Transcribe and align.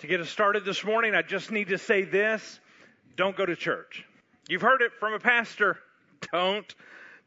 To 0.00 0.06
get 0.06 0.18
us 0.18 0.30
started 0.30 0.64
this 0.64 0.82
morning, 0.82 1.14
I 1.14 1.20
just 1.20 1.50
need 1.50 1.68
to 1.68 1.76
say 1.76 2.04
this 2.04 2.58
don't 3.16 3.36
go 3.36 3.44
to 3.44 3.54
church. 3.54 4.06
You've 4.48 4.62
heard 4.62 4.80
it 4.80 4.92
from 4.98 5.12
a 5.12 5.18
pastor. 5.18 5.78
Don't. 6.32 6.74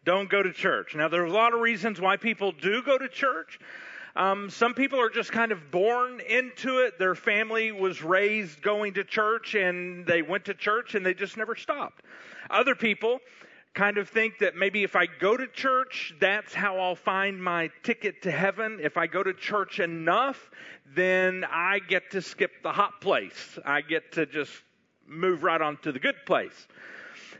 Don't 0.05 0.27
go 0.27 0.41
to 0.41 0.51
church. 0.51 0.95
Now, 0.95 1.07
there's 1.07 1.29
a 1.29 1.33
lot 1.33 1.53
of 1.53 1.59
reasons 1.59 2.01
why 2.01 2.17
people 2.17 2.51
do 2.51 2.81
go 2.81 2.97
to 2.97 3.07
church. 3.07 3.59
Um, 4.15 4.49
some 4.49 4.73
people 4.73 4.99
are 4.99 5.09
just 5.09 5.31
kind 5.31 5.51
of 5.51 5.71
born 5.71 6.19
into 6.19 6.79
it. 6.79 6.97
Their 6.97 7.15
family 7.15 7.71
was 7.71 8.01
raised 8.01 8.61
going 8.61 8.95
to 8.95 9.03
church 9.03 9.55
and 9.55 10.05
they 10.05 10.21
went 10.21 10.45
to 10.45 10.53
church 10.53 10.95
and 10.95 11.05
they 11.05 11.13
just 11.13 11.37
never 11.37 11.55
stopped. 11.55 12.03
Other 12.49 12.75
people 12.75 13.19
kind 13.73 13.97
of 13.97 14.07
think 14.07 14.39
that 14.39 14.55
maybe 14.55 14.83
if 14.83 14.95
I 14.95 15.07
go 15.07 15.35
to 15.35 15.47
church, 15.47 16.13
that's 16.19 16.53
how 16.53 16.77
I'll 16.79 16.95
find 16.95 17.43
my 17.43 17.71
ticket 17.81 18.21
to 18.23 18.31
heaven. 18.31 18.79
If 18.81 18.97
I 18.97 19.07
go 19.07 19.23
to 19.23 19.33
church 19.33 19.79
enough, 19.79 20.51
then 20.95 21.43
I 21.49 21.79
get 21.79 22.11
to 22.11 22.21
skip 22.21 22.51
the 22.61 22.71
hot 22.71 23.01
place. 23.01 23.57
I 23.65 23.81
get 23.81 24.13
to 24.13 24.25
just 24.25 24.51
move 25.07 25.43
right 25.43 25.59
on 25.59 25.77
to 25.77 25.91
the 25.91 25.99
good 25.99 26.15
place. 26.25 26.67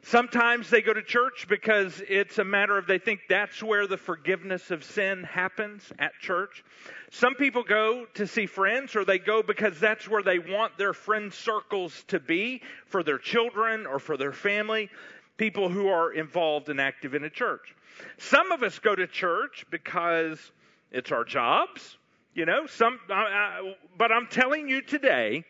Sometimes 0.05 0.69
they 0.69 0.81
go 0.81 0.93
to 0.93 1.01
church 1.01 1.45
because 1.47 2.01
it's 2.09 2.37
a 2.37 2.43
matter 2.43 2.77
of 2.77 2.87
they 2.87 2.97
think 2.97 3.21
that's 3.29 3.63
where 3.63 3.87
the 3.87 3.95
forgiveness 3.95 4.69
of 4.69 4.83
sin 4.83 5.23
happens 5.23 5.81
at 5.97 6.11
church. 6.19 6.63
Some 7.11 7.35
people 7.35 7.63
go 7.63 8.05
to 8.15 8.27
see 8.27 8.45
friends 8.45 8.97
or 8.97 9.05
they 9.05 9.17
go 9.17 9.41
because 9.41 9.79
that's 9.79 10.09
where 10.09 10.21
they 10.21 10.39
want 10.39 10.77
their 10.77 10.93
friend 10.93 11.31
circles 11.31 12.03
to 12.09 12.19
be 12.19 12.61
for 12.87 13.01
their 13.01 13.17
children 13.17 13.85
or 13.85 13.97
for 13.97 14.17
their 14.17 14.33
family, 14.33 14.89
people 15.37 15.69
who 15.69 15.87
are 15.87 16.13
involved 16.13 16.69
and 16.69 16.79
active 16.79 17.13
in 17.13 17.23
a 17.23 17.29
church. 17.29 17.75
Some 18.17 18.51
of 18.51 18.63
us 18.63 18.79
go 18.79 18.95
to 18.95 19.07
church 19.07 19.65
because 19.69 20.51
it's 20.91 21.11
our 21.11 21.23
jobs, 21.23 21.97
you 22.33 22.45
know, 22.45 22.65
some, 22.67 22.99
uh, 23.09 23.13
uh 23.13 23.61
but 23.97 24.11
I'm 24.11 24.27
telling 24.27 24.67
you 24.67 24.81
today, 24.81 25.43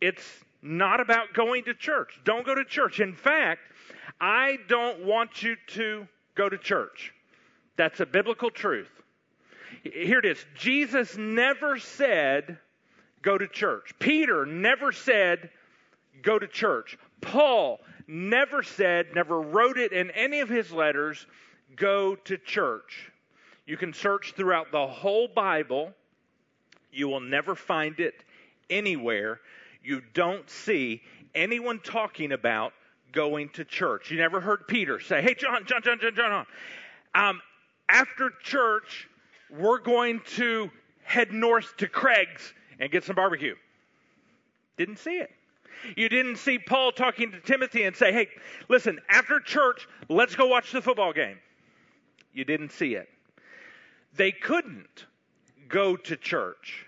it's 0.00 0.44
not 0.62 1.00
about 1.00 1.32
going 1.32 1.64
to 1.64 1.74
church. 1.74 2.20
Don't 2.24 2.44
go 2.44 2.54
to 2.54 2.64
church. 2.64 3.00
In 3.00 3.14
fact, 3.14 3.60
I 4.20 4.58
don't 4.68 5.04
want 5.04 5.42
you 5.42 5.56
to 5.68 6.06
go 6.34 6.48
to 6.48 6.58
church. 6.58 7.12
That's 7.76 8.00
a 8.00 8.06
biblical 8.06 8.50
truth. 8.50 8.90
Here 9.82 10.18
it 10.18 10.24
is. 10.24 10.44
Jesus 10.54 11.16
never 11.16 11.78
said, 11.78 12.58
go 13.22 13.38
to 13.38 13.46
church. 13.46 13.94
Peter 13.98 14.46
never 14.46 14.92
said, 14.92 15.50
go 16.22 16.38
to 16.38 16.46
church. 16.46 16.98
Paul 17.20 17.80
never 18.06 18.62
said, 18.62 19.14
never 19.14 19.40
wrote 19.40 19.78
it 19.78 19.92
in 19.92 20.10
any 20.12 20.40
of 20.40 20.48
his 20.48 20.72
letters, 20.72 21.26
go 21.74 22.14
to 22.14 22.38
church. 22.38 23.10
You 23.66 23.76
can 23.76 23.92
search 23.92 24.34
throughout 24.36 24.70
the 24.70 24.86
whole 24.86 25.28
Bible. 25.28 25.92
You 26.92 27.08
will 27.08 27.20
never 27.20 27.54
find 27.54 27.98
it 27.98 28.14
anywhere 28.70 29.40
you 29.86 30.02
don't 30.14 30.50
see 30.50 31.00
anyone 31.34 31.78
talking 31.78 32.32
about 32.32 32.72
going 33.12 33.48
to 33.50 33.64
church. 33.64 34.10
You 34.10 34.18
never 34.18 34.40
heard 34.40 34.66
Peter 34.66 34.98
say, 34.98 35.22
Hey, 35.22 35.34
John, 35.34 35.64
John, 35.64 35.80
John, 35.82 35.98
John, 36.00 36.14
John. 36.14 36.46
Um, 37.14 37.40
after 37.88 38.30
church, 38.42 39.08
we're 39.48 39.78
going 39.78 40.20
to 40.34 40.70
head 41.04 41.32
north 41.32 41.76
to 41.76 41.86
Craig's 41.86 42.52
and 42.80 42.90
get 42.90 43.04
some 43.04 43.14
barbecue. 43.14 43.54
Didn't 44.76 44.98
see 44.98 45.18
it. 45.18 45.30
You 45.96 46.08
didn't 46.08 46.36
see 46.36 46.58
Paul 46.58 46.92
talking 46.92 47.32
to 47.32 47.40
Timothy 47.40 47.84
and 47.84 47.94
say, 47.96 48.12
Hey, 48.12 48.28
listen, 48.68 49.00
after 49.08 49.40
church, 49.40 49.88
let's 50.08 50.34
go 50.34 50.46
watch 50.46 50.72
the 50.72 50.82
football 50.82 51.12
game. 51.12 51.38
You 52.32 52.44
didn't 52.44 52.72
see 52.72 52.94
it. 52.94 53.08
They 54.14 54.32
couldn't 54.32 55.06
go 55.68 55.96
to 55.96 56.16
church 56.16 56.86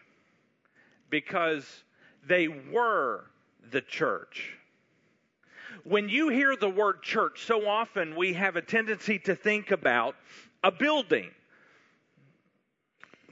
because 1.10 1.64
they 2.26 2.48
were 2.48 3.24
the 3.70 3.80
church. 3.80 4.54
When 5.84 6.08
you 6.08 6.28
hear 6.28 6.56
the 6.56 6.68
word 6.68 7.02
church, 7.02 7.44
so 7.44 7.66
often 7.66 8.16
we 8.16 8.34
have 8.34 8.56
a 8.56 8.62
tendency 8.62 9.18
to 9.20 9.34
think 9.34 9.70
about 9.70 10.16
a 10.62 10.70
building. 10.70 11.30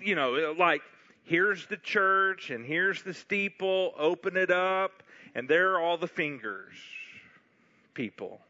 You 0.00 0.15
know, 0.15 0.55
like 0.59 0.83
here's 1.25 1.66
the 1.66 1.77
church 1.77 2.50
and 2.50 2.65
here's 2.65 3.03
the 3.03 3.15
steeple, 3.15 3.93
open 3.99 4.37
it 4.37 4.50
up, 4.50 5.03
and 5.37 5.47
there 5.47 5.75
are 5.75 5.81
all 5.81 5.99
the 5.99 6.09
fingers 6.09 6.73
people. 7.93 8.41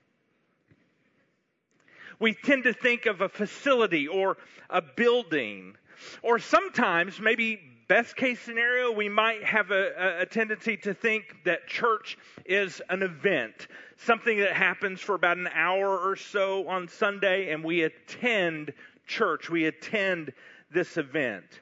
We 2.21 2.33
tend 2.33 2.63
to 2.63 2.73
think 2.73 3.07
of 3.07 3.21
a 3.21 3.29
facility 3.29 4.07
or 4.07 4.37
a 4.71 4.81
building, 4.81 5.75
or 6.23 6.39
sometimes 6.39 7.21
maybe 7.21 7.61
best 7.89 8.15
case 8.15 8.41
scenario, 8.41 8.93
we 8.93 9.09
might 9.09 9.43
have 9.43 9.73
a, 9.73 10.21
a, 10.21 10.27
tendency 10.27 10.77
to 10.79 10.95
think 10.95 11.37
that 11.45 11.67
church 11.67 12.17
is 12.45 12.81
an 12.89 13.03
event, 13.03 13.67
something 13.97 14.39
that 14.39 14.53
happens 14.53 15.01
for 15.01 15.17
about 15.17 15.39
an 15.39 15.49
hour 15.53 15.99
or 15.99 16.15
so 16.15 16.69
on 16.69 16.89
Sunday, 16.89 17.53
and 17.53 17.65
we 17.65 17.83
attend 17.83 18.73
church, 19.07 19.51
we 19.51 19.67
attend 19.67 20.33
this 20.71 20.97
event. 20.97 21.61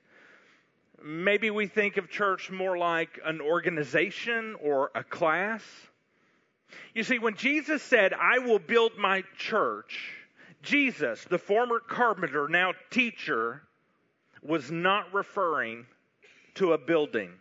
Maybe 1.06 1.50
we 1.50 1.66
think 1.66 1.98
of 1.98 2.08
church 2.08 2.50
more 2.50 2.78
like 2.78 3.20
an 3.26 3.42
organization 3.42 4.56
or 4.58 4.90
a 4.94 5.04
class. 5.04 5.62
You 6.94 7.02
see, 7.02 7.18
when 7.18 7.36
Jesus 7.36 7.82
said, 7.82 8.14
I 8.14 8.38
will 8.38 8.58
build 8.58 8.92
my 8.96 9.22
church, 9.36 10.14
Jesus, 10.62 11.22
the 11.28 11.36
former 11.36 11.78
carpenter, 11.78 12.48
now 12.48 12.72
teacher, 12.88 13.60
was 14.42 14.70
not 14.70 15.12
referring 15.12 15.84
to 16.54 16.72
a 16.72 16.78
building. 16.78 17.32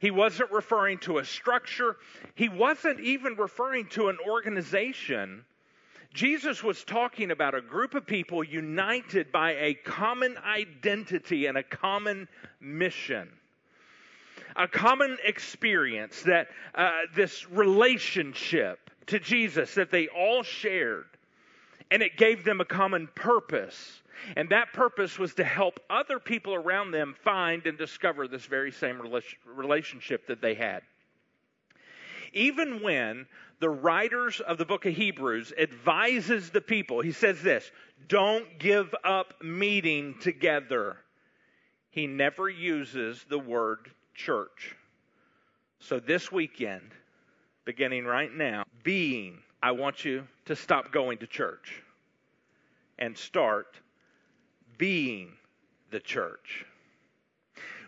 He 0.00 0.10
wasn't 0.10 0.50
referring 0.50 0.98
to 1.00 1.18
a 1.18 1.24
structure. 1.24 1.96
He 2.34 2.48
wasn't 2.48 2.98
even 3.00 3.34
referring 3.34 3.88
to 3.88 4.08
an 4.08 4.16
organization. 4.26 5.44
Jesus 6.14 6.62
was 6.62 6.82
talking 6.84 7.30
about 7.30 7.54
a 7.54 7.60
group 7.60 7.94
of 7.94 8.06
people 8.06 8.42
united 8.42 9.30
by 9.30 9.52
a 9.52 9.74
common 9.74 10.38
identity 10.38 11.46
and 11.46 11.58
a 11.58 11.62
common 11.62 12.28
mission. 12.60 13.28
A 14.56 14.68
common 14.68 15.18
experience 15.24 16.22
that 16.22 16.48
uh, 16.74 16.90
this 17.14 17.50
relationship 17.50 18.90
to 19.08 19.18
Jesus 19.18 19.74
that 19.74 19.90
they 19.90 20.08
all 20.08 20.42
shared. 20.42 21.06
And 21.90 22.02
it 22.02 22.16
gave 22.16 22.44
them 22.44 22.60
a 22.60 22.64
common 22.64 23.08
purpose 23.14 24.00
and 24.36 24.48
that 24.50 24.72
purpose 24.72 25.18
was 25.18 25.34
to 25.34 25.44
help 25.44 25.80
other 25.90 26.18
people 26.18 26.54
around 26.54 26.90
them 26.90 27.14
find 27.22 27.66
and 27.66 27.76
discover 27.76 28.28
this 28.28 28.44
very 28.46 28.72
same 28.72 29.00
relationship 29.46 30.26
that 30.26 30.40
they 30.40 30.54
had. 30.54 30.82
Even 32.34 32.82
when 32.82 33.26
the 33.60 33.70
writers 33.70 34.40
of 34.40 34.58
the 34.58 34.64
book 34.64 34.84
of 34.84 34.94
Hebrews 34.94 35.52
advises 35.56 36.50
the 36.50 36.60
people, 36.60 37.00
he 37.00 37.12
says 37.12 37.40
this, 37.40 37.70
don't 38.08 38.58
give 38.58 38.94
up 39.04 39.42
meeting 39.42 40.16
together. 40.20 40.96
He 41.90 42.06
never 42.06 42.48
uses 42.48 43.24
the 43.28 43.38
word 43.38 43.90
church. 44.14 44.76
So 45.78 46.00
this 46.00 46.30
weekend, 46.30 46.90
beginning 47.64 48.04
right 48.04 48.32
now, 48.32 48.64
being, 48.82 49.38
I 49.62 49.70
want 49.72 50.04
you 50.04 50.26
to 50.46 50.56
stop 50.56 50.92
going 50.92 51.18
to 51.18 51.26
church 51.26 51.82
and 52.98 53.16
start 53.16 53.80
being 54.76 55.32
the 55.90 56.00
church. 56.00 56.66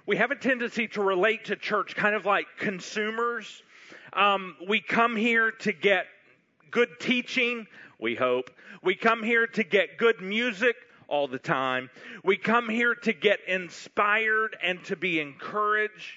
We 0.07 0.17
have 0.19 0.31
a 0.31 0.37
tendency 0.37 0.87
to 0.89 1.03
relate 1.03 1.47
to 1.47 1.57
church 1.57 1.97
kind 1.97 2.15
of 2.15 2.25
like 2.25 2.47
consumers. 2.59 3.63
Um, 4.17 4.57
we 4.67 4.81
come 4.81 5.15
here 5.15 5.51
to 5.51 5.73
get 5.73 6.07
good 6.71 6.89
teaching, 6.99 7.67
we 8.01 8.15
hope. 8.15 8.51
We 8.83 8.95
come 8.95 9.23
here 9.23 9.47
to 9.47 9.63
get 9.63 9.99
good 9.99 10.23
music 10.23 10.75
all 11.07 11.29
the 11.29 11.39
time. 11.39 11.91
We 12.25 12.39
come 12.39 12.71
here 12.71 12.95
to 12.95 13.13
get 13.13 13.41
inspired 13.47 14.57
and 14.63 14.83
to 14.85 14.97
be 14.97 15.21
encouraged 15.21 16.15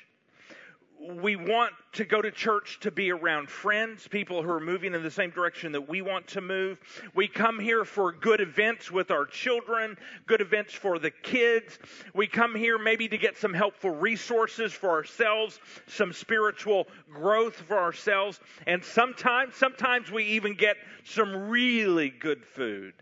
we 1.00 1.36
want 1.38 1.74
to 1.94 2.04
go 2.04 2.22
to 2.22 2.30
church 2.30 2.80
to 2.82 2.92
be 2.92 3.12
around 3.12 3.50
friends, 3.50 4.08
people 4.08 4.44
who 4.44 4.50
are 4.50 4.60
moving 4.60 4.94
in 4.94 5.02
the 5.02 5.12
same 5.12 5.30
direction 5.30 5.72
that 5.72 5.88
we 5.88 6.02
want 6.02 6.28
to 6.28 6.42
move. 6.42 6.78
We 7.16 7.28
come 7.28 7.58
here 7.58 7.86
for 7.86 8.12
good 8.12 8.42
events 8.42 8.92
with 8.92 9.10
our 9.10 9.26
children, 9.26 9.98
good 10.28 10.42
events 10.42 10.74
for 10.74 11.00
the 11.00 11.12
kids. 11.12 11.80
We 12.14 12.28
come 12.28 12.54
here 12.54 12.78
maybe 12.78 13.08
to 13.08 13.18
get 13.18 13.38
some 13.38 13.54
helpful 13.54 13.92
resources 13.92 14.74
for 14.74 14.90
ourselves, 14.90 15.60
some 15.88 16.12
spiritual 16.12 16.88
growth 17.12 17.56
for 17.56 17.78
ourselves, 17.78 18.40
and 18.68 18.84
sometimes 18.84 19.56
sometimes 19.56 20.12
we 20.12 20.26
even 20.26 20.54
get 20.54 20.76
some 21.06 21.50
really 21.50 22.10
good 22.10 22.44
food. 22.44 22.94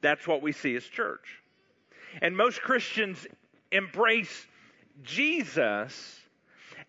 That's 0.00 0.26
what 0.26 0.40
we 0.40 0.52
see 0.52 0.76
as 0.76 0.84
church. 0.84 1.42
And 2.22 2.36
most 2.36 2.62
Christians 2.62 3.26
embrace 3.70 4.46
Jesus 5.02 6.20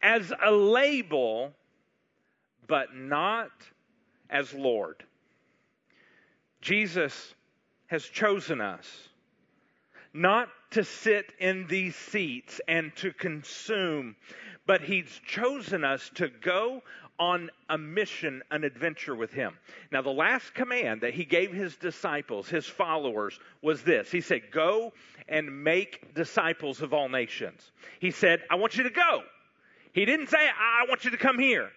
as 0.02 0.32
a 0.44 0.52
label, 0.52 1.54
but 2.68 2.96
not 2.96 3.52
as 4.30 4.54
Lord. 4.54 5.04
Jesus 6.62 7.34
has 7.88 8.04
chosen 8.04 8.62
us 8.62 9.10
not 10.14 10.50
to 10.72 10.84
sit 10.84 11.34
in 11.40 11.68
these 11.68 11.96
seats 11.96 12.60
and 12.68 12.96
to 12.98 13.12
consume, 13.14 14.16
but 14.66 14.82
He's 14.82 15.20
chosen 15.26 15.84
us 15.84 16.10
to 16.16 16.30
go 16.30 16.82
on 17.20 17.50
a 17.70 17.78
mission, 17.78 18.42
an 18.50 18.64
adventure 18.64 19.16
with 19.16 19.32
Him. 19.32 19.58
Now, 19.92 20.02
the 20.02 20.10
last 20.10 20.54
command 20.54 21.02
that 21.02 21.14
He 21.14 21.26
gave 21.26 21.52
His 21.52 21.76
disciples, 21.76 22.50
His 22.50 22.66
followers, 22.66 23.40
was 23.62 23.84
this 23.84 24.12
He 24.12 24.22
said, 24.22 24.52
Go 24.52 24.94
and 25.28 25.64
make 25.64 26.14
disciples 26.16 26.82
of 26.82 26.94
all 26.94 27.10
nations. 27.10 27.72
He 28.00 28.12
said, 28.12 28.44
I 28.50 28.56
want 28.56 28.78
you 28.78 28.84
to 28.84 28.90
go. 28.90 29.24
He 29.94 30.06
didn't 30.06 30.28
say, 30.28 30.38
I 30.38 30.88
want 30.88 31.06
you 31.06 31.12
to 31.12 31.18
come 31.18 31.40
here. 31.40 31.70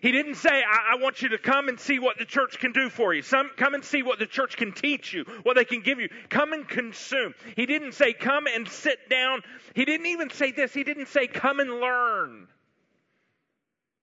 He 0.00 0.12
didn't 0.12 0.36
say, 0.36 0.48
I, 0.48 0.94
I, 0.94 1.02
want 1.02 1.20
you 1.20 1.28
to 1.30 1.38
come 1.38 1.68
and 1.68 1.78
see 1.78 1.98
what 1.98 2.18
the 2.18 2.24
church 2.24 2.58
can 2.58 2.72
do 2.72 2.88
for 2.88 3.12
you. 3.12 3.20
Some, 3.20 3.50
come 3.56 3.74
and 3.74 3.84
see 3.84 4.02
what 4.02 4.18
the 4.18 4.26
church 4.26 4.56
can 4.56 4.72
teach 4.72 5.12
you, 5.12 5.24
what 5.42 5.56
they 5.56 5.64
can 5.66 5.82
give 5.82 6.00
you. 6.00 6.08
Come 6.30 6.54
and 6.54 6.66
consume. 6.66 7.34
He 7.54 7.66
didn't 7.66 7.92
say, 7.92 8.14
come 8.14 8.46
and 8.46 8.66
sit 8.66 9.10
down. 9.10 9.42
He 9.74 9.84
didn't 9.84 10.06
even 10.06 10.30
say 10.30 10.52
this. 10.52 10.72
He 10.72 10.84
didn't 10.84 11.08
say, 11.08 11.26
come 11.26 11.60
and 11.60 11.70
learn. 11.80 12.48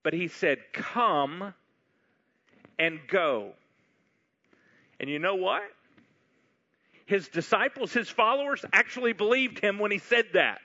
But 0.04 0.12
he 0.12 0.28
said, 0.28 0.58
come 0.72 1.52
and 2.78 3.00
go. 3.08 3.52
And 5.00 5.10
you 5.10 5.18
know 5.18 5.34
what? 5.34 5.62
His 7.06 7.26
disciples, 7.28 7.92
his 7.92 8.08
followers 8.08 8.64
actually 8.72 9.14
believed 9.14 9.58
him 9.58 9.78
when 9.80 9.90
he 9.90 9.98
said 9.98 10.26
that. 10.34 10.60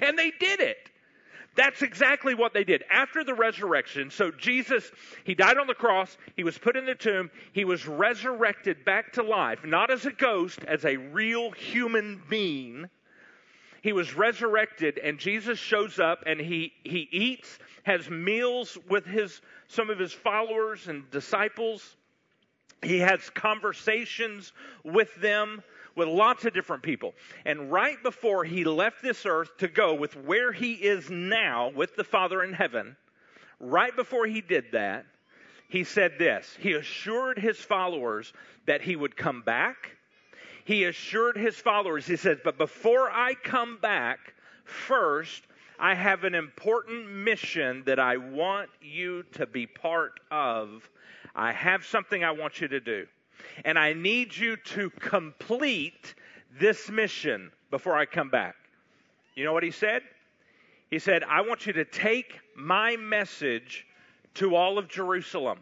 And 0.00 0.18
they 0.18 0.30
did 0.30 0.60
it. 0.60 0.78
That's 1.56 1.80
exactly 1.80 2.34
what 2.34 2.52
they 2.52 2.64
did. 2.64 2.84
After 2.90 3.24
the 3.24 3.34
resurrection, 3.34 4.10
so 4.10 4.30
Jesus, 4.30 4.90
he 5.24 5.34
died 5.34 5.56
on 5.56 5.66
the 5.66 5.74
cross, 5.74 6.16
he 6.36 6.44
was 6.44 6.58
put 6.58 6.76
in 6.76 6.84
the 6.84 6.94
tomb, 6.94 7.30
he 7.52 7.64
was 7.64 7.86
resurrected 7.86 8.84
back 8.84 9.14
to 9.14 9.22
life, 9.22 9.64
not 9.64 9.90
as 9.90 10.04
a 10.04 10.12
ghost, 10.12 10.60
as 10.66 10.84
a 10.84 10.98
real 10.98 11.50
human 11.50 12.22
being. 12.28 12.88
He 13.82 13.92
was 13.92 14.14
resurrected, 14.14 14.98
and 14.98 15.18
Jesus 15.18 15.58
shows 15.58 15.98
up 15.98 16.24
and 16.26 16.38
he, 16.40 16.72
he 16.84 17.08
eats, 17.10 17.58
has 17.84 18.10
meals 18.10 18.76
with 18.88 19.06
his, 19.06 19.40
some 19.68 19.88
of 19.88 19.98
his 19.98 20.12
followers 20.12 20.88
and 20.88 21.10
disciples. 21.10 21.96
He 22.82 22.98
has 22.98 23.30
conversations 23.30 24.52
with 24.84 25.14
them 25.16 25.62
with 25.94 26.08
lots 26.08 26.44
of 26.44 26.52
different 26.52 26.82
people. 26.82 27.14
And 27.44 27.72
right 27.72 28.00
before 28.02 28.44
he 28.44 28.64
left 28.64 29.02
this 29.02 29.24
earth 29.24 29.56
to 29.58 29.68
go 29.68 29.94
with 29.94 30.14
where 30.14 30.52
he 30.52 30.74
is 30.74 31.10
now 31.10 31.70
with 31.70 31.96
the 31.96 32.04
Father 32.04 32.44
in 32.44 32.52
heaven, 32.52 32.96
right 33.58 33.94
before 33.96 34.26
he 34.26 34.42
did 34.42 34.66
that, 34.72 35.06
he 35.68 35.84
said 35.84 36.12
this. 36.18 36.56
He 36.60 36.74
assured 36.74 37.38
his 37.38 37.58
followers 37.58 38.32
that 38.66 38.82
he 38.82 38.94
would 38.94 39.16
come 39.16 39.42
back. 39.42 39.96
He 40.64 40.84
assured 40.84 41.36
his 41.36 41.56
followers, 41.56 42.06
he 42.06 42.16
says, 42.16 42.38
but 42.44 42.58
before 42.58 43.10
I 43.10 43.34
come 43.34 43.78
back, 43.78 44.34
first, 44.64 45.44
I 45.78 45.94
have 45.94 46.24
an 46.24 46.34
important 46.34 47.10
mission 47.10 47.82
that 47.86 47.98
I 47.98 48.16
want 48.16 48.68
you 48.80 49.22
to 49.32 49.46
be 49.46 49.66
part 49.66 50.20
of. 50.30 50.88
I 51.36 51.52
have 51.52 51.84
something 51.84 52.24
I 52.24 52.32
want 52.32 52.60
you 52.60 52.68
to 52.68 52.80
do 52.80 53.06
and 53.64 53.78
I 53.78 53.92
need 53.92 54.36
you 54.36 54.56
to 54.56 54.90
complete 54.90 56.14
this 56.58 56.90
mission 56.90 57.50
before 57.70 57.96
I 57.96 58.06
come 58.06 58.30
back. 58.30 58.56
You 59.34 59.44
know 59.44 59.52
what 59.52 59.62
he 59.62 59.70
said? 59.70 60.02
He 60.90 60.98
said, 60.98 61.22
I 61.24 61.42
want 61.42 61.66
you 61.66 61.72
to 61.74 61.84
take 61.84 62.40
my 62.56 62.96
message 62.96 63.86
to 64.34 64.54
all 64.54 64.78
of 64.78 64.88
Jerusalem. 64.88 65.58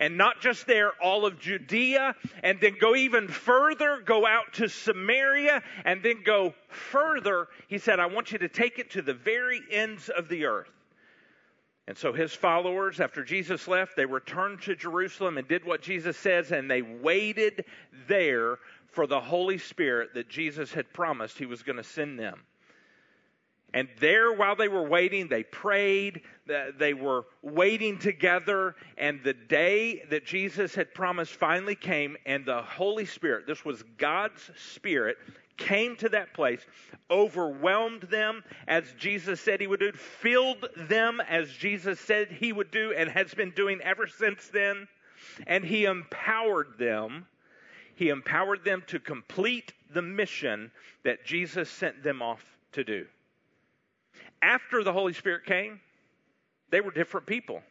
And 0.00 0.16
not 0.16 0.40
just 0.40 0.66
there, 0.66 0.92
all 1.02 1.26
of 1.26 1.38
Judea, 1.38 2.14
and 2.42 2.58
then 2.60 2.76
go 2.80 2.96
even 2.96 3.28
further, 3.28 4.00
go 4.04 4.26
out 4.26 4.54
to 4.54 4.68
Samaria, 4.68 5.62
and 5.84 6.02
then 6.02 6.22
go 6.24 6.54
further. 6.68 7.48
He 7.68 7.76
said, 7.76 8.00
I 8.00 8.06
want 8.06 8.32
you 8.32 8.38
to 8.38 8.48
take 8.48 8.78
it 8.78 8.90
to 8.92 9.02
the 9.02 9.12
very 9.12 9.60
ends 9.70 10.08
of 10.08 10.28
the 10.28 10.46
earth. 10.46 10.70
And 11.86 11.96
so 11.98 12.12
his 12.12 12.32
followers, 12.32 12.98
after 12.98 13.22
Jesus 13.22 13.68
left, 13.68 13.94
they 13.94 14.06
returned 14.06 14.62
to 14.62 14.74
Jerusalem 14.74 15.36
and 15.36 15.46
did 15.46 15.64
what 15.64 15.82
Jesus 15.82 16.16
says, 16.16 16.50
and 16.50 16.70
they 16.70 16.80
waited 16.80 17.66
there 18.08 18.58
for 18.86 19.06
the 19.06 19.20
Holy 19.20 19.58
Spirit 19.58 20.14
that 20.14 20.28
Jesus 20.28 20.72
had 20.72 20.92
promised 20.92 21.36
he 21.36 21.46
was 21.46 21.62
going 21.62 21.76
to 21.76 21.84
send 21.84 22.18
them. 22.18 22.40
And 23.74 23.88
there, 23.98 24.32
while 24.32 24.54
they 24.54 24.68
were 24.68 24.88
waiting, 24.88 25.26
they 25.26 25.42
prayed, 25.42 26.22
they 26.78 26.94
were 26.94 27.26
waiting 27.42 27.98
together, 27.98 28.76
and 28.96 29.20
the 29.24 29.34
day 29.34 30.04
that 30.10 30.24
Jesus 30.24 30.76
had 30.76 30.94
promised 30.94 31.32
finally 31.32 31.74
came, 31.74 32.16
and 32.24 32.46
the 32.46 32.62
Holy 32.62 33.04
Spirit, 33.04 33.48
this 33.48 33.64
was 33.64 33.82
God's 33.98 34.48
Spirit, 34.56 35.16
came 35.56 35.96
to 35.96 36.08
that 36.10 36.34
place, 36.34 36.60
overwhelmed 37.10 38.02
them 38.02 38.42
as 38.66 38.84
Jesus 38.98 39.40
said 39.40 39.60
he 39.60 39.66
would 39.66 39.80
do, 39.80 39.92
filled 39.92 40.66
them 40.76 41.20
as 41.28 41.50
Jesus 41.50 42.00
said 42.00 42.30
he 42.30 42.52
would 42.52 42.70
do, 42.70 42.92
and 42.92 43.10
has 43.10 43.32
been 43.34 43.50
doing 43.50 43.80
ever 43.82 44.06
since 44.06 44.48
then. 44.48 44.88
And 45.46 45.64
he 45.64 45.84
empowered 45.84 46.78
them. 46.78 47.26
He 47.94 48.08
empowered 48.08 48.64
them 48.64 48.82
to 48.88 48.98
complete 48.98 49.72
the 49.92 50.02
mission 50.02 50.70
that 51.04 51.24
Jesus 51.24 51.70
sent 51.70 52.02
them 52.02 52.20
off 52.20 52.44
to 52.72 52.84
do. 52.84 53.06
After 54.42 54.82
the 54.82 54.92
Holy 54.92 55.12
Spirit 55.12 55.46
came, 55.46 55.80
they 56.70 56.80
were 56.80 56.90
different 56.90 57.26
people. 57.26 57.62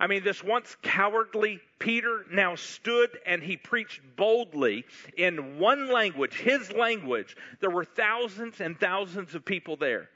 I 0.00 0.06
mean, 0.06 0.24
this 0.24 0.42
once 0.42 0.76
cowardly 0.82 1.60
Peter 1.78 2.24
now 2.30 2.54
stood 2.54 3.18
and 3.26 3.42
he 3.42 3.56
preached 3.56 4.00
boldly 4.16 4.84
in 5.16 5.58
one 5.58 5.90
language, 5.90 6.34
his 6.34 6.72
language. 6.72 7.36
There 7.60 7.70
were 7.70 7.84
thousands 7.84 8.60
and 8.60 8.78
thousands 8.78 9.34
of 9.34 9.44
people 9.44 9.76
there. 9.76 10.08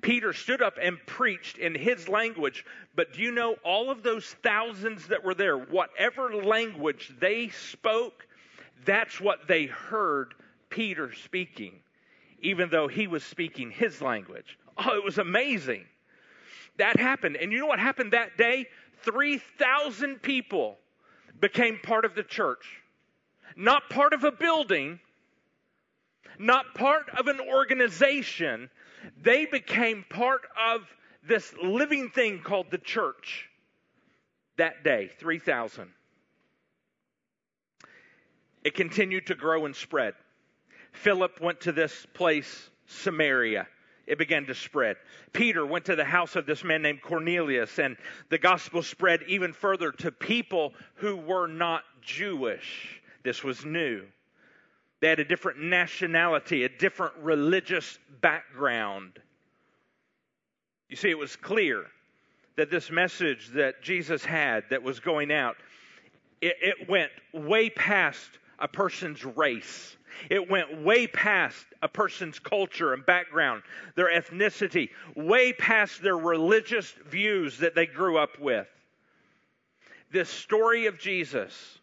Peter 0.00 0.32
stood 0.32 0.62
up 0.62 0.78
and 0.80 0.98
preached 1.06 1.58
in 1.58 1.74
his 1.74 2.08
language, 2.08 2.64
but 2.94 3.12
do 3.12 3.20
you 3.20 3.32
know 3.32 3.56
all 3.64 3.90
of 3.90 4.02
those 4.02 4.24
thousands 4.42 5.08
that 5.08 5.22
were 5.22 5.34
there, 5.34 5.58
whatever 5.58 6.34
language 6.34 7.12
they 7.20 7.48
spoke, 7.48 8.26
that's 8.84 9.20
what 9.20 9.46
they 9.46 9.66
heard 9.66 10.34
Peter 10.70 11.12
speaking, 11.12 11.80
even 12.40 12.70
though 12.70 12.88
he 12.88 13.06
was 13.06 13.22
speaking 13.22 13.70
his 13.70 14.00
language. 14.00 14.58
Oh, 14.78 14.96
it 14.96 15.04
was 15.04 15.18
amazing. 15.18 15.84
That 16.78 16.98
happened. 16.98 17.36
And 17.36 17.52
you 17.52 17.58
know 17.58 17.66
what 17.66 17.78
happened 17.78 18.12
that 18.12 18.38
day? 18.38 18.66
3,000 19.04 20.22
people 20.22 20.78
became 21.40 21.78
part 21.82 22.04
of 22.04 22.14
the 22.14 22.22
church. 22.22 22.82
Not 23.56 23.88
part 23.90 24.12
of 24.12 24.24
a 24.24 24.32
building, 24.32 25.00
not 26.38 26.74
part 26.74 27.08
of 27.16 27.26
an 27.26 27.40
organization. 27.40 28.70
They 29.22 29.46
became 29.46 30.04
part 30.08 30.42
of 30.58 30.82
this 31.26 31.52
living 31.62 32.10
thing 32.10 32.40
called 32.42 32.70
the 32.70 32.78
church 32.78 33.48
that 34.56 34.84
day 34.84 35.10
3,000. 35.18 35.88
It 38.62 38.74
continued 38.74 39.26
to 39.26 39.34
grow 39.34 39.64
and 39.64 39.74
spread. 39.74 40.14
Philip 40.92 41.40
went 41.40 41.62
to 41.62 41.72
this 41.72 42.06
place, 42.14 42.70
Samaria 42.86 43.66
it 44.06 44.18
began 44.18 44.46
to 44.46 44.54
spread. 44.54 44.96
Peter 45.32 45.64
went 45.64 45.84
to 45.84 45.96
the 45.96 46.04
house 46.04 46.36
of 46.36 46.46
this 46.46 46.64
man 46.64 46.82
named 46.82 47.02
Cornelius, 47.02 47.78
and 47.78 47.96
the 48.28 48.38
gospel 48.38 48.82
spread 48.82 49.22
even 49.26 49.52
further 49.52 49.92
to 49.92 50.10
people 50.10 50.72
who 50.94 51.16
were 51.16 51.46
not 51.46 51.82
Jewish. 52.02 53.00
This 53.22 53.44
was 53.44 53.64
new. 53.64 54.04
They 55.00 55.08
had 55.08 55.20
a 55.20 55.24
different 55.24 55.60
nationality, 55.60 56.64
a 56.64 56.68
different 56.68 57.14
religious 57.22 57.98
background. 58.20 59.18
You 60.88 60.96
see, 60.96 61.10
it 61.10 61.18
was 61.18 61.36
clear 61.36 61.86
that 62.56 62.70
this 62.70 62.90
message 62.90 63.48
that 63.54 63.82
Jesus 63.82 64.24
had 64.24 64.64
that 64.70 64.82
was 64.82 65.00
going 65.00 65.32
out, 65.32 65.56
it, 66.42 66.56
it 66.60 66.88
went 66.88 67.10
way 67.32 67.70
past 67.70 68.28
a 68.60 68.68
person's 68.68 69.24
race. 69.24 69.96
It 70.28 70.50
went 70.50 70.82
way 70.82 71.06
past 71.06 71.64
a 71.82 71.88
person's 71.88 72.38
culture 72.38 72.92
and 72.92 73.04
background, 73.06 73.62
their 73.94 74.10
ethnicity, 74.12 74.90
way 75.16 75.52
past 75.52 76.02
their 76.02 76.18
religious 76.18 76.90
views 77.06 77.58
that 77.58 77.74
they 77.74 77.86
grew 77.86 78.18
up 78.18 78.38
with. 78.38 78.68
This 80.10 80.28
story 80.28 80.86
of 80.86 80.98
Jesus 80.98 81.78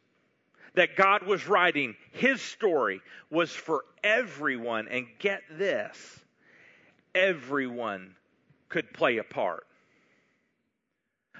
that 0.77 0.95
God 0.95 1.23
was 1.23 1.47
writing, 1.47 1.95
his 2.11 2.39
story 2.39 3.01
was 3.31 3.51
for 3.51 3.83
everyone. 4.03 4.87
And 4.87 5.07
get 5.17 5.41
this 5.51 6.19
everyone 7.15 8.15
could 8.69 8.93
play 8.93 9.17
a 9.17 9.23
part. 9.23 9.65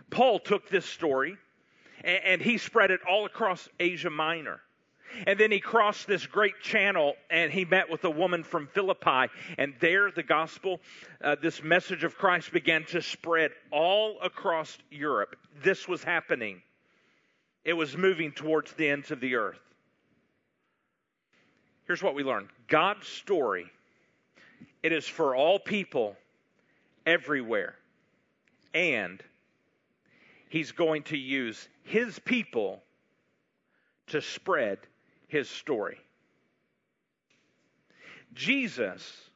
Paul 0.10 0.40
took 0.40 0.70
this 0.70 0.86
story 0.86 1.38
and, 2.04 2.42
he 2.42 2.58
spread 2.58 2.92
it 2.92 3.02
all 3.08 3.26
across 3.26 3.68
Asia 3.80 4.10
Minor. 4.10 4.62
And 5.26 5.40
then 5.40 5.52
he 5.52 5.60
crossed 5.60 6.08
this 6.08 6.26
great 6.26 6.60
channel 6.62 7.16
and 7.30 7.52
he 7.52 7.66
met 7.66 7.90
with 7.90 8.04
a 8.04 8.10
woman 8.10 8.44
from 8.44 8.68
Philippi. 8.68 9.32
And 9.58 9.74
there, 9.80 10.12
the 10.12 10.24
gospel, 10.24 10.80
uh, 11.24 11.36
this 11.42 11.64
message 11.64 12.04
of 12.04 12.18
Christ 12.18 12.52
began 12.52 12.86
to 12.86 13.02
spread 13.02 13.52
all 13.72 14.18
across 14.22 14.78
Europe. 14.92 15.36
This 15.64 15.88
was 15.88 16.04
happening, 16.04 16.62
it 17.64 17.74
was 17.74 17.98
moving 17.98 18.32
towards 18.32 18.74
the 18.74 18.90
ends 18.90 19.12
of 19.12 19.20
the 19.20 19.36
earth. 19.36 19.60
Here's 21.86 22.04
what 22.04 22.16
we 22.16 22.24
learned 22.24 22.50
God's 22.68 23.08
story, 23.08 23.72
it 24.84 24.92
is 24.92 25.08
for 25.08 25.36
all 25.36 25.58
people 25.58 26.16
everywhere. 27.06 27.76
And 28.74 29.24
he's 30.50 30.72
going 30.72 31.04
to 31.04 31.18
use 31.18 31.68
his 31.84 32.20
people 32.20 32.84
to 34.08 34.22
spread 34.22 34.80
his 35.28 35.50
story. 35.50 35.98
Jesus 38.34 39.30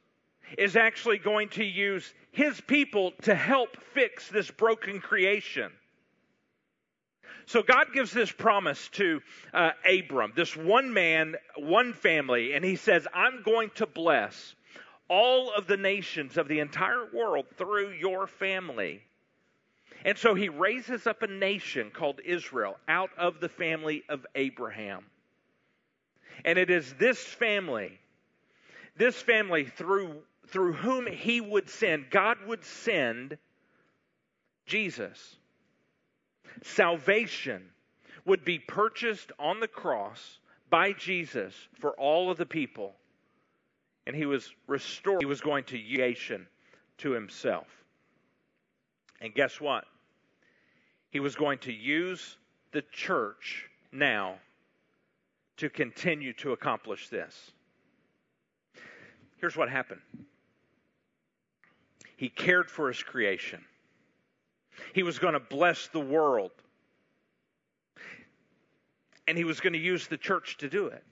is 0.58 0.76
actually 0.76 1.18
going 1.18 1.48
to 1.50 1.64
use 1.64 2.12
his 2.30 2.60
people 2.62 3.12
to 3.22 3.34
help 3.34 3.76
fix 3.94 4.28
this 4.28 4.50
broken 4.50 5.00
creation. 5.00 5.72
So 7.46 7.62
God 7.62 7.88
gives 7.92 8.12
this 8.12 8.30
promise 8.30 8.88
to 8.92 9.20
uh, 9.52 9.70
Abram, 9.88 10.32
this 10.36 10.56
one 10.56 10.92
man, 10.92 11.34
one 11.56 11.92
family, 11.92 12.54
and 12.54 12.64
he 12.64 12.76
says, 12.76 13.06
I'm 13.12 13.42
going 13.42 13.70
to 13.76 13.86
bless 13.86 14.54
all 15.08 15.52
of 15.52 15.66
the 15.66 15.76
nations 15.76 16.36
of 16.38 16.48
the 16.48 16.60
entire 16.60 17.08
world 17.12 17.46
through 17.56 17.90
your 17.92 18.26
family. 18.26 19.02
And 20.04 20.16
so 20.16 20.34
he 20.34 20.48
raises 20.48 21.06
up 21.06 21.22
a 21.22 21.26
nation 21.26 21.90
called 21.90 22.20
Israel 22.24 22.76
out 22.88 23.10
of 23.18 23.40
the 23.40 23.48
family 23.48 24.04
of 24.08 24.26
Abraham. 24.34 25.04
And 26.44 26.58
it 26.58 26.70
is 26.70 26.94
this 26.94 27.18
family, 27.18 27.98
this 28.96 29.16
family 29.16 29.64
through, 29.64 30.16
through 30.48 30.74
whom 30.74 31.06
he 31.06 31.40
would 31.40 31.68
send, 31.68 32.10
God 32.10 32.38
would 32.46 32.64
send 32.64 33.38
Jesus. 34.66 35.36
Salvation 36.62 37.62
would 38.24 38.44
be 38.44 38.58
purchased 38.58 39.32
on 39.38 39.60
the 39.60 39.68
cross 39.68 40.38
by 40.70 40.92
Jesus 40.92 41.54
for 41.80 41.92
all 41.92 42.30
of 42.30 42.38
the 42.38 42.46
people. 42.46 42.94
And 44.06 44.16
he 44.16 44.26
was 44.26 44.50
restored. 44.66 45.20
He 45.20 45.26
was 45.26 45.40
going 45.40 45.64
to 45.64 45.78
use 45.78 46.48
to 46.98 47.12
himself. 47.12 47.66
And 49.20 49.34
guess 49.34 49.60
what? 49.60 49.84
He 51.10 51.20
was 51.20 51.36
going 51.36 51.58
to 51.60 51.72
use 51.72 52.36
the 52.72 52.82
church 52.92 53.68
now 53.92 54.36
to 55.58 55.68
continue 55.68 56.32
to 56.34 56.52
accomplish 56.52 57.08
this. 57.08 57.52
Here's 59.38 59.56
what 59.56 59.68
happened 59.68 60.00
He 62.16 62.28
cared 62.28 62.70
for 62.70 62.88
His 62.88 63.02
creation, 63.02 63.64
He 64.94 65.02
was 65.02 65.18
going 65.18 65.34
to 65.34 65.40
bless 65.40 65.88
the 65.88 66.00
world, 66.00 66.52
and 69.26 69.36
He 69.36 69.44
was 69.44 69.60
going 69.60 69.74
to 69.74 69.78
use 69.78 70.06
the 70.06 70.16
church 70.16 70.56
to 70.58 70.68
do 70.68 70.86
it. 70.86 71.04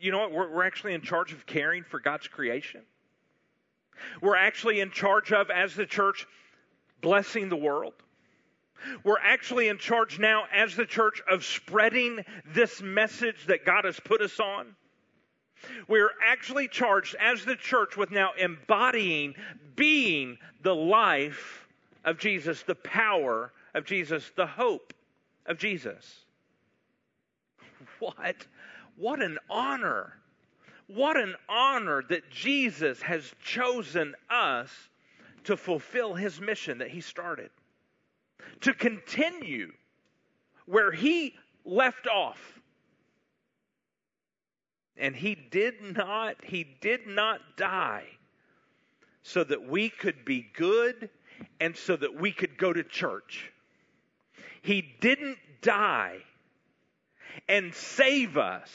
You 0.00 0.12
know 0.12 0.20
what? 0.20 0.32
We're, 0.32 0.50
we're 0.50 0.64
actually 0.64 0.94
in 0.94 1.02
charge 1.02 1.32
of 1.32 1.46
caring 1.46 1.82
for 1.82 1.98
God's 1.98 2.28
creation. 2.28 2.82
We're 4.20 4.36
actually 4.36 4.80
in 4.80 4.90
charge 4.90 5.32
of, 5.32 5.50
as 5.50 5.74
the 5.74 5.86
church, 5.86 6.26
blessing 7.00 7.48
the 7.48 7.56
world. 7.56 7.94
We're 9.04 9.18
actually 9.18 9.68
in 9.68 9.78
charge 9.78 10.18
now 10.18 10.44
as 10.52 10.76
the 10.76 10.86
church 10.86 11.22
of 11.30 11.44
spreading 11.44 12.24
this 12.46 12.80
message 12.80 13.46
that 13.46 13.64
God 13.64 13.84
has 13.84 13.98
put 14.00 14.20
us 14.20 14.38
on. 14.40 14.74
We're 15.88 16.12
actually 16.24 16.68
charged 16.68 17.16
as 17.18 17.44
the 17.44 17.56
church 17.56 17.96
with 17.96 18.10
now 18.10 18.32
embodying, 18.38 19.34
being 19.74 20.38
the 20.62 20.74
life 20.74 21.66
of 22.04 22.18
Jesus, 22.18 22.62
the 22.62 22.74
power 22.76 23.52
of 23.74 23.84
Jesus, 23.84 24.30
the 24.36 24.46
hope 24.46 24.94
of 25.46 25.58
Jesus. 25.58 26.24
What? 27.98 28.46
What 28.96 29.20
an 29.20 29.38
honor. 29.50 30.14
What 30.86 31.16
an 31.16 31.34
honor 31.48 32.02
that 32.08 32.30
Jesus 32.30 33.02
has 33.02 33.34
chosen 33.44 34.14
us 34.30 34.70
to 35.44 35.56
fulfill 35.56 36.14
his 36.14 36.40
mission 36.40 36.78
that 36.78 36.90
he 36.90 37.00
started 37.00 37.50
to 38.60 38.74
continue 38.74 39.72
where 40.66 40.92
he 40.92 41.34
left 41.64 42.06
off. 42.06 42.60
And 44.96 45.14
he 45.14 45.34
did 45.34 45.96
not, 45.96 46.36
he 46.44 46.64
did 46.80 47.06
not 47.06 47.40
die 47.56 48.06
so 49.22 49.44
that 49.44 49.68
we 49.68 49.88
could 49.90 50.24
be 50.24 50.46
good 50.54 51.10
and 51.60 51.76
so 51.76 51.96
that 51.96 52.20
we 52.20 52.32
could 52.32 52.58
go 52.58 52.72
to 52.72 52.82
church. 52.82 53.52
He 54.62 54.82
didn't 55.00 55.38
die 55.62 56.18
and 57.48 57.74
save 57.74 58.36
us 58.36 58.70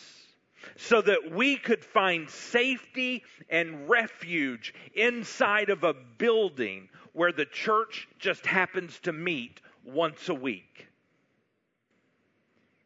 so 0.77 1.01
that 1.01 1.31
we 1.31 1.57
could 1.57 1.83
find 1.83 2.29
safety 2.29 3.23
and 3.49 3.89
refuge 3.89 4.73
inside 4.95 5.69
of 5.69 5.83
a 5.83 5.93
building 5.93 6.89
where 7.13 7.31
the 7.31 7.45
church 7.45 8.07
just 8.19 8.45
happens 8.45 8.99
to 9.01 9.13
meet 9.13 9.61
once 9.85 10.29
a 10.29 10.33
week. 10.33 10.87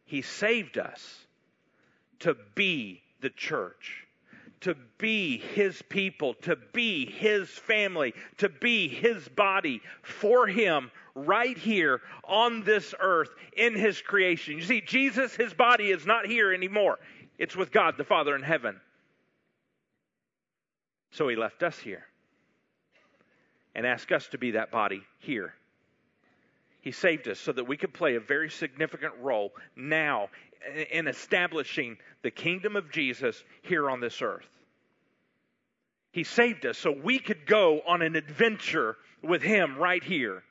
He 0.06 0.22
saved 0.22 0.78
us 0.78 1.26
to 2.20 2.36
be 2.56 3.02
the 3.22 3.30
church, 3.30 4.06
to 4.62 4.76
be 4.98 5.38
His 5.38 5.82
people, 5.82 6.34
to 6.44 6.58
be 6.74 7.06
His 7.06 7.50
family, 7.50 8.14
to 8.38 8.50
be 8.50 8.88
His 8.88 9.28
body 9.30 9.82
for 10.04 10.48
Him 10.48 10.92
right 11.16 11.58
here 11.58 12.02
on 12.24 12.64
this 12.64 12.94
earth 13.00 13.30
in 13.56 13.76
His 13.76 14.02
creation. 14.02 14.56
You 14.56 14.64
see, 14.64 14.82
Jesus, 14.82 15.36
His 15.36 15.54
body 15.54 15.92
is 15.92 16.06
not 16.06 16.26
here 16.26 16.54
anymore, 16.54 17.00
it's 17.38 17.56
with 17.56 17.72
God 17.72 17.96
the 17.98 18.04
Father 18.04 18.36
in 18.36 18.44
heaven. 18.44 18.80
So 21.12 21.28
He 21.28 21.36
left 21.36 21.64
us 21.64 21.78
here 21.78 22.06
and 23.78 23.86
asked 23.86 24.12
us 24.12 24.28
to 24.30 24.40
be 24.40 24.52
that 24.52 24.72
body 24.72 25.04
here. 25.20 25.54
He 26.82 26.92
saved 26.92 27.28
us 27.28 27.40
so 27.40 27.52
that 27.52 27.66
we 27.66 27.78
could 27.78 27.94
play 27.94 28.16
a 28.16 28.20
very 28.20 28.50
significant 28.50 29.14
role 29.22 29.54
now 29.76 30.30
in 30.92 31.08
establishing 31.08 31.98
the 32.24 32.32
kingdom 32.32 32.76
of 32.76 32.92
Jesus 32.92 33.42
here 33.62 33.90
on 33.90 34.02
this 34.02 34.22
earth. 34.22 34.50
He 36.12 36.24
saved 36.24 36.66
us 36.66 36.80
so 36.80 36.92
we 36.92 37.20
could 37.20 37.46
go 37.46 37.82
on 37.88 38.02
an 38.02 38.16
adventure 38.16 38.98
with 39.22 39.44
Him 39.44 39.78
right 39.78 40.04
here. 40.04 40.42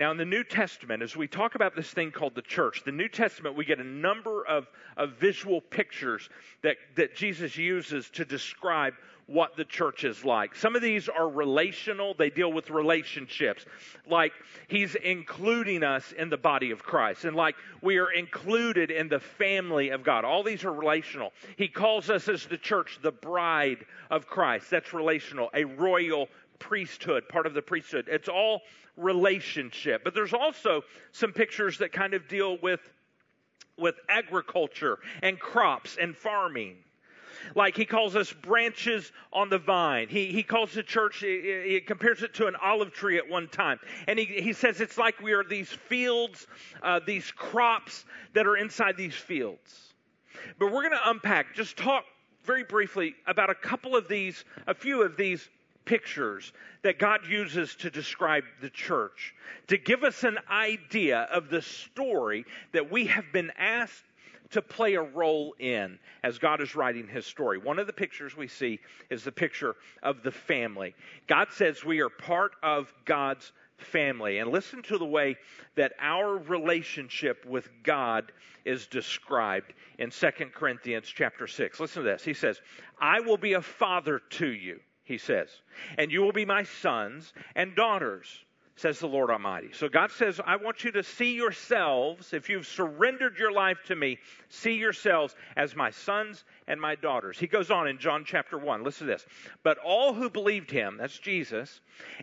Now, 0.00 0.10
in 0.10 0.16
the 0.16 0.24
New 0.24 0.44
Testament, 0.44 1.02
as 1.02 1.14
we 1.14 1.28
talk 1.28 1.56
about 1.56 1.76
this 1.76 1.90
thing 1.90 2.10
called 2.10 2.34
the 2.34 2.40
church, 2.40 2.84
the 2.86 2.90
New 2.90 3.08
Testament, 3.08 3.54
we 3.54 3.66
get 3.66 3.80
a 3.80 3.84
number 3.84 4.46
of, 4.46 4.66
of 4.96 5.10
visual 5.18 5.60
pictures 5.60 6.30
that, 6.62 6.78
that 6.96 7.14
Jesus 7.14 7.54
uses 7.58 8.08
to 8.14 8.24
describe 8.24 8.94
what 9.26 9.58
the 9.58 9.64
church 9.64 10.04
is 10.04 10.24
like. 10.24 10.56
Some 10.56 10.74
of 10.74 10.80
these 10.80 11.10
are 11.10 11.28
relational, 11.28 12.14
they 12.14 12.30
deal 12.30 12.50
with 12.50 12.70
relationships. 12.70 13.66
Like 14.08 14.32
he's 14.68 14.94
including 14.94 15.84
us 15.84 16.12
in 16.12 16.30
the 16.30 16.38
body 16.38 16.70
of 16.70 16.82
Christ, 16.82 17.26
and 17.26 17.36
like 17.36 17.54
we 17.82 17.98
are 17.98 18.10
included 18.10 18.90
in 18.90 19.08
the 19.10 19.20
family 19.20 19.90
of 19.90 20.02
God. 20.02 20.24
All 20.24 20.42
these 20.42 20.64
are 20.64 20.72
relational. 20.72 21.34
He 21.58 21.68
calls 21.68 22.08
us 22.08 22.26
as 22.26 22.46
the 22.46 22.56
church 22.56 22.98
the 23.02 23.12
bride 23.12 23.84
of 24.10 24.26
Christ. 24.26 24.70
That's 24.70 24.94
relational, 24.94 25.50
a 25.52 25.64
royal 25.64 26.28
priesthood, 26.60 27.28
part 27.28 27.46
of 27.46 27.54
the 27.54 27.62
priesthood. 27.62 28.06
It's 28.08 28.28
all 28.28 28.62
relationship. 28.96 30.04
But 30.04 30.14
there's 30.14 30.32
also 30.32 30.82
some 31.10 31.32
pictures 31.32 31.78
that 31.78 31.92
kind 31.92 32.14
of 32.14 32.28
deal 32.28 32.58
with 32.62 32.80
with 33.76 33.96
agriculture 34.08 34.98
and 35.22 35.40
crops 35.40 35.96
and 36.00 36.14
farming. 36.14 36.76
Like 37.54 37.76
he 37.76 37.84
calls 37.84 38.14
us 38.16 38.32
branches 38.32 39.10
on 39.32 39.48
the 39.48 39.58
vine. 39.58 40.08
He, 40.08 40.26
he 40.26 40.42
calls 40.42 40.72
the 40.72 40.82
church, 40.82 41.18
he, 41.20 41.62
he 41.66 41.80
compares 41.80 42.22
it 42.22 42.34
to 42.34 42.46
an 42.46 42.56
olive 42.62 42.92
tree 42.92 43.16
at 43.16 43.28
one 43.28 43.48
time. 43.48 43.80
And 44.06 44.18
he, 44.18 44.26
he 44.26 44.52
says 44.52 44.80
it's 44.80 44.98
like 44.98 45.20
we 45.20 45.32
are 45.32 45.42
these 45.42 45.70
fields, 45.70 46.46
uh, 46.82 47.00
these 47.06 47.30
crops 47.30 48.04
that 48.34 48.46
are 48.46 48.56
inside 48.56 48.96
these 48.98 49.14
fields. 49.14 49.94
But 50.58 50.66
we're 50.66 50.82
going 50.82 50.92
to 50.92 51.10
unpack, 51.10 51.54
just 51.54 51.76
talk 51.76 52.04
very 52.44 52.64
briefly 52.64 53.14
about 53.26 53.50
a 53.50 53.54
couple 53.54 53.96
of 53.96 54.08
these, 54.08 54.44
a 54.66 54.74
few 54.74 55.02
of 55.02 55.16
these 55.16 55.48
pictures 55.84 56.52
that 56.82 56.98
God 56.98 57.26
uses 57.28 57.74
to 57.76 57.90
describe 57.90 58.44
the 58.60 58.70
church, 58.70 59.34
to 59.68 59.76
give 59.76 60.04
us 60.04 60.24
an 60.24 60.38
idea 60.50 61.20
of 61.32 61.50
the 61.50 61.62
story 61.62 62.44
that 62.72 62.90
we 62.90 63.06
have 63.06 63.32
been 63.32 63.52
asked 63.58 64.04
to 64.50 64.62
play 64.62 64.94
a 64.94 65.02
role 65.02 65.54
in 65.58 65.98
as 66.24 66.38
God 66.38 66.60
is 66.60 66.74
writing 66.74 67.06
his 67.06 67.24
story. 67.24 67.58
One 67.58 67.78
of 67.78 67.86
the 67.86 67.92
pictures 67.92 68.36
we 68.36 68.48
see 68.48 68.80
is 69.08 69.22
the 69.22 69.32
picture 69.32 69.76
of 70.02 70.22
the 70.22 70.32
family. 70.32 70.94
God 71.28 71.48
says 71.52 71.84
we 71.84 72.00
are 72.00 72.08
part 72.08 72.52
of 72.62 72.92
God's 73.04 73.52
family. 73.80 74.38
And 74.38 74.50
listen 74.50 74.82
to 74.84 74.98
the 74.98 75.06
way 75.06 75.36
that 75.76 75.92
our 76.00 76.36
relationship 76.36 77.44
with 77.46 77.68
God 77.82 78.32
is 78.64 78.86
described 78.86 79.72
in 79.98 80.10
2 80.10 80.30
Corinthians 80.54 81.06
chapter 81.08 81.46
6. 81.46 81.80
Listen 81.80 82.02
to 82.02 82.08
this. 82.08 82.24
He 82.24 82.34
says, 82.34 82.60
I 83.00 83.20
will 83.20 83.38
be 83.38 83.54
a 83.54 83.62
father 83.62 84.20
to 84.30 84.46
you, 84.46 84.80
he 85.10 85.18
says, 85.18 85.48
and 85.98 86.12
you 86.12 86.22
will 86.22 86.32
be 86.32 86.44
my 86.44 86.62
sons 86.62 87.32
and 87.56 87.74
daughters 87.74 88.26
says 88.76 88.98
the 88.98 89.06
Lord 89.06 89.28
Almighty. 89.30 89.68
So 89.74 89.90
God 89.90 90.10
says, 90.10 90.40
I 90.46 90.56
want 90.56 90.84
you 90.84 90.92
to 90.92 91.02
see 91.02 91.34
yourselves, 91.34 92.32
if 92.32 92.48
you've 92.48 92.66
surrendered 92.66 93.36
your 93.38 93.52
life 93.52 93.78
to 93.88 93.96
me, 93.96 94.18
see 94.48 94.72
yourselves 94.72 95.36
as 95.54 95.76
my 95.76 95.90
sons 95.90 96.44
and 96.66 96.80
my 96.80 96.94
daughters. 96.94 97.38
He 97.38 97.46
goes 97.46 97.70
on 97.70 97.88
in 97.88 97.98
John 97.98 98.24
chapter 98.24 98.56
1. 98.56 98.82
Listen 98.82 99.06
to 99.06 99.12
this. 99.12 99.26
But 99.62 99.76
all 99.84 100.14
who 100.14 100.30
believed 100.30 100.70
him, 100.70 100.96
that's 100.98 101.18
Jesus, 101.18 101.80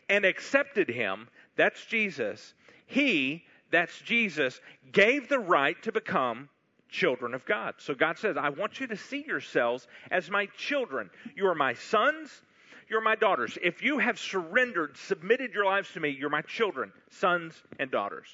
and 0.10 0.26
accepted 0.26 0.90
him, 0.90 1.28
that's 1.58 1.86
Jesus, 1.86 2.56
he, 2.88 3.44
that's 3.70 4.00
Jesus, 4.00 4.60
gave 4.92 5.30
the 5.30 5.40
right 5.40 5.80
to 5.84 5.92
become 5.92 6.50
children 6.90 7.34
of 7.34 7.46
God. 7.46 7.76
So 7.78 7.94
God 7.94 8.18
says, 8.18 8.36
I 8.36 8.50
want 8.50 8.80
you 8.80 8.88
to 8.88 8.98
see 8.98 9.24
yourselves 9.28 9.88
as 10.10 10.32
my 10.32 10.48
children. 10.58 11.10
You 11.36 11.48
are 11.48 11.56
my 11.56 11.74
sons 11.74 12.42
you're 12.90 13.02
my 13.02 13.16
daughters. 13.16 13.58
If 13.62 13.82
you 13.84 13.98
have 14.00 14.20
surrendered, 14.20 14.98
submitted 14.98 15.54
your 15.54 15.66
lives 15.66 15.92
to 15.94 16.00
me, 16.00 16.10
you're 16.10 16.30
my 16.30 16.42
children, 16.42 16.92
sons 17.10 17.54
and 17.80 17.92
daughters. 17.92 18.28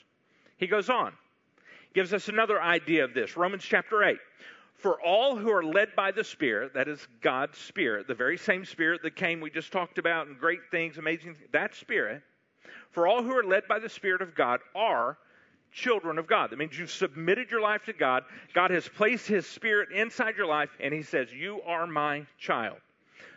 He 0.57 0.67
goes 0.67 0.89
on, 0.89 1.13
gives 1.93 2.13
us 2.13 2.29
another 2.29 2.61
idea 2.61 3.03
of 3.03 3.13
this. 3.13 3.35
Romans 3.35 3.63
chapter 3.63 4.03
8. 4.03 4.17
For 4.75 5.01
all 5.01 5.37
who 5.37 5.49
are 5.49 5.63
led 5.63 5.95
by 5.95 6.11
the 6.11 6.23
Spirit, 6.23 6.73
that 6.73 6.87
is 6.87 7.07
God's 7.21 7.57
Spirit, 7.57 8.07
the 8.07 8.13
very 8.13 8.37
same 8.37 8.65
Spirit 8.65 9.01
that 9.03 9.15
came, 9.15 9.39
we 9.39 9.49
just 9.49 9.71
talked 9.71 9.97
about, 9.97 10.27
and 10.27 10.37
great 10.37 10.59
things, 10.71 10.97
amazing 10.97 11.35
things, 11.35 11.49
that 11.53 11.73
Spirit, 11.75 12.21
for 12.91 13.07
all 13.07 13.23
who 13.23 13.31
are 13.31 13.43
led 13.43 13.67
by 13.67 13.79
the 13.79 13.89
Spirit 13.89 14.21
of 14.21 14.35
God 14.35 14.59
are 14.75 15.17
children 15.71 16.17
of 16.17 16.27
God. 16.27 16.51
That 16.51 16.59
means 16.59 16.77
you've 16.77 16.91
submitted 16.91 17.49
your 17.49 17.61
life 17.61 17.85
to 17.85 17.93
God. 17.93 18.23
God 18.53 18.71
has 18.71 18.87
placed 18.87 19.27
His 19.27 19.47
Spirit 19.47 19.89
inside 19.91 20.37
your 20.37 20.47
life, 20.47 20.69
and 20.79 20.93
He 20.93 21.01
says, 21.01 21.31
You 21.31 21.61
are 21.65 21.87
my 21.87 22.25
child. 22.37 22.77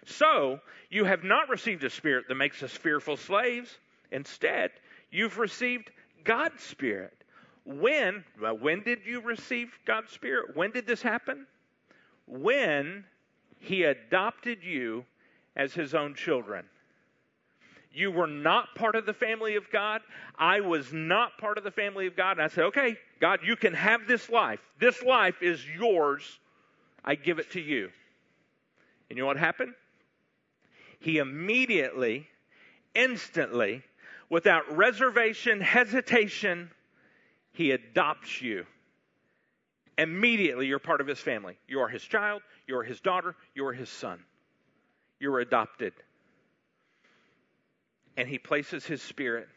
So, 0.07 0.61
you 0.89 1.05
have 1.05 1.25
not 1.25 1.49
received 1.49 1.83
a 1.85 1.91
spirit 1.91 2.27
that 2.29 2.37
makes 2.37 2.63
us 2.63 2.71
fearful 2.71 3.17
slaves. 3.17 3.77
Instead, 4.13 4.71
you've 5.11 5.37
received 5.37 5.91
God's 6.25 6.63
Spirit. 6.63 7.13
When, 7.65 8.25
well, 8.41 8.57
when 8.57 8.83
did 8.83 9.01
you 9.05 9.21
receive 9.21 9.73
God's 9.85 10.13
Spirit? 10.13 10.57
When 10.57 10.71
did 10.71 10.87
this 10.87 11.03
happen? 11.03 11.47
When 12.27 13.05
He 13.59 13.83
adopted 13.83 14.63
you 14.63 15.05
as 15.57 15.75
His 15.75 15.93
own 15.93 16.15
children. 16.15 16.65
You 17.93 18.13
were 18.13 18.29
not 18.29 18.75
part 18.77 18.95
of 18.95 19.07
the 19.07 19.15
family 19.15 19.57
of 19.57 19.71
God. 19.73 20.03
I 20.39 20.61
was 20.61 20.93
not 20.93 21.39
part 21.39 21.59
of 21.59 21.65
the 21.65 21.71
family 21.71 22.07
of 22.07 22.15
God. 22.15 22.33
And 22.33 22.43
I 22.43 22.49
said, 22.49 22.65
okay, 22.65 22.97
God, 23.21 23.41
you 23.43 23.57
can 23.57 23.75
have 23.75 24.07
this 24.07 24.29
life. 24.29 24.61
This 24.79 25.03
life 25.03 25.43
is 25.43 25.65
yours. 25.67 26.39
I 27.05 27.15
give 27.17 27.39
it 27.39 27.51
to 27.53 27.61
you. 27.61 27.91
And 29.09 29.17
you 29.17 29.23
know 29.23 29.27
what 29.27 29.39
happened? 29.39 29.73
He 31.01 31.19
immediately, 31.19 32.29
instantly, 32.95 33.83
without 34.29 34.77
reservation, 34.77 35.61
hesitation, 35.61 36.71
he 37.53 37.71
adopts 37.71 38.43
you. 38.43 38.67
Immediately, 39.99 40.67
you're 40.67 40.79
part 40.79 41.01
of 41.01 41.07
his 41.07 41.19
family. 41.19 41.57
You 41.67 41.81
are 41.81 41.89
his 41.89 42.03
child, 42.03 42.43
you 42.67 42.77
are 42.77 42.83
his 42.83 43.01
daughter, 43.01 43.35
you 43.55 43.67
are 43.67 43.73
his 43.73 43.89
son. 43.89 44.23
You're 45.19 45.41
adopted. 45.41 45.95
And 48.17 48.29
he 48.29 48.39
places 48.39 48.85
his 48.85 49.01
spirit 49.01 49.49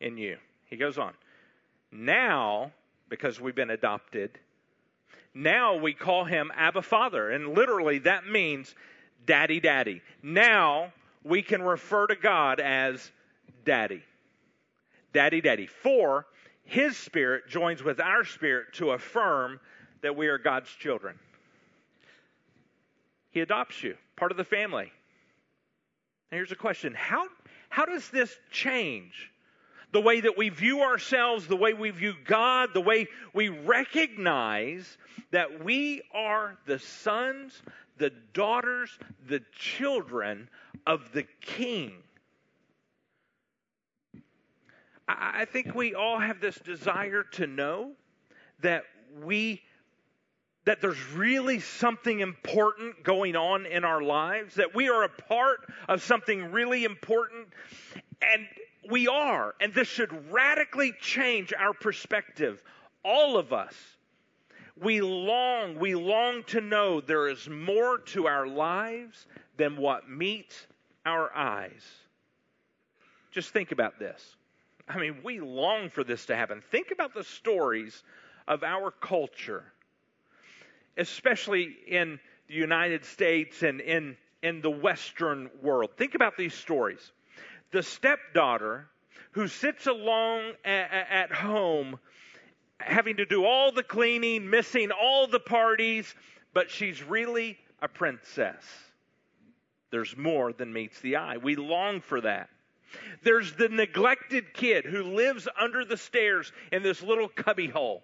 in 0.00 0.16
you. 0.16 0.36
He 0.66 0.76
goes 0.76 0.98
on. 0.98 1.12
Now, 1.90 2.72
because 3.08 3.40
we've 3.40 3.54
been 3.54 3.70
adopted, 3.70 4.38
now 5.34 5.76
we 5.76 5.92
call 5.92 6.24
him 6.24 6.52
Abba 6.54 6.82
Father. 6.82 7.30
And 7.30 7.54
literally, 7.54 7.98
that 8.00 8.26
means 8.26 8.74
daddy, 9.26 9.60
daddy. 9.60 10.02
Now 10.22 10.92
we 11.22 11.42
can 11.42 11.62
refer 11.62 12.06
to 12.06 12.16
God 12.16 12.60
as 12.60 13.10
daddy. 13.64 14.02
Daddy, 15.12 15.40
daddy. 15.40 15.66
For 15.66 16.26
his 16.64 16.96
spirit 16.96 17.48
joins 17.48 17.82
with 17.82 18.00
our 18.00 18.24
spirit 18.24 18.74
to 18.74 18.90
affirm 18.90 19.60
that 20.02 20.16
we 20.16 20.28
are 20.28 20.38
God's 20.38 20.70
children. 20.70 21.18
He 23.30 23.40
adopts 23.40 23.82
you, 23.82 23.96
part 24.16 24.30
of 24.30 24.36
the 24.36 24.44
family. 24.44 24.92
And 26.30 26.38
here's 26.38 26.52
a 26.52 26.56
question 26.56 26.94
How, 26.94 27.26
how 27.68 27.84
does 27.84 28.08
this 28.10 28.34
change 28.50 29.30
the 29.92 30.00
way 30.00 30.20
that 30.20 30.36
we 30.36 30.48
view 30.48 30.80
ourselves, 30.82 31.46
the 31.46 31.56
way 31.56 31.72
we 31.72 31.90
view 31.90 32.14
God, 32.26 32.70
the 32.74 32.80
way 32.80 33.06
we 33.32 33.48
recognize 33.48 34.98
that 35.30 35.64
we 35.64 36.02
are 36.12 36.56
the 36.66 36.80
sons, 36.80 37.62
the 37.96 38.10
daughters, 38.32 38.90
the 39.26 39.42
children 39.52 40.48
of 40.86 41.12
the 41.12 41.24
king. 41.40 41.92
I 45.06 45.44
think 45.44 45.74
we 45.74 45.94
all 45.94 46.18
have 46.18 46.40
this 46.40 46.56
desire 46.56 47.24
to 47.32 47.46
know 47.46 47.92
that 48.60 48.84
we 49.22 49.62
that 50.64 50.80
there's 50.80 51.10
really 51.10 51.60
something 51.60 52.20
important 52.20 53.02
going 53.04 53.36
on 53.36 53.66
in 53.66 53.84
our 53.84 54.00
lives, 54.00 54.54
that 54.54 54.74
we 54.74 54.88
are 54.88 55.04
a 55.04 55.10
part 55.10 55.58
of 55.88 56.02
something 56.02 56.52
really 56.52 56.84
important, 56.84 57.48
and 58.22 58.46
we 58.90 59.06
are. 59.06 59.54
And 59.60 59.74
this 59.74 59.88
should 59.88 60.32
radically 60.32 60.94
change 61.00 61.52
our 61.52 61.74
perspective. 61.74 62.62
All 63.04 63.36
of 63.36 63.52
us 63.52 63.74
we 64.80 65.00
long, 65.00 65.78
we 65.78 65.94
long 65.94 66.42
to 66.44 66.60
know 66.60 67.00
there 67.00 67.28
is 67.28 67.48
more 67.48 67.98
to 67.98 68.26
our 68.26 68.46
lives 68.46 69.26
than 69.56 69.76
what 69.76 70.08
meets 70.08 70.66
our 71.06 71.34
eyes. 71.34 71.84
Just 73.30 73.50
think 73.50 73.72
about 73.72 73.98
this. 73.98 74.36
I 74.88 74.98
mean, 74.98 75.18
we 75.22 75.40
long 75.40 75.90
for 75.90 76.04
this 76.04 76.26
to 76.26 76.36
happen. 76.36 76.62
Think 76.70 76.90
about 76.90 77.14
the 77.14 77.24
stories 77.24 78.02
of 78.46 78.62
our 78.62 78.90
culture, 78.90 79.64
especially 80.96 81.74
in 81.86 82.18
the 82.48 82.54
United 82.54 83.04
States 83.04 83.62
and 83.62 83.80
in, 83.80 84.16
in 84.42 84.60
the 84.60 84.70
Western 84.70 85.50
world. 85.62 85.90
Think 85.96 86.14
about 86.14 86.36
these 86.36 86.54
stories. 86.54 87.12
The 87.70 87.82
stepdaughter 87.82 88.88
who 89.32 89.48
sits 89.48 89.86
alone 89.86 90.52
at, 90.64 91.06
at 91.10 91.32
home 91.32 91.98
having 92.80 93.16
to 93.16 93.26
do 93.26 93.44
all 93.44 93.72
the 93.72 93.82
cleaning, 93.82 94.48
missing 94.48 94.90
all 94.90 95.26
the 95.26 95.40
parties, 95.40 96.14
but 96.52 96.70
she's 96.70 97.02
really 97.02 97.58
a 97.80 97.88
princess. 97.88 98.64
There's 99.90 100.16
more 100.16 100.52
than 100.52 100.72
meets 100.72 101.00
the 101.00 101.16
eye. 101.16 101.36
We 101.36 101.56
long 101.56 102.00
for 102.00 102.20
that. 102.20 102.48
There's 103.22 103.52
the 103.52 103.68
neglected 103.68 104.54
kid 104.54 104.84
who 104.84 105.02
lives 105.02 105.48
under 105.58 105.84
the 105.84 105.96
stairs 105.96 106.52
in 106.72 106.82
this 106.82 107.02
little 107.02 107.28
cubbyhole. 107.28 108.02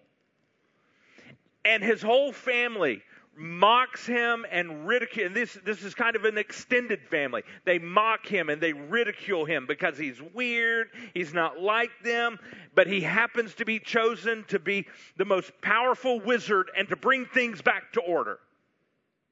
And 1.64 1.82
his 1.82 2.02
whole 2.02 2.32
family 2.32 3.02
mocks 3.36 4.06
him 4.06 4.44
and 4.50 4.86
ridicule. 4.86 5.26
And 5.26 5.34
this, 5.34 5.56
this 5.64 5.82
is 5.82 5.94
kind 5.94 6.16
of 6.16 6.24
an 6.24 6.36
extended 6.36 7.00
family. 7.08 7.42
They 7.64 7.78
mock 7.78 8.26
him 8.26 8.50
and 8.50 8.60
they 8.60 8.72
ridicule 8.72 9.44
him 9.44 9.66
because 9.66 9.96
he's 9.96 10.20
weird. 10.34 10.88
He's 11.14 11.32
not 11.32 11.58
like 11.58 11.90
them, 12.04 12.38
but 12.74 12.86
he 12.86 13.00
happens 13.00 13.54
to 13.54 13.64
be 13.64 13.78
chosen 13.78 14.44
to 14.48 14.58
be 14.58 14.86
the 15.16 15.24
most 15.24 15.52
powerful 15.62 16.20
wizard 16.20 16.70
and 16.76 16.88
to 16.88 16.96
bring 16.96 17.26
things 17.26 17.62
back 17.62 17.92
to 17.92 18.00
order. 18.00 18.38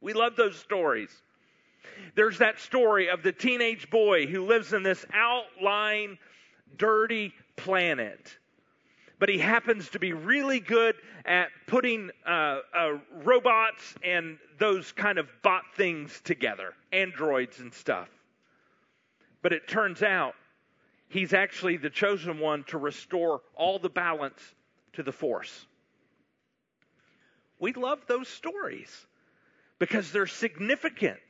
We 0.01 0.13
love 0.13 0.37
those 0.37 0.57
stories. 0.57 1.11
There's 2.15 2.39
that 2.39 2.61
story 2.61 3.09
of 3.11 3.23
the 3.23 3.33
teenage 3.33 3.91
boy 3.91 4.27
who 4.27 4.47
lives 4.47 4.73
in 4.73 4.83
this 4.83 5.05
outlying, 5.13 6.19
dirty 6.77 7.33
planet 7.57 8.37
but 9.19 9.29
he 9.29 9.39
happens 9.39 9.89
to 9.91 9.99
be 9.99 10.13
really 10.13 10.61
good 10.61 10.95
at 11.25 11.49
putting 11.67 12.11
uh, 12.27 12.61
uh, 12.77 12.99
robots 13.25 13.95
and 14.05 14.39
those 14.59 14.93
kind 14.93 15.19
of 15.19 15.29
bot 15.43 15.65
things 15.77 16.21
together, 16.25 16.73
androids 16.93 17.59
and 17.59 17.73
stuff. 17.73 18.09
But 19.43 19.53
it 19.53 19.69
turns 19.69 20.03
out 20.03 20.35
he's 21.09 21.33
actually 21.33 21.77
the 21.77 21.91
chosen 21.91 22.39
one 22.39 22.65
to 22.65 22.79
restore 22.79 23.41
all 23.55 23.79
the 23.79 23.89
balance 23.89 24.41
to 24.95 25.03
the 25.03 25.13
force. 25.13 25.67
We 27.61 27.73
love 27.73 28.01
those 28.07 28.29
stories 28.29 29.07
because 29.79 30.13
they're 30.13 30.27
significant. 30.27 31.21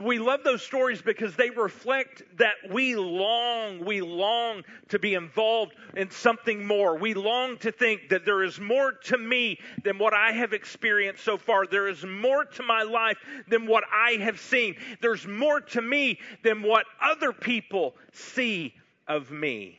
We 0.00 0.18
love 0.18 0.44
those 0.44 0.62
stories 0.62 1.02
because 1.02 1.36
they 1.36 1.50
reflect 1.50 2.22
that 2.38 2.54
we 2.70 2.96
long, 2.96 3.84
we 3.84 4.00
long 4.00 4.64
to 4.88 4.98
be 4.98 5.14
involved 5.14 5.74
in 5.94 6.10
something 6.10 6.66
more. 6.66 6.96
We 6.96 7.14
long 7.14 7.58
to 7.58 7.70
think 7.70 8.08
that 8.08 8.24
there 8.24 8.42
is 8.42 8.58
more 8.58 8.92
to 9.04 9.18
me 9.18 9.58
than 9.84 9.98
what 9.98 10.14
I 10.14 10.32
have 10.32 10.52
experienced 10.52 11.22
so 11.22 11.36
far. 11.36 11.66
There 11.66 11.88
is 11.88 12.04
more 12.04 12.44
to 12.44 12.62
my 12.62 12.82
life 12.82 13.18
than 13.48 13.66
what 13.66 13.84
I 13.92 14.12
have 14.22 14.40
seen. 14.40 14.76
There's 15.00 15.26
more 15.26 15.60
to 15.60 15.82
me 15.82 16.18
than 16.42 16.62
what 16.62 16.86
other 17.00 17.32
people 17.32 17.94
see 18.12 18.74
of 19.06 19.30
me. 19.30 19.78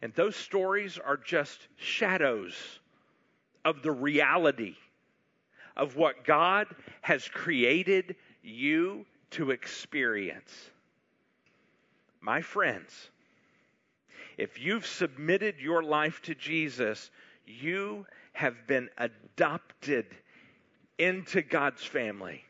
And 0.00 0.14
those 0.14 0.36
stories 0.36 0.98
are 0.98 1.16
just 1.16 1.66
shadows 1.76 2.54
of 3.64 3.82
the 3.82 3.90
reality 3.90 4.76
of 5.76 5.96
what 5.96 6.24
God 6.24 6.66
has 7.02 7.28
created 7.28 8.16
you 8.48 9.06
to 9.30 9.50
experience. 9.50 10.52
My 12.20 12.40
friends, 12.40 13.10
If 14.38 14.60
you've 14.60 14.86
submitted 14.86 15.56
your 15.58 15.82
life 15.82 16.22
to 16.22 16.34
Jesus, 16.34 17.10
you 17.44 18.06
have 18.32 18.68
been 18.68 18.88
adopted 18.96 20.06
into 20.96 21.42
God's 21.42 21.82
family. 21.82 22.44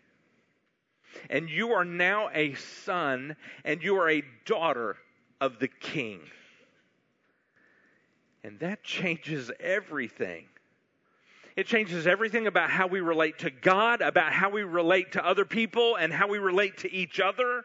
And 1.30 1.48
you 1.48 1.70
are 1.70 1.86
now 1.86 2.28
a 2.34 2.54
son 2.54 3.36
and 3.64 3.82
you 3.82 3.96
are 3.96 4.10
a 4.10 4.22
daughter 4.44 4.96
of 5.40 5.58
the 5.58 5.68
king. 5.68 6.20
And 8.44 8.60
that 8.60 8.84
changes 8.84 9.50
everything. 9.58 10.44
It 11.58 11.66
changes 11.66 12.06
everything 12.06 12.46
about 12.46 12.70
how 12.70 12.86
we 12.86 13.00
relate 13.00 13.40
to 13.40 13.50
God, 13.50 14.00
about 14.00 14.32
how 14.32 14.48
we 14.48 14.62
relate 14.62 15.10
to 15.14 15.26
other 15.26 15.44
people, 15.44 15.96
and 15.96 16.12
how 16.12 16.28
we 16.28 16.38
relate 16.38 16.78
to 16.78 16.92
each 16.92 17.18
other. 17.18 17.64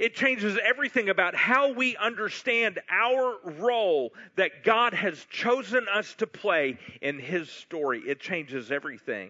It 0.00 0.14
changes 0.14 0.58
everything 0.64 1.10
about 1.10 1.34
how 1.34 1.74
we 1.74 1.98
understand 1.98 2.80
our 2.90 3.36
role 3.60 4.14
that 4.36 4.64
God 4.64 4.94
has 4.94 5.22
chosen 5.28 5.84
us 5.86 6.14
to 6.14 6.26
play 6.26 6.78
in 7.02 7.18
His 7.18 7.50
story. 7.50 8.00
It 8.06 8.20
changes 8.20 8.72
everything 8.72 9.28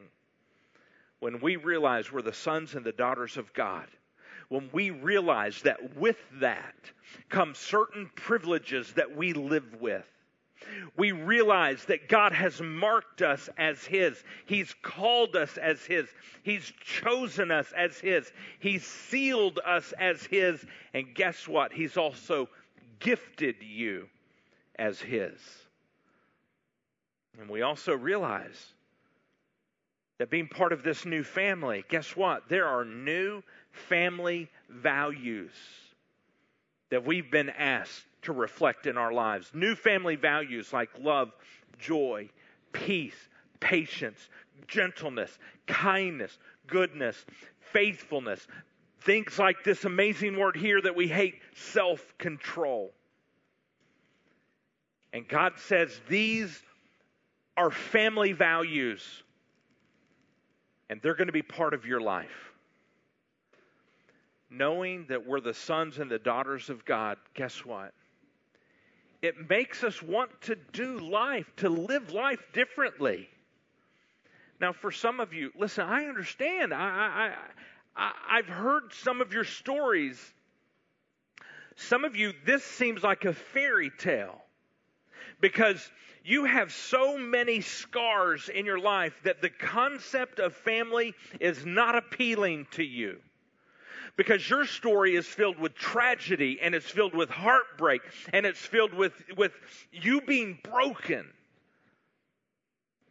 when 1.19 1.41
we 1.41 1.57
realize 1.57 2.13
we're 2.13 2.23
the 2.23 2.33
sons 2.33 2.77
and 2.77 2.87
the 2.87 2.93
daughters 2.93 3.37
of 3.37 3.53
God. 3.55 3.89
When 4.51 4.71
we 4.73 4.91
realize 4.91 5.63
that 5.63 5.97
with 5.97 6.19
that 6.35 6.77
come 7.29 7.57
certain 7.57 8.09
privileges 8.15 8.93
that 8.93 9.17
we 9.17 9.33
live 9.33 9.81
with 9.81 10.07
we 10.97 11.13
realize 11.13 11.85
that 11.87 12.09
God 12.09 12.33
has 12.33 12.61
marked 12.61 13.23
us 13.23 13.49
as 13.59 13.85
His. 13.85 14.23
He's 14.47 14.75
called 14.83 15.37
us 15.37 15.57
as 15.57 15.85
His. 15.85 16.09
He's 16.43 16.73
chosen 16.81 17.51
us 17.51 17.73
as 17.77 17.99
His. 17.99 18.33
He's 18.59 18.85
sealed 18.85 19.61
us 19.65 19.93
as 19.99 20.23
His. 20.25 20.65
And 20.93 21.15
guess 21.15 21.47
what? 21.49 21.73
He's 21.73 21.97
also 21.97 22.49
gifted 23.01 23.57
you 23.63 24.09
as 24.79 25.01
His. 25.01 25.39
And 27.41 27.49
we 27.49 27.63
also 27.63 27.95
realize 27.95 28.75
that 30.19 30.31
being 30.31 30.49
part 30.49 30.73
of 30.73 30.83
this 30.83 31.05
new 31.05 31.25
family, 31.25 31.85
guess 31.89 32.17
what? 32.17 32.49
There 32.49 32.67
are 32.67 32.85
new 32.85 33.43
family 33.73 34.49
values 34.69 35.53
that 36.91 37.05
we've 37.05 37.31
been 37.31 37.51
asked 37.51 38.05
to 38.25 38.33
reflect 38.33 38.87
in 38.87 38.97
our 38.97 39.13
lives. 39.13 39.51
New 39.55 39.75
family 39.75 40.17
values 40.17 40.73
like 40.73 40.91
love, 40.99 41.33
joy, 41.79 42.29
peace, 42.73 43.17
patience, 43.61 44.29
gentleness, 44.69 45.39
kindness, 45.67 46.39
goodness, 46.67 47.25
faithfulness. 47.73 48.47
Things 49.01 49.39
like 49.39 49.65
this 49.65 49.85
amazing 49.85 50.39
word 50.39 50.57
here 50.57 50.81
that 50.81 50.97
we 50.97 51.09
hate 51.09 51.37
self 51.55 52.17
control. 52.19 52.93
And 55.13 55.29
God 55.29 55.53
says 55.59 56.01
these 56.09 56.63
are 57.57 57.71
family 57.71 58.33
values, 58.33 59.23
and 60.91 61.01
they're 61.03 61.15
going 61.15 61.29
to 61.29 61.33
be 61.33 61.43
part 61.43 61.73
of 61.73 61.87
your 61.87 62.01
life. 62.01 62.53
Knowing 64.51 65.07
that 65.09 65.27
we're 65.27 65.41
the 65.41 65.55
sons 65.55 65.99
and 65.99 66.11
the 66.11 66.19
daughters 66.19 66.71
of 66.71 66.85
God, 66.85 67.19
guess 67.35 67.65
what? 67.65 67.93
It 69.25 69.49
makes 69.49 69.83
us 69.83 70.03
want 70.03 70.31
to 70.43 70.57
do 70.73 70.99
life, 70.99 71.51
to 71.57 71.69
live 71.69 72.13
life 72.13 72.45
differently. 72.53 73.29
Now, 74.61 74.73
for 74.73 74.91
some 74.91 75.21
of 75.21 75.33
you, 75.33 75.51
listen, 75.59 75.85
I 75.85 76.05
understand. 76.05 76.73
I, 76.73 77.33
I, 77.97 78.13
I, 78.31 78.37
have 78.37 78.47
heard 78.47 78.93
some 78.93 79.21
of 79.21 79.33
your 79.33 79.45
stories. 79.45 80.19
Some 81.77 82.05
of 82.05 82.17
you, 82.17 82.33
this 82.45 82.65
seems 82.65 83.03
like 83.03 83.25
a 83.25 83.33
fairy 83.33 83.91
tale 83.99 84.41
because 85.41 85.91
you 86.25 86.45
have 86.45 86.73
so 86.73 87.19
many 87.19 87.61
scars 87.61 88.49
in 88.49 88.65
your 88.65 88.79
life 88.79 89.15
that 89.25 89.43
the 89.43 89.51
concept 89.51 90.39
of 90.39 90.55
family 90.55 91.15
is 91.41 91.67
not 91.67 91.97
appealing 91.97 92.67
to 92.73 92.85
you 92.85 93.19
because 94.17 94.49
your 94.49 94.65
story 94.65 95.17
is 95.17 95.27
filled 95.27 95.59
with 95.59 95.75
tragedy 95.75 96.59
and 96.63 96.75
it's 96.75 96.89
filled 96.89 97.15
with 97.15 97.31
heartbreak 97.31 98.03
and 98.33 98.47
it's 98.47 98.61
filled 98.61 98.95
with, 98.95 99.13
with 99.37 99.53
you 99.93 100.21
being 100.21 100.59
broken. 100.63 101.27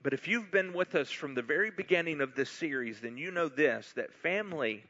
But 0.01 0.13
if 0.13 0.27
you've 0.27 0.51
been 0.51 0.73
with 0.73 0.95
us 0.95 1.09
from 1.09 1.33
the 1.33 1.41
very 1.41 1.71
beginning 1.71 2.21
of 2.21 2.35
this 2.35 2.49
series, 2.49 2.99
then 2.99 3.17
you 3.17 3.31
know 3.31 3.47
this 3.47 3.93
that 3.95 4.13
family 4.13 4.83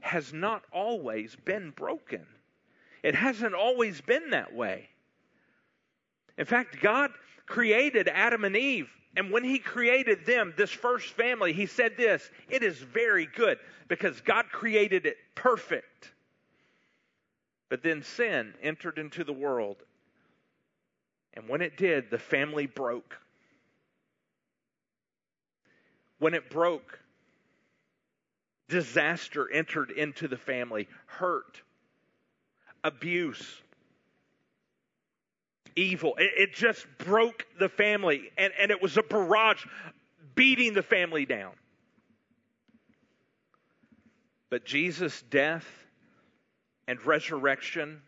has 0.00 0.32
not 0.32 0.62
always 0.72 1.36
been 1.44 1.70
broken. 1.70 2.26
It 3.02 3.14
hasn't 3.14 3.54
always 3.54 4.00
been 4.00 4.30
that 4.30 4.54
way. 4.54 4.88
In 6.38 6.44
fact, 6.44 6.80
God 6.80 7.10
created 7.46 8.08
Adam 8.08 8.44
and 8.44 8.56
Eve 8.56 8.90
and 9.16 9.30
when 9.30 9.44
he 9.44 9.58
created 9.58 10.24
them, 10.24 10.54
this 10.56 10.70
first 10.70 11.08
family, 11.12 11.52
he 11.52 11.66
said 11.66 11.96
this 11.96 12.30
it 12.48 12.62
is 12.62 12.78
very 12.78 13.26
good 13.26 13.58
because 13.88 14.20
God 14.22 14.46
created 14.50 15.06
it 15.06 15.16
perfect. 15.34 16.12
But 17.68 17.82
then 17.82 18.02
sin 18.02 18.54
entered 18.62 18.98
into 18.98 19.24
the 19.24 19.32
world. 19.32 19.76
And 21.34 21.48
when 21.48 21.62
it 21.62 21.76
did, 21.76 22.10
the 22.10 22.18
family 22.18 22.66
broke. 22.66 23.16
When 26.18 26.34
it 26.34 26.50
broke, 26.50 26.98
disaster 28.68 29.50
entered 29.50 29.90
into 29.90 30.28
the 30.28 30.36
family 30.36 30.88
hurt, 31.06 31.62
abuse, 32.84 33.61
evil. 35.76 36.14
It, 36.16 36.30
it 36.36 36.54
just 36.54 36.86
broke 36.98 37.46
the 37.58 37.68
family, 37.68 38.30
and, 38.36 38.52
and 38.58 38.70
it 38.70 38.82
was 38.82 38.96
a 38.96 39.02
barrage 39.02 39.64
beating 40.34 40.74
the 40.74 40.82
family 40.82 41.26
down. 41.26 41.52
But 44.50 44.64
Jesus' 44.64 45.22
death 45.30 45.66
and 46.86 47.04
resurrection 47.06 48.02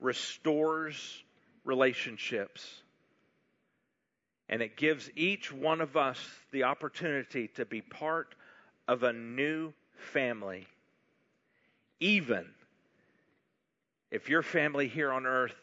restores 0.00 1.22
relationships. 1.64 2.82
And 4.48 4.60
it 4.60 4.76
gives 4.76 5.10
each 5.16 5.52
one 5.52 5.80
of 5.80 5.96
us 5.96 6.18
the 6.50 6.64
opportunity 6.64 7.48
to 7.54 7.64
be 7.64 7.80
part 7.80 8.34
of 8.86 9.02
a 9.02 9.12
new 9.12 9.72
family. 10.12 10.66
Even 12.00 12.46
if 14.10 14.28
your 14.28 14.42
family 14.42 14.88
here 14.88 15.10
on 15.10 15.24
earth 15.24 15.54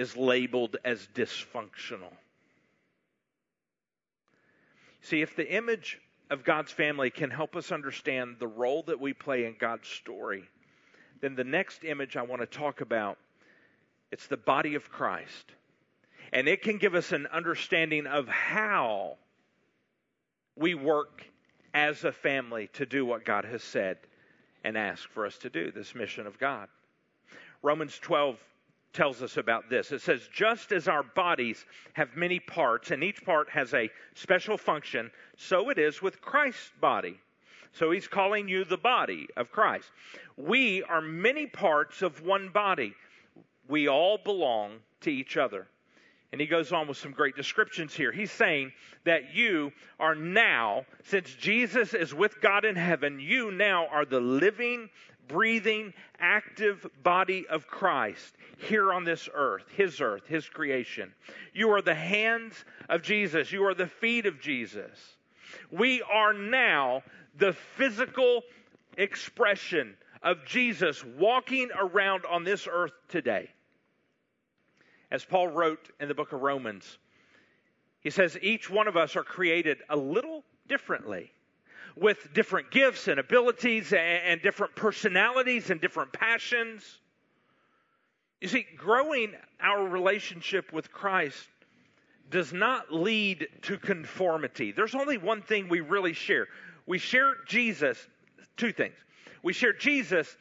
is 0.00 0.16
labeled 0.16 0.78
as 0.82 1.06
dysfunctional. 1.14 2.14
See, 5.02 5.20
if 5.20 5.36
the 5.36 5.46
image 5.54 6.00
of 6.30 6.42
God's 6.42 6.72
family 6.72 7.10
can 7.10 7.28
help 7.28 7.54
us 7.54 7.70
understand 7.70 8.36
the 8.38 8.46
role 8.46 8.82
that 8.84 8.98
we 8.98 9.12
play 9.12 9.44
in 9.44 9.56
God's 9.60 9.88
story, 9.88 10.44
then 11.20 11.34
the 11.34 11.44
next 11.44 11.84
image 11.84 12.16
I 12.16 12.22
want 12.22 12.40
to 12.40 12.46
talk 12.46 12.80
about 12.80 13.18
it's 14.10 14.26
the 14.26 14.38
body 14.38 14.74
of 14.74 14.90
Christ. 14.90 15.52
And 16.32 16.48
it 16.48 16.62
can 16.62 16.78
give 16.78 16.94
us 16.94 17.12
an 17.12 17.26
understanding 17.26 18.06
of 18.06 18.26
how 18.26 19.18
we 20.56 20.74
work 20.74 21.26
as 21.74 22.04
a 22.04 22.12
family 22.12 22.70
to 22.72 22.86
do 22.86 23.04
what 23.04 23.26
God 23.26 23.44
has 23.44 23.62
said 23.62 23.98
and 24.64 24.78
asked 24.78 25.08
for 25.08 25.26
us 25.26 25.36
to 25.38 25.50
do, 25.50 25.70
this 25.70 25.94
mission 25.94 26.26
of 26.26 26.38
God. 26.38 26.68
Romans 27.62 27.98
12 27.98 28.38
tells 28.92 29.22
us 29.22 29.36
about 29.36 29.70
this. 29.70 29.92
It 29.92 30.00
says, 30.00 30.28
just 30.32 30.72
as 30.72 30.88
our 30.88 31.02
bodies 31.02 31.64
have 31.92 32.16
many 32.16 32.40
parts 32.40 32.90
and 32.90 33.04
each 33.04 33.24
part 33.24 33.48
has 33.50 33.72
a 33.74 33.90
special 34.14 34.58
function, 34.58 35.10
so 35.36 35.70
it 35.70 35.78
is 35.78 36.02
with 36.02 36.20
Christ's 36.20 36.72
body. 36.80 37.18
So 37.72 37.90
he's 37.90 38.08
calling 38.08 38.48
you 38.48 38.64
the 38.64 38.76
body 38.76 39.28
of 39.36 39.52
Christ. 39.52 39.90
We 40.36 40.82
are 40.84 41.00
many 41.00 41.46
parts 41.46 42.02
of 42.02 42.24
one 42.24 42.48
body. 42.48 42.94
We 43.68 43.88
all 43.88 44.18
belong 44.18 44.78
to 45.02 45.10
each 45.10 45.36
other. 45.36 45.68
And 46.32 46.40
he 46.40 46.46
goes 46.46 46.72
on 46.72 46.86
with 46.86 46.96
some 46.96 47.10
great 47.10 47.34
descriptions 47.34 47.92
here. 47.92 48.12
He's 48.12 48.30
saying 48.30 48.72
that 49.04 49.34
you 49.34 49.72
are 49.98 50.14
now, 50.14 50.84
since 51.02 51.34
Jesus 51.34 51.92
is 51.92 52.14
with 52.14 52.40
God 52.40 52.64
in 52.64 52.76
heaven, 52.76 53.18
you 53.18 53.50
now 53.50 53.86
are 53.88 54.04
the 54.04 54.20
living, 54.20 54.88
breathing, 55.28 55.92
active 56.18 56.86
body 57.02 57.46
of 57.48 57.66
Christ 57.66 58.36
here 58.58 58.92
on 58.92 59.04
this 59.04 59.28
earth, 59.32 59.64
His 59.76 60.00
earth, 60.00 60.26
His 60.26 60.48
creation. 60.48 61.12
You 61.54 61.70
are 61.70 61.82
the 61.82 61.94
hands 61.94 62.64
of 62.88 63.02
Jesus, 63.02 63.52
you 63.52 63.64
are 63.64 63.74
the 63.74 63.86
feet 63.86 64.26
of 64.26 64.40
Jesus. 64.40 64.98
We 65.70 66.02
are 66.02 66.32
now 66.32 67.02
the 67.36 67.52
physical 67.52 68.42
expression 68.96 69.96
of 70.22 70.44
Jesus 70.44 71.04
walking 71.04 71.70
around 71.78 72.24
on 72.26 72.44
this 72.44 72.68
earth 72.70 72.92
today. 73.08 73.50
As 75.10 75.24
Paul 75.24 75.48
wrote 75.48 75.90
in 75.98 76.08
the 76.08 76.14
book 76.14 76.32
of 76.32 76.42
Romans, 76.42 76.98
he 78.00 78.10
says, 78.10 78.38
each 78.40 78.70
one 78.70 78.88
of 78.88 78.96
us 78.96 79.16
are 79.16 79.24
created 79.24 79.78
a 79.88 79.96
little 79.96 80.44
differently 80.68 81.32
with 81.96 82.32
different 82.32 82.70
gifts 82.70 83.08
and 83.08 83.20
abilities 83.20 83.92
and, 83.92 84.40
different 84.42 84.74
personalities 84.74 85.70
and 85.70 85.80
different 85.80 86.12
passions. 86.12 86.82
You 88.40 88.48
see, 88.48 88.66
growing 88.76 89.34
our 89.60 89.86
relationship 89.86 90.72
with 90.72 90.90
Christ 90.92 91.48
does 92.30 92.52
not 92.52 92.92
lead 92.92 93.48
to 93.62 93.76
conformity. 93.76 94.72
There's 94.72 94.94
only 94.94 95.18
one 95.18 95.42
thing 95.42 95.68
we 95.68 95.80
really 95.80 96.12
share. 96.12 96.46
We 96.86 96.98
share 96.98 97.34
Jesus, 97.46 97.98
two 98.56 98.72
things. 98.72 98.94
We 99.42 99.52
share 99.52 99.72
Jesus 99.72 100.36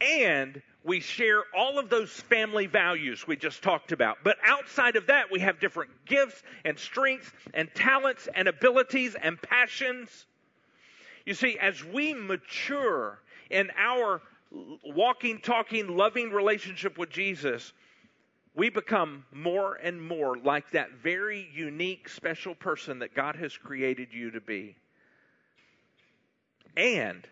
and 0.00 0.60
we 0.84 1.00
share 1.00 1.44
all 1.56 1.78
of 1.78 1.88
those 1.88 2.10
family 2.10 2.66
values 2.66 3.26
we 3.26 3.36
just 3.36 3.62
talked 3.62 3.92
about. 3.92 4.18
But 4.24 4.36
outside 4.44 4.96
of 4.96 5.06
that, 5.06 5.30
we 5.30 5.40
have 5.40 5.60
different 5.60 5.90
gifts 6.06 6.42
and 6.64 6.78
strengths 6.78 7.30
and 7.54 7.72
talents 7.74 8.28
and 8.34 8.48
abilities 8.48 9.14
and 9.20 9.40
passions. 9.40 10.26
You 11.24 11.34
see, 11.34 11.58
as 11.58 11.84
we 11.84 12.14
mature 12.14 13.18
in 13.50 13.70
our 13.76 14.22
walking, 14.84 15.40
talking, 15.40 15.96
loving 15.96 16.30
relationship 16.30 16.98
with 16.98 17.10
Jesus, 17.10 17.72
we 18.54 18.68
become 18.68 19.24
more 19.32 19.76
and 19.76 20.00
more 20.00 20.36
like 20.36 20.70
that 20.72 20.90
very 21.02 21.48
unique, 21.54 22.08
special 22.08 22.54
person 22.54 22.98
that 22.98 23.14
God 23.14 23.36
has 23.36 23.56
created 23.56 24.08
you 24.12 24.30
to 24.32 24.40
be. 24.40 24.76
And 26.76 27.26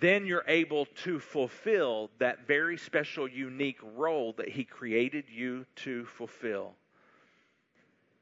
then 0.00 0.26
you're 0.26 0.44
able 0.46 0.86
to 1.04 1.18
fulfill 1.18 2.10
that 2.18 2.46
very 2.46 2.76
special, 2.76 3.28
unique 3.28 3.80
role 3.96 4.34
that 4.34 4.48
He 4.48 4.64
created 4.64 5.24
you 5.28 5.66
to 5.76 6.04
fulfill. 6.04 6.74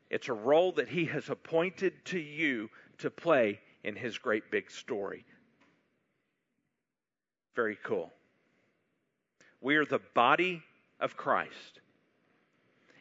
It's 0.08 0.28
a 0.28 0.34
role 0.34 0.72
that 0.72 0.88
He 0.88 1.04
has 1.06 1.28
appointed 1.28 2.04
to 2.06 2.18
you 2.18 2.70
to 2.98 3.10
play 3.10 3.60
in 3.84 3.96
His 3.96 4.18
great 4.18 4.50
big 4.50 4.70
story. 4.70 5.24
Very 7.54 7.78
cool. 7.82 8.12
We 9.60 9.76
are 9.76 9.84
the 9.84 10.00
body 10.14 10.62
of 11.00 11.16
Christ. 11.16 11.80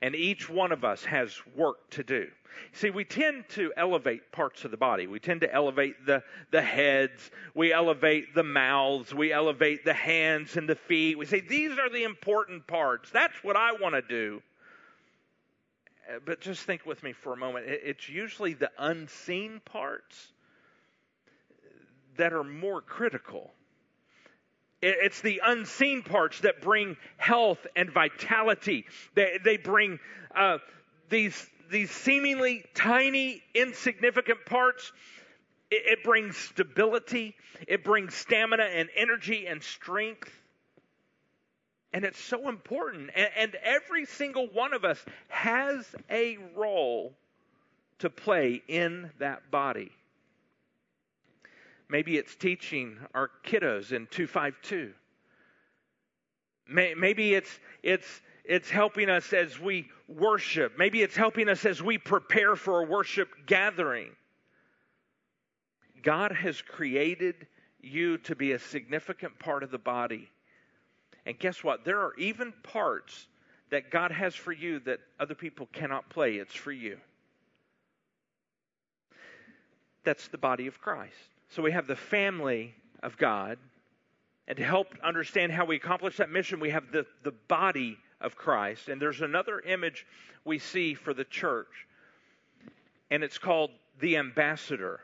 And 0.02 0.16
each 0.16 0.50
one 0.50 0.72
of 0.72 0.86
us 0.86 1.04
has 1.04 1.36
work 1.56 1.90
to 1.92 2.04
do. 2.04 2.28
See, 2.72 2.90
we 2.90 3.04
tend 3.04 3.48
to 3.50 3.74
elevate 3.76 4.32
parts 4.32 4.64
of 4.64 4.72
the 4.72 4.78
body. 4.78 5.08
We 5.08 5.20
tend 5.20 5.42
to 5.42 5.54
elevate 5.54 6.06
the, 6.06 6.24
the 6.52 6.62
heads. 6.62 7.32
We 7.54 7.74
elevate 7.74 8.34
the 8.34 8.44
mouths. 8.44 9.14
We 9.14 9.34
elevate 9.34 9.84
the 9.84 9.94
hands 9.94 10.56
and 10.58 10.68
the 10.68 10.76
feet. 10.76 11.18
We 11.18 11.26
say, 11.26 11.42
these 11.42 11.78
are 11.78 11.90
the 11.90 12.04
important 12.04 12.66
parts. 12.66 13.10
That's 13.12 13.44
what 13.44 13.56
I 13.56 13.74
want 13.74 13.96
to 13.96 14.02
do. 14.02 14.42
Uh, 16.10 16.20
but 16.26 16.42
just 16.42 16.64
think 16.64 16.86
with 16.86 17.04
me 17.04 17.12
for 17.12 17.34
a 17.34 17.38
moment. 17.38 17.66
It's 17.68 18.10
usually 18.10 18.54
the 18.54 18.72
unseen 18.78 19.62
parts 19.66 20.32
that 22.20 22.34
are 22.34 22.44
more 22.44 22.82
critical. 22.82 23.52
It's 24.82 25.20
the 25.22 25.42
unseen 25.44 26.04
parts 26.04 26.40
that 26.42 26.62
bring 26.62 26.96
health 27.18 27.66
and 27.76 27.92
vitality. 27.92 28.86
They, 29.14 29.40
they 29.44 29.58
bring 29.58 30.00
uh, 30.34 30.60
these, 31.10 31.50
these 31.70 31.92
seemingly 31.92 32.64
tiny, 32.76 33.42
insignificant 33.54 34.46
parts. 34.46 34.94
It, 35.70 36.00
it 36.00 36.04
brings 36.04 36.38
stability, 36.38 37.36
it 37.68 37.84
brings 37.84 38.14
stamina 38.14 38.64
and 38.64 38.90
energy 38.96 39.48
and 39.48 39.62
strength. 39.62 40.32
And 41.92 42.06
it's 42.06 42.20
so 42.20 42.48
important. 42.48 43.10
And, 43.16 43.30
and 43.36 43.56
every 43.64 44.06
single 44.06 44.48
one 44.48 44.74
of 44.74 44.86
us 44.86 45.04
has 45.28 45.86
a 46.10 46.38
role 46.56 47.14
to 48.00 48.10
play 48.10 48.62
in 48.68 49.10
that 49.20 49.52
body. 49.52 49.92
Maybe 51.90 52.18
it's 52.18 52.36
teaching 52.36 52.98
our 53.16 53.32
kiddos 53.44 53.92
in 53.92 54.08
252. 54.08 54.94
Maybe 56.68 57.34
it's, 57.34 57.60
it's, 57.82 58.22
it's 58.46 58.70
helping 58.70 59.10
us 59.10 59.34
as 59.34 59.60
we 59.60 59.90
worship. 60.08 60.78
Maybe 60.78 61.02
it's 61.02 61.16
helping 61.16 61.50
us 61.50 61.66
as 61.66 61.82
we 61.82 61.98
prepare 61.98 62.56
for 62.56 62.82
a 62.82 62.86
worship 62.86 63.30
gathering. 63.48 64.12
God 66.04 66.32
has 66.32 66.62
created 66.62 67.48
you 67.82 68.20
to 68.20 68.36
be 68.36 68.52
a 68.52 68.60
significant 68.60 69.40
part 69.40 69.64
of 69.64 69.72
the 69.72 69.80
body. 69.80 70.30
And 71.26 71.40
guess 71.40 71.64
what? 71.64 71.86
There 71.86 72.00
are 72.00 72.14
even 72.18 72.54
parts 72.62 73.28
that 73.72 73.90
God 73.90 74.12
has 74.12 74.36
for 74.36 74.52
you 74.52 74.80
that 74.82 75.00
other 75.20 75.36
people 75.36 75.68
cannot 75.74 76.10
play. 76.10 76.36
It's 76.36 76.56
for 76.56 76.72
you. 76.72 76.98
That's 80.04 80.28
the 80.28 80.38
body 80.38 80.68
of 80.68 80.80
Christ. 80.80 81.14
So 81.50 81.64
we 81.64 81.72
have 81.72 81.88
the 81.88 81.96
family 81.96 82.76
of 83.02 83.18
God. 83.18 83.58
And 84.48 84.58
to 84.58 84.64
help 84.64 84.88
understand 85.04 85.52
how 85.52 85.66
we 85.66 85.76
accomplish 85.76 86.18
that 86.18 86.32
mission, 86.32 86.60
we 86.60 86.72
have 86.72 86.92
the, 86.92 87.06
the 87.24 87.34
body 87.48 87.98
of 88.20 88.36
Christ. 88.36 88.90
And 88.90 89.02
there's 89.02 89.22
another 89.22 89.60
image 89.60 90.06
we 90.44 90.60
see 90.60 90.94
for 90.94 91.14
the 91.14 91.24
church, 91.24 91.88
and 93.12 93.24
it's 93.24 93.38
called 93.38 93.72
the 94.00 94.18
ambassador. 94.18 95.00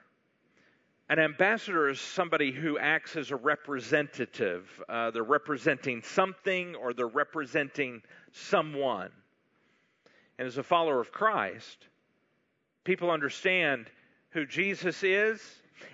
An 1.10 1.20
ambassador 1.20 1.90
is 1.90 2.00
somebody 2.00 2.52
who 2.52 2.80
acts 2.80 3.16
as 3.16 3.30
a 3.30 3.36
representative. 3.36 4.68
Uh, 4.90 5.12
they're 5.12 5.24
representing 5.24 6.02
something 6.02 6.76
or 6.76 6.94
they're 6.94 7.08
representing 7.08 8.02
someone. 8.32 9.12
And 10.40 10.48
as 10.48 10.58
a 10.58 10.64
follower 10.64 11.00
of 11.00 11.12
Christ, 11.12 11.88
people 12.84 13.12
understand 13.12 13.86
who 14.32 14.48
Jesus 14.48 15.04
is 15.04 15.40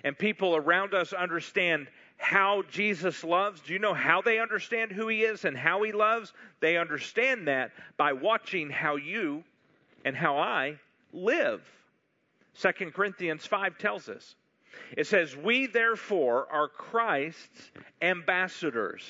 and 0.04 0.16
people 0.16 0.56
around 0.56 0.94
us 0.94 1.12
understand 1.12 1.88
how 2.16 2.62
Jesus 2.70 3.24
loves. 3.24 3.60
Do 3.60 3.72
you 3.72 3.78
know 3.78 3.94
how 3.94 4.22
they 4.22 4.38
understand 4.38 4.92
who 4.92 5.08
he 5.08 5.22
is 5.22 5.44
and 5.44 5.56
how 5.56 5.82
he 5.82 5.92
loves? 5.92 6.32
They 6.60 6.76
understand 6.76 7.48
that 7.48 7.72
by 7.96 8.12
watching 8.12 8.70
how 8.70 8.96
you 8.96 9.42
and 10.04 10.16
how 10.16 10.38
I 10.38 10.78
live. 11.12 11.62
2 12.60 12.90
Corinthians 12.92 13.44
5 13.46 13.78
tells 13.78 14.08
us. 14.08 14.36
It 14.96 15.06
says, 15.06 15.36
We 15.36 15.66
therefore 15.66 16.46
are 16.50 16.68
Christ's 16.68 17.72
ambassadors. 18.00 19.04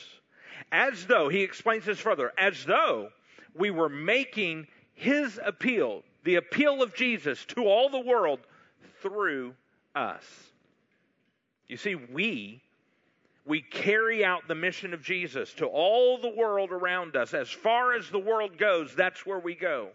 As 0.70 1.06
though, 1.06 1.28
he 1.28 1.42
explains 1.42 1.84
this 1.84 1.98
further, 1.98 2.32
as 2.38 2.64
though 2.64 3.08
we 3.54 3.70
were 3.70 3.88
making 3.88 4.66
his 4.94 5.38
appeal, 5.44 6.02
the 6.24 6.36
appeal 6.36 6.82
of 6.82 6.94
Jesus 6.94 7.44
to 7.46 7.64
all 7.64 7.88
the 7.88 8.00
world 8.00 8.40
through 9.02 9.54
us. 9.94 10.24
You 11.72 11.78
see, 11.78 11.94
we 11.94 12.60
we 13.46 13.62
carry 13.62 14.22
out 14.22 14.46
the 14.46 14.54
mission 14.54 14.92
of 14.92 15.02
Jesus 15.02 15.54
to 15.54 15.64
all 15.64 16.18
the 16.18 16.28
world 16.28 16.70
around 16.70 17.16
us. 17.16 17.32
As 17.32 17.48
far 17.48 17.94
as 17.94 18.10
the 18.10 18.18
world 18.18 18.58
goes, 18.58 18.94
that's 18.94 19.24
where 19.24 19.38
we 19.38 19.54
go. 19.54 19.88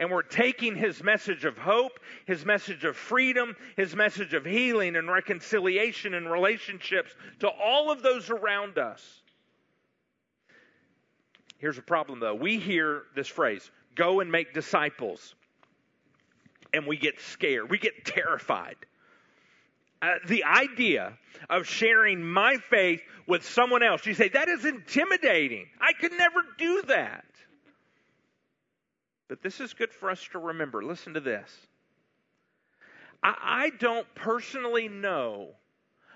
And 0.00 0.10
we're 0.10 0.22
taking 0.22 0.74
his 0.74 1.00
message 1.00 1.44
of 1.44 1.56
hope, 1.56 2.00
his 2.26 2.44
message 2.44 2.82
of 2.82 2.96
freedom, 2.96 3.54
his 3.76 3.94
message 3.94 4.34
of 4.34 4.44
healing 4.44 4.96
and 4.96 5.08
reconciliation 5.08 6.14
and 6.14 6.28
relationships 6.28 7.12
to 7.38 7.48
all 7.48 7.92
of 7.92 8.02
those 8.02 8.28
around 8.28 8.76
us. 8.76 9.22
Here's 11.58 11.78
a 11.78 11.82
problem 11.82 12.18
though. 12.18 12.34
We 12.34 12.58
hear 12.58 13.04
this 13.14 13.28
phrase, 13.28 13.70
go 13.94 14.18
and 14.18 14.32
make 14.32 14.52
disciples. 14.52 15.36
And 16.74 16.88
we 16.88 16.96
get 16.96 17.20
scared. 17.20 17.70
We 17.70 17.78
get 17.78 18.04
terrified. 18.04 18.74
Uh, 20.02 20.14
the 20.26 20.42
idea 20.42 21.16
of 21.48 21.64
sharing 21.64 22.24
my 22.24 22.56
faith 22.56 23.00
with 23.28 23.46
someone 23.46 23.84
else. 23.84 24.04
You 24.04 24.14
say, 24.14 24.28
that 24.30 24.48
is 24.48 24.64
intimidating. 24.64 25.66
I 25.80 25.92
could 25.92 26.10
never 26.10 26.40
do 26.58 26.82
that. 26.88 27.24
But 29.28 29.42
this 29.42 29.60
is 29.60 29.74
good 29.74 29.92
for 29.92 30.10
us 30.10 30.20
to 30.32 30.40
remember. 30.40 30.82
Listen 30.82 31.14
to 31.14 31.20
this. 31.20 31.48
I, 33.22 33.34
I 33.40 33.70
don't 33.78 34.12
personally 34.16 34.88
know 34.88 35.50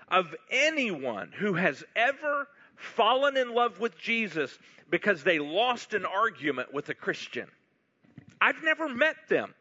of 0.09 0.35
anyone 0.51 1.31
who 1.31 1.53
has 1.53 1.81
ever 1.95 2.49
fallen 2.75 3.37
in 3.37 3.53
love 3.53 3.79
with 3.79 3.97
Jesus 3.97 4.57
because 4.89 5.23
they 5.23 5.39
lost 5.39 5.93
an 5.93 6.05
argument 6.05 6.73
with 6.73 6.89
a 6.89 6.93
Christian. 6.93 7.47
I've 8.41 8.61
never 8.63 8.89
met 8.89 9.15
them. 9.29 9.53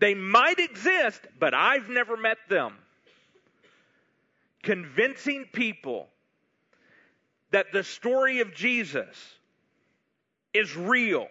They 0.00 0.14
might 0.14 0.58
exist, 0.58 1.20
but 1.38 1.54
I've 1.54 1.88
never 1.88 2.16
met 2.16 2.38
them 2.48 2.74
convincing 4.62 5.46
people 5.52 6.08
that 7.50 7.72
the 7.72 7.82
story 7.82 8.40
of 8.40 8.54
Jesus 8.54 9.16
is 10.52 10.76
real. 10.76 11.28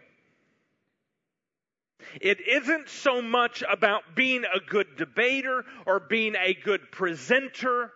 It 2.22 2.40
isn't 2.48 2.90
so 2.90 3.22
much 3.22 3.64
about 3.70 4.16
being 4.16 4.44
a 4.46 4.60
good 4.60 4.96
debater 4.98 5.64
or 5.86 6.00
being 6.00 6.36
a 6.36 6.54
good 6.54 6.92
presenter. 6.92 7.92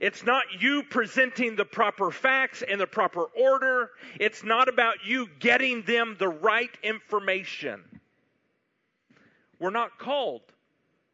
It's 0.00 0.24
not 0.24 0.44
you 0.58 0.82
presenting 0.82 1.56
the 1.56 1.64
proper 1.64 2.10
facts 2.10 2.62
in 2.62 2.78
the 2.78 2.86
proper 2.86 3.24
order. 3.24 3.90
It's 4.20 4.44
not 4.44 4.68
about 4.68 4.96
you 5.04 5.28
getting 5.40 5.82
them 5.82 6.16
the 6.18 6.28
right 6.28 6.70
information. 6.82 7.82
We're 9.58 9.70
not 9.70 9.98
called 9.98 10.42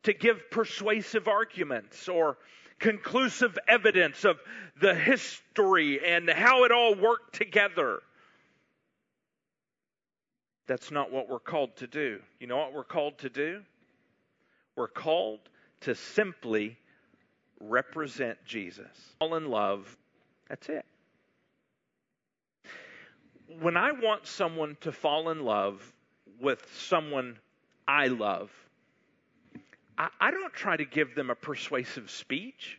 to 0.03 0.13
give 0.13 0.51
persuasive 0.51 1.29
arguments 1.29 2.09
or 2.09 2.39
conclusive 2.83 3.57
evidence 3.69 4.25
of 4.25 4.39
the 4.81 4.95
history 4.95 6.05
and 6.05 6.29
how 6.29 6.65
it 6.65 6.73
all 6.73 6.95
worked 6.95 7.35
together. 7.35 8.01
That's 10.67 10.91
not 10.91 11.13
what 11.13 11.29
we're 11.29 11.39
called 11.39 11.77
to 11.77 11.87
do. 11.87 12.21
You 12.41 12.49
know 12.49 12.59
what 12.59 12.75
we're 12.75 12.85
called 12.85 13.19
to 13.19 13.31
do? 13.31 13.63
We're 14.77 14.89
called 14.89 15.39
to 15.83 15.95
simply 15.95 16.77
represent 17.61 18.39
Jesus. 18.45 18.87
Fall 19.21 19.37
in 19.37 19.49
love. 19.49 19.97
That's 20.49 20.69
it. 20.69 20.85
When 23.61 23.77
I 23.77 23.93
want 23.93 24.27
someone 24.27 24.77
to 24.81 24.91
fall 24.91 25.31
in 25.31 25.45
love 25.45 25.81
with 26.41 26.67
someone 26.79 27.39
I 27.87 28.09
love, 28.09 28.51
I, 29.99 30.09
I 30.21 30.31
don't 30.31 30.53
try 30.53 30.77
to 30.77 30.85
give 30.85 31.15
them 31.15 31.31
a 31.31 31.35
persuasive 31.35 32.11
speech. 32.11 32.79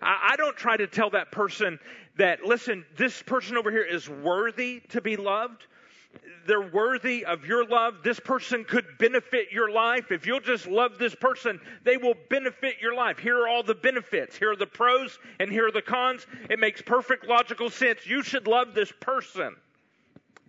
I, 0.00 0.30
I 0.32 0.36
don't 0.36 0.56
try 0.56 0.76
to 0.76 0.86
tell 0.86 1.10
that 1.10 1.32
person 1.32 1.78
that, 2.16 2.44
listen, 2.44 2.84
this 2.96 3.22
person 3.22 3.56
over 3.56 3.70
here 3.70 3.84
is 3.84 4.08
worthy 4.08 4.80
to 4.90 5.00
be 5.00 5.16
loved 5.16 5.66
they're 6.46 6.70
worthy 6.70 7.26
of 7.26 7.44
your 7.44 7.66
love. 7.66 7.96
This 8.02 8.18
person 8.18 8.64
could 8.64 8.86
benefit 8.98 9.52
your 9.52 9.70
life. 9.70 10.10
If 10.10 10.26
you'll 10.26 10.40
just 10.40 10.66
love 10.66 10.98
this 10.98 11.14
person, 11.14 11.60
they 11.84 11.98
will 11.98 12.14
benefit 12.30 12.76
your 12.80 12.94
life. 12.94 13.18
Here 13.18 13.38
are 13.38 13.48
all 13.48 13.62
the 13.62 13.74
benefits. 13.74 14.36
Here 14.36 14.52
are 14.52 14.56
the 14.56 14.66
pros 14.66 15.18
and 15.38 15.50
here 15.50 15.68
are 15.68 15.72
the 15.72 15.82
cons. 15.82 16.26
It 16.48 16.58
makes 16.58 16.80
perfect 16.80 17.26
logical 17.26 17.68
sense. 17.68 18.06
You 18.06 18.22
should 18.22 18.46
love 18.46 18.72
this 18.74 18.90
person. 19.00 19.56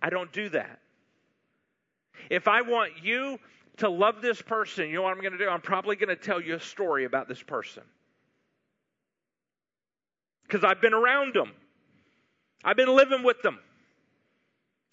I 0.00 0.08
don't 0.08 0.32
do 0.32 0.48
that. 0.50 0.80
If 2.30 2.48
I 2.48 2.62
want 2.62 2.92
you 3.02 3.38
to 3.78 3.88
love 3.88 4.20
this 4.20 4.40
person, 4.42 4.88
you 4.88 4.96
know 4.96 5.02
what 5.02 5.12
I'm 5.12 5.20
going 5.20 5.32
to 5.32 5.38
do? 5.38 5.48
I'm 5.48 5.60
probably 5.60 5.96
going 5.96 6.08
to 6.08 6.16
tell 6.16 6.40
you 6.40 6.56
a 6.56 6.60
story 6.60 7.04
about 7.04 7.28
this 7.28 7.42
person. 7.42 7.82
Because 10.42 10.64
I've 10.64 10.80
been 10.80 10.94
around 10.94 11.34
them, 11.34 11.52
I've 12.64 12.76
been 12.76 12.94
living 12.94 13.22
with 13.22 13.40
them. 13.42 13.58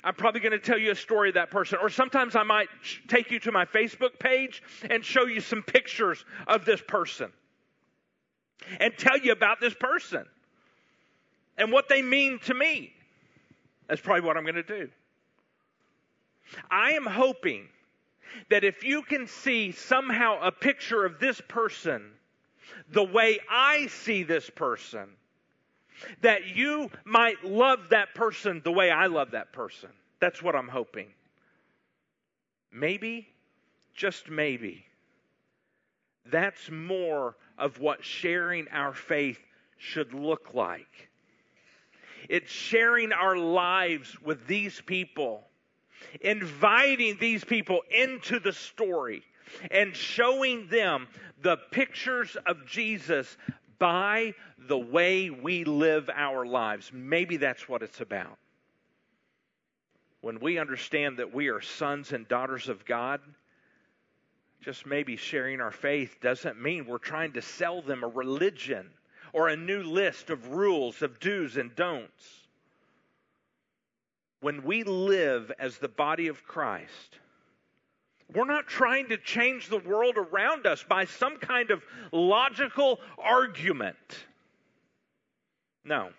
I'm 0.04 0.14
probably 0.14 0.42
going 0.42 0.52
to 0.52 0.60
tell 0.60 0.78
you 0.78 0.92
a 0.92 0.96
story 0.96 1.30
of 1.30 1.36
that 1.36 1.50
person. 1.50 1.80
Or 1.82 1.90
sometimes 1.90 2.36
I 2.36 2.44
might 2.44 2.68
take 3.08 3.32
you 3.32 3.40
to 3.42 3.52
my 3.52 3.66
Facebook 3.66 4.20
page 4.20 4.62
and 4.90 5.04
show 5.04 5.26
you 5.26 5.42
some 5.42 5.64
pictures 5.64 6.24
of 6.48 6.66
this 6.66 6.82
person 6.88 7.32
and 8.80 8.94
tell 8.98 9.18
you 9.18 9.32
about 9.32 9.60
this 9.60 9.74
person 9.74 10.24
and 11.58 11.72
what 11.72 11.90
they 11.90 12.02
mean 12.02 12.40
to 12.46 12.54
me. 12.54 12.94
That's 13.88 14.00
probably 14.00 14.26
what 14.26 14.38
I'm 14.38 14.44
going 14.44 14.56
to 14.56 14.64
do. 14.64 14.90
I 16.70 16.92
am 16.92 17.06
hoping 17.06 17.68
that 18.50 18.64
if 18.64 18.84
you 18.84 19.02
can 19.02 19.28
see 19.28 19.72
somehow 19.72 20.40
a 20.42 20.52
picture 20.52 21.06
of 21.06 21.20
this 21.20 21.42
person 21.48 22.12
the 22.92 23.04
way 23.04 23.40
I 23.50 23.88
see 23.88 24.24
this 24.24 24.50
person, 24.50 25.10
that 26.22 26.48
you 26.56 26.90
might 27.06 27.44
love 27.44 27.90
that 27.90 28.14
person 28.14 28.62
the 28.64 28.72
way 28.72 28.92
I 28.92 29.08
love 29.08 29.32
that 29.32 29.52
person. 29.52 29.90
That's 30.20 30.42
what 30.42 30.56
I'm 30.56 30.68
hoping. 30.68 31.08
Maybe, 32.72 33.28
just 33.96 34.30
maybe, 34.30 34.86
that's 36.26 36.70
more 36.70 37.36
of 37.58 37.80
what 37.80 38.04
sharing 38.04 38.68
our 38.70 38.94
faith 38.94 39.40
should 39.78 40.14
look 40.14 40.54
like. 40.54 41.10
It's 42.30 42.52
sharing 42.52 43.14
our 43.14 43.38
lives 43.38 44.16
with 44.22 44.46
these 44.48 44.82
people, 44.82 45.47
inviting 46.22 47.18
these 47.20 47.44
people 47.44 47.82
into 47.90 48.40
the 48.40 48.54
story, 48.54 49.24
and 49.72 49.96
showing 49.96 50.68
them 50.68 51.08
the 51.42 51.58
pictures 51.72 52.36
of 52.46 52.66
Jesus 52.66 53.38
by 53.80 54.34
the 54.68 54.78
way 54.78 55.30
we 55.30 55.64
live 55.64 56.10
our 56.14 56.46
lives. 56.46 56.92
Maybe 56.94 57.38
that's 57.38 57.70
what 57.70 57.84
it's 57.84 58.02
about. 58.02 58.38
When 60.22 60.40
we 60.40 60.58
understand 60.58 61.18
that 61.18 61.34
we 61.34 61.48
are 61.48 61.62
sons 61.62 62.12
and 62.12 62.28
daughters 62.28 62.70
of 62.70 62.84
God, 62.86 63.22
just 64.62 64.86
maybe 64.86 65.16
sharing 65.16 65.62
our 65.62 65.72
faith 65.72 66.18
doesn't 66.20 66.62
mean 66.62 66.86
we're 66.86 66.98
trying 66.98 67.34
to 67.34 67.42
sell 67.42 67.82
them 67.82 68.04
a 68.04 68.08
religion 68.08 68.90
or 69.32 69.48
a 69.48 69.56
new 69.56 69.84
list 69.84 70.30
of 70.30 70.50
rules, 70.50 71.02
of 71.02 71.20
do's 71.20 71.58
and 71.58 71.76
don'ts. 71.76 72.47
When 74.40 74.64
we 74.64 74.84
live 74.84 75.52
as 75.60 75.78
the 75.78 75.88
body 75.88 76.28
of 76.28 76.44
Christ, 76.44 77.20
we're 78.34 78.46
not 78.46 78.68
trying 78.68 79.10
to 79.10 79.18
change 79.18 79.70
the 79.70 79.80
world 79.80 80.16
around 80.18 80.68
us 80.68 80.84
by 80.84 81.06
some 81.06 81.38
kind 81.38 81.72
of 81.72 81.84
logical 82.12 83.00
argument. 83.18 84.26
No. 85.86 86.10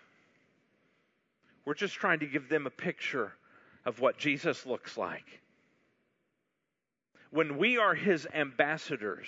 We're 1.65 1.75
just 1.75 1.93
trying 1.93 2.19
to 2.19 2.25
give 2.25 2.49
them 2.49 2.65
a 2.65 2.71
picture 2.71 3.33
of 3.85 3.99
what 3.99 4.17
Jesus 4.17 4.65
looks 4.65 4.97
like. 4.97 5.39
When 7.31 7.57
we 7.57 7.77
are 7.77 7.93
his 7.93 8.27
ambassadors, 8.33 9.27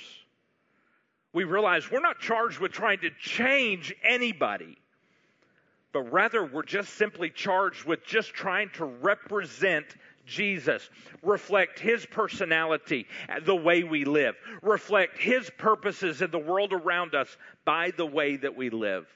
we 1.34 1.44
realize 1.44 1.92
we're 1.92 2.00
not 2.00 2.20
charged 2.20 2.60
with 2.60 2.72
trying 2.72 3.00
to 3.02 3.12
change 3.20 3.94
anybody, 4.04 4.78
but 5.94 6.12
rather 6.12 6.46
we're 6.46 6.64
just 6.64 6.94
simply 6.94 7.30
charged 7.30 7.86
with 7.86 8.06
just 8.06 8.34
trying 8.34 8.70
to 8.76 8.86
represent 8.86 9.86
Jesus, 10.26 10.90
reflect 11.22 11.80
His 11.80 12.06
personality, 12.06 13.08
uh, 13.28 13.40
the 13.40 13.56
way 13.56 13.84
we 13.84 14.06
live, 14.06 14.36
reflect 14.62 15.18
His 15.18 15.50
purposes 15.58 16.22
in 16.22 16.32
the 16.32 16.40
world 16.40 16.74
around 16.74 17.16
us 17.16 17.38
by 17.66 17.92
the 17.92 18.06
way 18.06 18.38
that 18.38 18.56
we 18.56 18.70
live. 18.70 19.08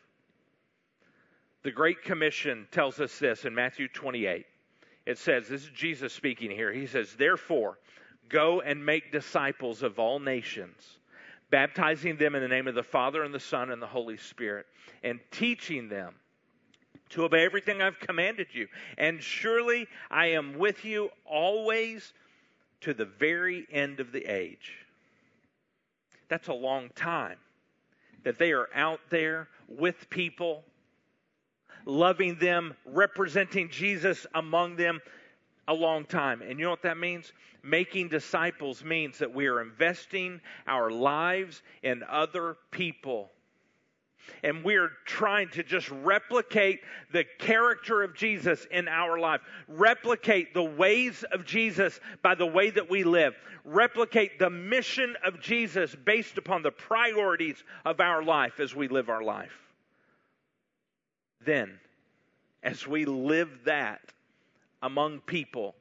The 1.64 1.72
Great 1.72 2.04
Commission 2.04 2.68
tells 2.72 3.00
us 3.00 3.18
this 3.18 3.46
in 3.46 3.56
Matthew 3.56 3.88
28. 3.88 4.46
It 5.06 5.18
says, 5.18 5.48
This 5.48 5.64
is 5.64 5.70
Jesus 5.70 6.14
speaking 6.14 6.52
here. 6.52 6.72
He 6.72 6.88
says, 6.88 7.16
Therefore, 7.16 7.80
go 8.30 8.62
and 8.62 8.86
make 8.86 9.12
disciples 9.12 9.84
of 9.84 10.00
all 10.00 10.20
nations, 10.20 11.00
baptizing 11.50 12.18
them 12.18 12.36
in 12.36 12.42
the 12.42 12.48
name 12.48 12.68
of 12.68 12.76
the 12.76 12.84
Father 12.84 13.24
and 13.24 13.34
the 13.34 13.40
Son 13.40 13.72
and 13.72 13.82
the 13.82 13.88
Holy 13.88 14.18
Spirit, 14.18 14.66
and 15.04 15.20
teaching 15.32 15.90
them 15.90 16.16
to 17.16 17.24
obey 17.24 17.46
everything 17.46 17.82
I've 17.82 18.00
commanded 18.00 18.48
you. 18.52 18.68
And 18.98 19.24
surely 19.24 19.88
I 20.12 20.28
am 20.28 20.58
with 20.58 20.84
you 20.84 21.10
always 21.26 22.14
to 22.82 22.94
the 22.94 23.06
very 23.06 23.66
end 23.72 24.02
of 24.02 24.12
the 24.12 24.26
age. 24.26 24.86
That's 26.28 26.50
a 26.50 26.54
long 26.54 26.90
time 26.94 27.38
that 28.24 28.38
they 28.38 28.52
are 28.52 28.68
out 28.76 29.00
there 29.10 29.48
with 29.70 30.10
people, 30.10 30.66
loving 31.86 32.36
them, 32.36 32.76
representing 32.86 33.70
Jesus 33.70 34.28
among 34.36 34.76
them 34.76 35.00
a 35.70 35.74
long 35.74 36.04
time. 36.04 36.42
And 36.42 36.60
you 36.60 36.66
know 36.66 36.72
what 36.72 36.82
that 36.82 36.98
means? 36.98 37.32
Making 37.64 38.10
disciples 38.10 38.84
means 38.84 39.20
that 39.20 39.34
we 39.34 39.48
are 39.48 39.62
investing 39.62 40.42
our 40.68 40.92
lives 40.92 41.64
in 41.82 42.04
other 42.10 42.58
people 42.72 43.32
and 44.44 44.64
we're 44.64 44.92
trying 45.06 45.50
to 45.50 45.64
just 45.64 45.90
replicate 45.90 46.82
the 47.12 47.26
character 47.40 48.04
of 48.04 48.16
Jesus 48.16 48.66
in 48.72 48.88
our 48.88 49.20
life, 49.20 49.42
replicate 49.68 50.54
the 50.54 50.64
ways 50.64 51.24
of 51.32 51.46
Jesus 51.46 52.00
by 52.22 52.36
the 52.36 52.46
way 52.46 52.70
that 52.70 52.90
we 52.90 53.04
live, 53.04 53.36
replicate 53.64 54.40
the 54.40 54.50
mission 54.50 55.16
of 55.26 55.40
Jesus 55.40 55.96
based 55.96 56.38
upon 56.38 56.62
the 56.62 56.72
priorities 56.72 57.64
of 57.86 58.00
our 58.00 58.24
life 58.24 58.60
as 58.60 58.76
we 58.76 58.88
live 58.88 59.10
our 59.10 59.24
life. 59.24 59.54
Then, 61.44 61.80
as 62.64 62.88
we 62.88 63.06
live 63.06 63.50
that 63.66 64.02
among 64.82 65.20
people, 65.22 65.76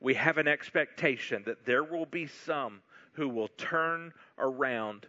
we 0.00 0.14
have 0.14 0.38
an 0.38 0.46
expectation 0.46 1.42
that 1.46 1.64
there 1.64 1.82
will 1.82 2.06
be 2.06 2.26
some 2.26 2.80
who 3.14 3.28
will 3.28 3.48
turn 3.56 4.12
around 4.38 5.06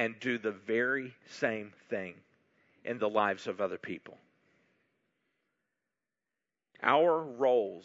and 0.00 0.18
do 0.18 0.38
the 0.38 0.50
very 0.50 1.14
same 1.28 1.70
thing 1.90 2.14
in 2.86 2.98
the 2.98 3.08
lives 3.08 3.46
of 3.46 3.60
other 3.60 3.76
people. 3.76 4.16
Our 6.82 7.22
roles 7.22 7.84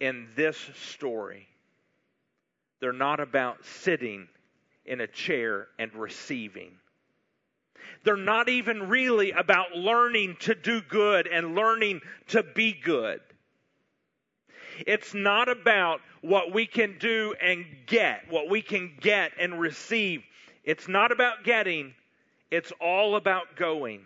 in 0.00 0.26
this 0.34 0.58
story, 0.74 1.46
they're 2.80 2.92
not 2.92 3.20
about 3.20 3.64
sitting 3.64 4.26
in 4.84 5.00
a 5.00 5.06
chair 5.06 5.68
and 5.78 5.94
receiving. 5.94 6.72
They're 8.02 8.16
not 8.16 8.48
even 8.48 8.88
really 8.88 9.30
about 9.30 9.76
learning 9.76 10.38
to 10.40 10.56
do 10.56 10.80
good 10.80 11.28
and 11.28 11.54
learning 11.54 12.00
to 12.30 12.42
be 12.42 12.72
good. 12.72 13.20
It's 14.88 15.14
not 15.14 15.48
about 15.48 16.00
what 16.20 16.52
we 16.52 16.66
can 16.66 16.96
do 16.98 17.36
and 17.40 17.64
get, 17.86 18.22
what 18.28 18.50
we 18.50 18.60
can 18.60 18.96
get 19.00 19.30
and 19.38 19.60
receive. 19.60 20.24
It's 20.64 20.88
not 20.88 21.12
about 21.12 21.44
getting, 21.44 21.94
it's 22.50 22.72
all 22.80 23.16
about 23.16 23.56
going 23.56 24.02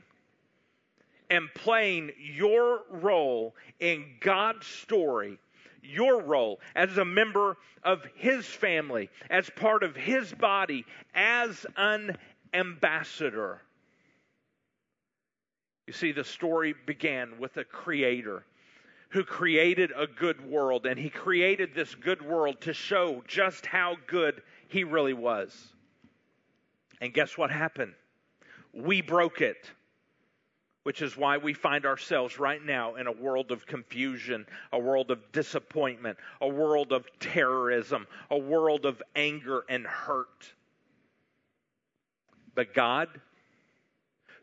and 1.29 1.53
playing 1.55 2.13
your 2.19 2.83
role 2.91 3.55
in 3.81 4.05
God's 4.21 4.67
story, 4.67 5.39
your 5.83 6.23
role 6.23 6.61
as 6.75 6.99
a 6.99 7.05
member 7.05 7.57
of 7.83 8.05
His 8.15 8.47
family, 8.47 9.11
as 9.29 9.51
part 9.51 9.83
of 9.83 9.97
His 9.97 10.33
body, 10.33 10.85
as 11.15 11.67
an 11.77 12.17
ambassador. 12.55 13.61
You 15.87 15.93
see, 15.93 16.13
the 16.13 16.25
story 16.25 16.75
began 16.87 17.39
with 17.39 17.57
a 17.59 17.65
creator 17.65 18.45
who 19.11 19.23
created 19.23 19.93
a 19.97 20.07
good 20.07 20.45
world, 20.51 20.85
and 20.85 20.99
he 20.99 21.09
created 21.09 21.75
this 21.75 21.95
good 21.95 22.21
world 22.23 22.61
to 22.63 22.73
show 22.73 23.23
just 23.29 23.65
how 23.65 23.97
good 24.07 24.43
he 24.69 24.83
really 24.83 25.15
was. 25.15 25.73
And 27.01 27.13
guess 27.13 27.37
what 27.37 27.51
happened? 27.51 27.95
We 28.73 29.03
broke 29.03 29.41
it, 29.41 29.71
which 30.83 31.03
is 31.03 31.17
why 31.17 31.39
we 31.39 31.53
find 31.53 31.85
ourselves 31.85 32.39
right 32.39 32.65
now 32.65 32.95
in 32.95 33.07
a 33.07 33.13
world 33.13 33.51
of 33.51 33.67
confusion, 33.67 34.47
a 34.73 34.79
world 34.79 35.11
of 35.11 35.33
disappointment, 35.33 36.19
a 36.41 36.49
world 36.49 36.93
of 36.93 37.07
terrorism, 37.19 38.07
a 38.31 38.39
world 38.39 38.87
of 38.87 39.03
anger 39.15 39.65
and 39.69 39.87
hurt. 39.87 40.53
But 42.55 42.73
God, 42.73 43.09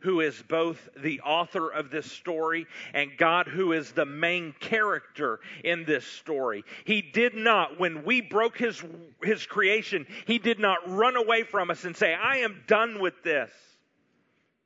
who 0.04 0.20
is 0.20 0.44
both 0.50 0.90
the 0.98 1.22
author 1.22 1.70
of 1.70 1.90
this 1.90 2.12
story 2.12 2.68
and 2.94 3.18
God, 3.18 3.48
who 3.48 3.72
is 3.72 3.94
the 3.94 4.06
main 4.06 4.54
character 4.60 5.40
in 5.64 5.86
this 5.86 6.06
story. 6.06 6.64
He 6.84 7.02
did 7.02 7.36
not, 7.36 7.80
when 7.80 8.04
we 8.04 8.20
broke 8.20 8.58
his, 8.58 8.84
his 9.24 9.46
creation, 9.46 10.06
he 10.28 10.40
did 10.40 10.60
not 10.60 10.80
run 10.90 11.16
away 11.16 11.44
from 11.44 11.72
us 11.72 11.86
and 11.86 11.96
say, 11.96 12.14
I 12.14 12.40
am 12.40 12.64
done 12.68 13.00
with 13.00 13.24
this. 13.24 13.50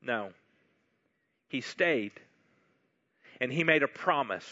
No. 0.02 0.32
He 1.50 1.62
stayed 1.62 2.14
and 3.40 3.54
he 3.54 3.64
made 3.64 3.84
a 3.84 3.88
promise 3.88 4.48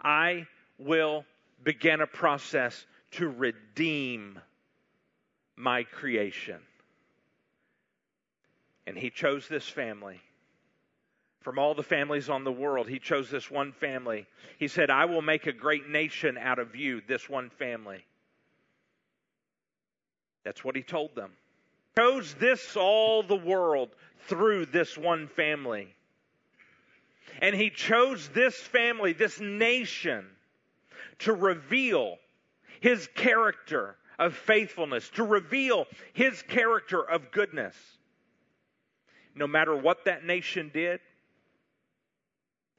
I 0.00 0.48
will 0.78 1.24
begin 1.62 2.00
a 2.00 2.06
process 2.06 2.86
to 3.12 3.28
redeem 3.28 4.40
my 5.54 5.84
creation. 5.84 6.58
And 8.86 8.96
he 8.96 9.10
chose 9.10 9.48
this 9.48 9.68
family. 9.68 10.20
From 11.40 11.58
all 11.58 11.74
the 11.74 11.82
families 11.82 12.28
on 12.28 12.44
the 12.44 12.52
world, 12.52 12.88
he 12.88 12.98
chose 12.98 13.30
this 13.30 13.50
one 13.50 13.72
family. 13.72 14.26
He 14.58 14.68
said, 14.68 14.90
I 14.90 15.06
will 15.06 15.22
make 15.22 15.46
a 15.46 15.52
great 15.52 15.88
nation 15.88 16.38
out 16.38 16.58
of 16.58 16.76
you, 16.76 17.02
this 17.06 17.28
one 17.28 17.50
family. 17.50 18.04
That's 20.44 20.64
what 20.64 20.76
he 20.76 20.82
told 20.82 21.14
them. 21.14 21.32
He 21.94 22.02
chose 22.02 22.34
this 22.34 22.76
all 22.76 23.22
the 23.22 23.36
world 23.36 23.90
through 24.28 24.66
this 24.66 24.96
one 24.96 25.26
family. 25.28 25.94
And 27.40 27.56
he 27.56 27.70
chose 27.70 28.28
this 28.28 28.54
family, 28.54 29.12
this 29.12 29.40
nation, 29.40 30.26
to 31.20 31.32
reveal 31.32 32.18
his 32.80 33.08
character 33.14 33.96
of 34.18 34.34
faithfulness, 34.34 35.08
to 35.10 35.24
reveal 35.24 35.86
his 36.12 36.40
character 36.42 37.02
of 37.02 37.30
goodness 37.32 37.76
no 39.34 39.46
matter 39.46 39.76
what 39.76 40.04
that 40.04 40.24
nation 40.24 40.70
did, 40.72 41.00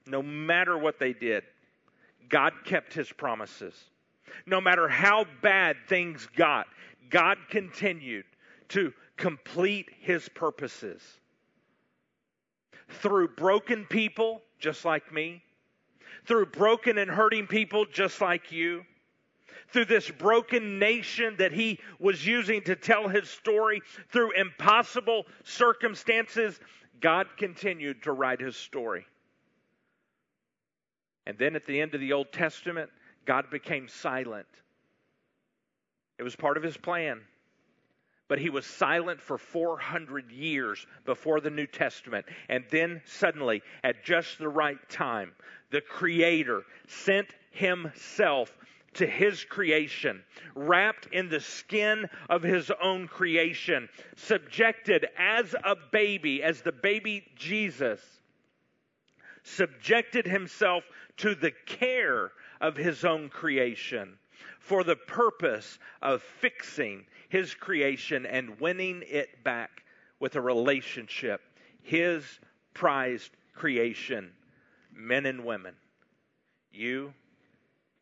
no 0.06 0.22
matter 0.22 0.78
what 0.78 1.00
they 1.00 1.14
did, 1.14 1.44
God 2.30 2.54
kept 2.66 2.94
his 2.94 3.12
promises. 3.12 3.74
No 4.46 4.62
matter 4.62 4.88
how 4.88 5.26
bad 5.42 5.78
things 5.88 6.28
got, 6.36 6.68
God 7.10 7.38
continued 7.50 8.26
to 8.70 8.94
complete 9.18 9.90
his 10.00 10.28
purposes. 10.30 11.02
Through 12.90 13.30
broken 13.36 13.86
people, 13.86 14.42
just 14.60 14.86
like 14.86 15.12
me, 15.12 15.44
through 16.26 16.48
broken 16.48 16.98
and 16.98 17.10
hurting 17.10 17.48
people, 17.48 17.86
just 17.86 18.22
like 18.22 18.52
you, 18.52 18.86
through 19.74 19.86
this 19.86 20.10
broken 20.12 20.80
nation 20.80 21.36
that 21.40 21.52
he 21.52 21.80
was 22.00 22.26
using 22.26 22.62
to 22.62 22.76
tell 22.76 23.08
his 23.08 23.28
story, 23.30 23.82
through 24.10 24.32
impossible 24.40 25.26
circumstances, 25.44 26.60
God 27.02 27.28
continued 27.38 28.04
to 28.04 28.14
write 28.14 28.40
his 28.40 28.56
story. 28.56 29.06
And 31.26 31.38
then 31.38 31.56
at 31.56 31.66
the 31.66 31.82
end 31.82 31.96
of 31.96 32.02
the 32.02 32.14
Old 32.14 32.32
Testament, 32.32 32.90
God 33.26 33.50
became 33.50 33.88
silent. 33.88 34.48
It 36.20 36.24
was 36.24 36.36
part 36.36 36.58
of 36.58 36.64
his 36.64 36.78
plan. 36.78 37.22
But 38.30 38.40
he 38.40 38.50
was 38.50 38.66
silent 38.66 39.22
for 39.22 39.38
400 39.38 40.32
years 40.32 40.86
before 41.06 41.42
the 41.42 41.50
New 41.50 41.68
Testament. 41.68 42.26
And 42.48 42.64
then 42.72 43.02
suddenly, 43.06 43.62
at 43.84 44.04
just 44.04 44.38
the 44.38 44.48
right 44.48 44.78
time, 44.90 45.34
the 45.72 45.82
Creator 45.82 46.64
sent 46.88 47.28
himself 47.52 48.56
to 48.96 49.08
his 49.08 49.44
creation, 49.44 50.24
wrapped 50.56 51.08
in 51.12 51.30
the 51.30 51.40
skin 51.40 52.08
of 52.30 52.44
his 52.44 52.72
own 52.82 53.08
creation, 53.08 53.90
subjected 54.16 55.08
as 55.18 55.56
a 55.64 55.76
baby, 55.92 56.44
as 56.44 56.62
the 56.62 56.72
baby 56.72 57.26
Jesus, 57.36 58.02
subjected 59.44 60.26
himself 60.26 60.84
to 61.18 61.36
the 61.36 61.52
care 61.66 62.32
of 62.62 62.78
his 62.78 63.04
own 63.04 63.30
creation 63.30 64.18
for 64.60 64.84
the 64.84 64.96
purpose 64.96 65.78
of 66.02 66.22
fixing 66.22 67.06
his 67.30 67.54
creation 67.54 68.26
and 68.26 68.60
winning 68.60 69.04
it 69.08 69.44
back 69.44 69.84
with 70.20 70.36
a 70.36 70.42
relationship, 70.42 71.42
his 71.82 72.24
prized 72.74 73.32
creation, 73.54 74.32
men 74.94 75.26
and 75.26 75.44
women, 75.44 75.76
you 76.72 77.14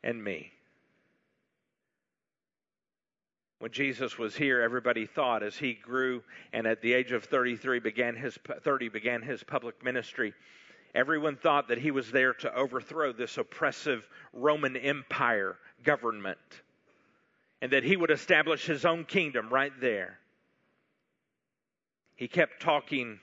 and 0.04 0.24
me. 0.24 0.52
When 3.62 3.72
Jesus 3.72 4.18
was 4.18 4.36
here, 4.36 4.59
everybody 4.59 5.05
thought 5.05 5.43
as 5.43 5.55
he 5.55 5.76
grew 5.76 6.24
and 6.51 6.66
at 6.66 6.82
the 6.82 6.93
age 6.93 7.12
of 7.12 7.26
33 7.26 7.78
began 7.78 8.16
his 8.16 8.36
30 8.64 8.89
began 8.89 9.22
his 9.22 9.43
public 9.43 9.84
ministry, 9.84 10.34
everyone 10.95 11.36
thought 11.36 11.68
that 11.68 11.78
he 11.78 11.91
was 11.91 12.09
there 12.09 12.34
to 12.34 12.51
overthrow 12.55 13.14
this 13.14 13.38
oppressive 13.38 14.09
Roman 14.34 14.76
Empire 14.76 15.57
government 15.84 16.39
and 17.62 17.72
that 17.72 17.84
he 17.84 17.95
would 17.95 18.09
establish 18.09 18.66
his 18.66 18.84
own 18.84 19.05
kingdom 19.05 19.53
right 19.53 19.74
there. 19.80 20.18
He 22.16 22.28
kept 22.28 22.64
talking 22.64 23.20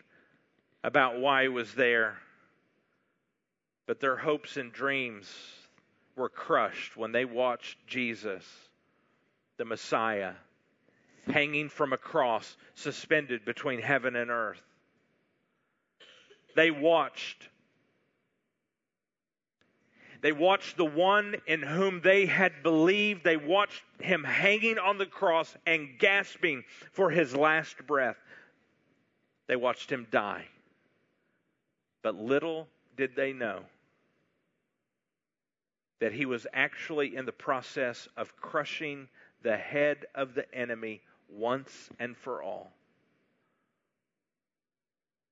about 0.84 1.18
why 1.18 1.42
he 1.42 1.48
was 1.48 1.74
there, 1.74 2.16
but 3.88 3.98
their 3.98 4.16
hopes 4.16 4.56
and 4.56 4.72
dreams 4.72 5.28
were 6.14 6.28
crushed 6.28 6.96
when 6.96 7.10
they 7.10 7.24
watched 7.24 7.76
Jesus 7.88 8.67
the 9.58 9.64
Messiah, 9.64 10.32
hanging 11.26 11.68
from 11.68 11.92
a 11.92 11.98
cross, 11.98 12.56
suspended 12.74 13.44
between 13.44 13.82
heaven 13.82 14.16
and 14.16 14.30
earth. 14.30 14.62
They 16.56 16.70
watched. 16.70 17.48
They 20.20 20.32
watched 20.32 20.76
the 20.76 20.84
one 20.84 21.36
in 21.46 21.62
whom 21.62 22.00
they 22.00 22.26
had 22.26 22.62
believed. 22.62 23.22
They 23.22 23.36
watched 23.36 23.84
him 24.00 24.24
hanging 24.24 24.78
on 24.78 24.98
the 24.98 25.06
cross 25.06 25.54
and 25.66 25.98
gasping 25.98 26.64
for 26.92 27.10
his 27.10 27.36
last 27.36 27.86
breath. 27.86 28.16
They 29.46 29.56
watched 29.56 29.90
him 29.90 30.06
die. 30.10 30.46
But 32.02 32.16
little 32.16 32.68
did 32.96 33.14
they 33.14 33.32
know 33.32 33.62
that 36.00 36.12
he 36.12 36.26
was 36.26 36.46
actually 36.52 37.16
in 37.16 37.24
the 37.24 37.32
process 37.32 38.08
of 38.16 38.36
crushing 38.36 39.08
the 39.42 39.56
head 39.56 40.06
of 40.14 40.34
the 40.34 40.52
enemy 40.54 41.00
once 41.28 41.90
and 41.98 42.16
for 42.16 42.42
all. 42.42 42.72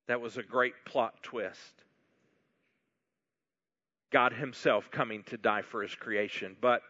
That 0.07 0.21
was 0.21 0.37
a 0.37 0.43
great 0.43 0.75
plot 0.85 1.23
twist. 1.23 1.85
God 4.11 4.33
Himself 4.33 4.91
coming 4.91 5.25
to 5.25 5.37
die 5.37 5.63
for 5.63 5.83
His 5.83 5.95
creation. 5.95 6.57
But 6.61 6.83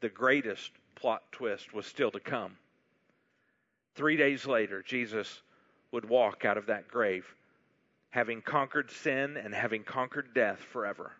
the 0.00 0.08
greatest 0.08 0.70
plot 0.94 1.22
twist 1.32 1.74
was 1.74 1.86
still 1.86 2.10
to 2.10 2.20
come. 2.20 2.56
Three 3.94 4.16
days 4.16 4.46
later, 4.46 4.82
Jesus 4.82 5.42
would 5.92 6.08
walk 6.08 6.44
out 6.44 6.56
of 6.56 6.66
that 6.66 6.88
grave, 6.88 7.26
having 8.10 8.40
conquered 8.42 8.90
sin 8.90 9.36
and 9.36 9.54
having 9.54 9.84
conquered 9.84 10.34
death 10.34 10.58
forever. 10.58 11.12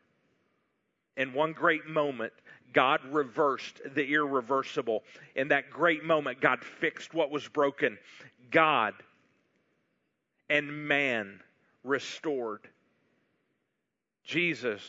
In 1.19 1.35
one 1.35 1.53
great 1.53 1.87
moment, 1.87 2.33
God 2.73 3.01
reversed 3.11 3.81
the 3.95 4.07
irreversible. 4.07 5.03
In 5.35 5.49
that 5.49 5.69
great 5.69 6.05
moment, 6.05 6.41
God 6.41 6.63
fixed 6.63 7.13
what 7.13 7.33
was 7.33 7.47
broken. 7.49 7.99
God 8.53 8.95
and 10.49 10.87
man 10.87 11.41
restored. 11.83 12.69
Jesus 14.25 14.81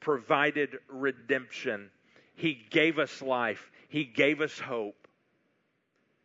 provided 0.00 0.78
redemption. 0.88 1.90
He 2.34 2.66
gave 2.70 2.98
us 2.98 3.22
life, 3.22 3.70
He 3.88 4.04
gave 4.04 4.42
us 4.42 4.58
hope, 4.58 5.08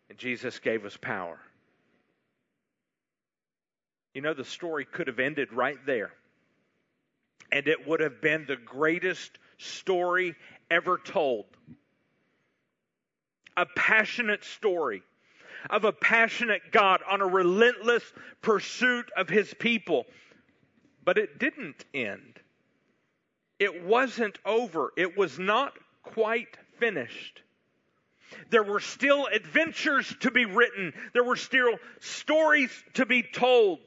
and 0.09 0.17
Jesus 0.17 0.59
gave 0.59 0.83
us 0.85 0.97
power. 0.97 1.39
You 4.13 4.21
know, 4.21 4.33
the 4.33 4.43
story 4.43 4.85
could 4.85 5.07
have 5.07 5.19
ended 5.19 5.53
right 5.53 5.83
there, 5.85 6.11
and 7.51 7.67
it 7.67 7.87
would 7.87 8.01
have 8.01 8.21
been 8.21 8.45
the 8.45 8.57
greatest 8.57 9.39
story 9.63 10.35
ever 10.69 10.97
told. 10.97 11.45
A 13.57 13.65
passionate 13.65 14.43
story 14.43 15.03
of 15.69 15.85
a 15.85 15.91
passionate 15.91 16.61
God 16.71 17.01
on 17.09 17.21
a 17.21 17.27
relentless 17.27 18.03
pursuit 18.41 19.09
of 19.15 19.29
his 19.29 19.53
people. 19.53 20.05
But 21.05 21.17
it 21.17 21.39
didn't 21.39 21.85
end. 21.93 22.39
it 23.59 23.83
wasn't 23.83 24.37
over. 24.45 24.91
It 24.97 25.17
was 25.17 25.39
not 25.39 25.73
quite 26.03 26.57
finished. 26.79 27.41
There 28.49 28.63
were 28.63 28.79
still 28.79 29.27
adventures 29.27 30.13
to 30.21 30.31
be 30.31 30.45
written. 30.45 30.93
There 31.13 31.23
were 31.23 31.35
still 31.35 31.77
stories 31.99 32.71
to 32.95 33.05
be 33.05 33.23
told. 33.23 33.79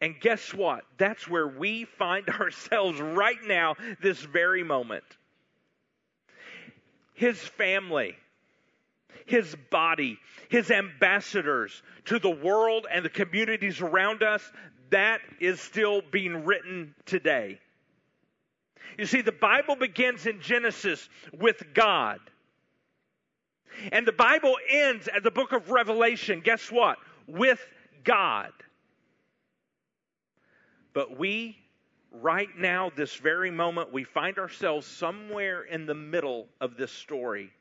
And 0.00 0.18
guess 0.18 0.54
what? 0.54 0.84
That's 0.98 1.28
where 1.28 1.46
we 1.46 1.84
find 1.84 2.28
ourselves 2.40 3.00
right 3.00 3.42
now, 3.46 3.76
this 4.00 4.18
very 4.20 4.62
moment. 4.62 5.04
His 7.14 7.38
family, 7.38 8.16
his 9.26 9.54
body, 9.70 10.18
his 10.48 10.70
ambassadors 10.70 11.82
to 12.06 12.18
the 12.18 12.30
world 12.30 12.86
and 12.90 13.04
the 13.04 13.10
communities 13.10 13.82
around 13.82 14.22
us, 14.22 14.42
that 14.88 15.20
is 15.38 15.60
still 15.60 16.02
being 16.10 16.44
written 16.44 16.94
today. 17.04 17.60
You 18.98 19.06
see, 19.06 19.20
the 19.20 19.32
Bible 19.32 19.76
begins 19.76 20.26
in 20.26 20.40
Genesis 20.40 21.08
with 21.38 21.62
God. 21.74 22.18
And 23.92 24.06
the 24.06 24.12
Bible 24.12 24.56
ends 24.68 25.08
at 25.14 25.22
the 25.22 25.30
book 25.30 25.52
of 25.52 25.70
Revelation, 25.70 26.40
guess 26.40 26.72
what? 26.72 26.98
With 27.26 27.64
God. 28.02 28.50
But 30.92 31.18
we, 31.18 31.56
right 32.10 32.48
now, 32.58 32.90
this 32.94 33.14
very 33.14 33.50
moment, 33.50 33.92
we 33.92 34.04
find 34.04 34.38
ourselves 34.38 34.86
somewhere 34.86 35.62
in 35.62 35.86
the 35.86 35.94
middle 35.94 36.48
of 36.60 36.76
this 36.76 36.90
story. 36.90 37.52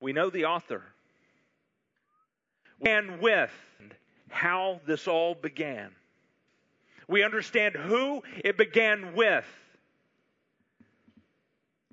We 0.00 0.12
know 0.12 0.30
the 0.30 0.46
author. 0.46 0.82
And 2.84 3.20
with 3.20 3.52
how 4.30 4.80
this 4.86 5.08
all 5.08 5.34
began. 5.34 5.90
We 7.08 7.24
understand 7.24 7.74
who 7.74 8.22
it 8.44 8.56
began 8.56 9.14
with. 9.14 9.46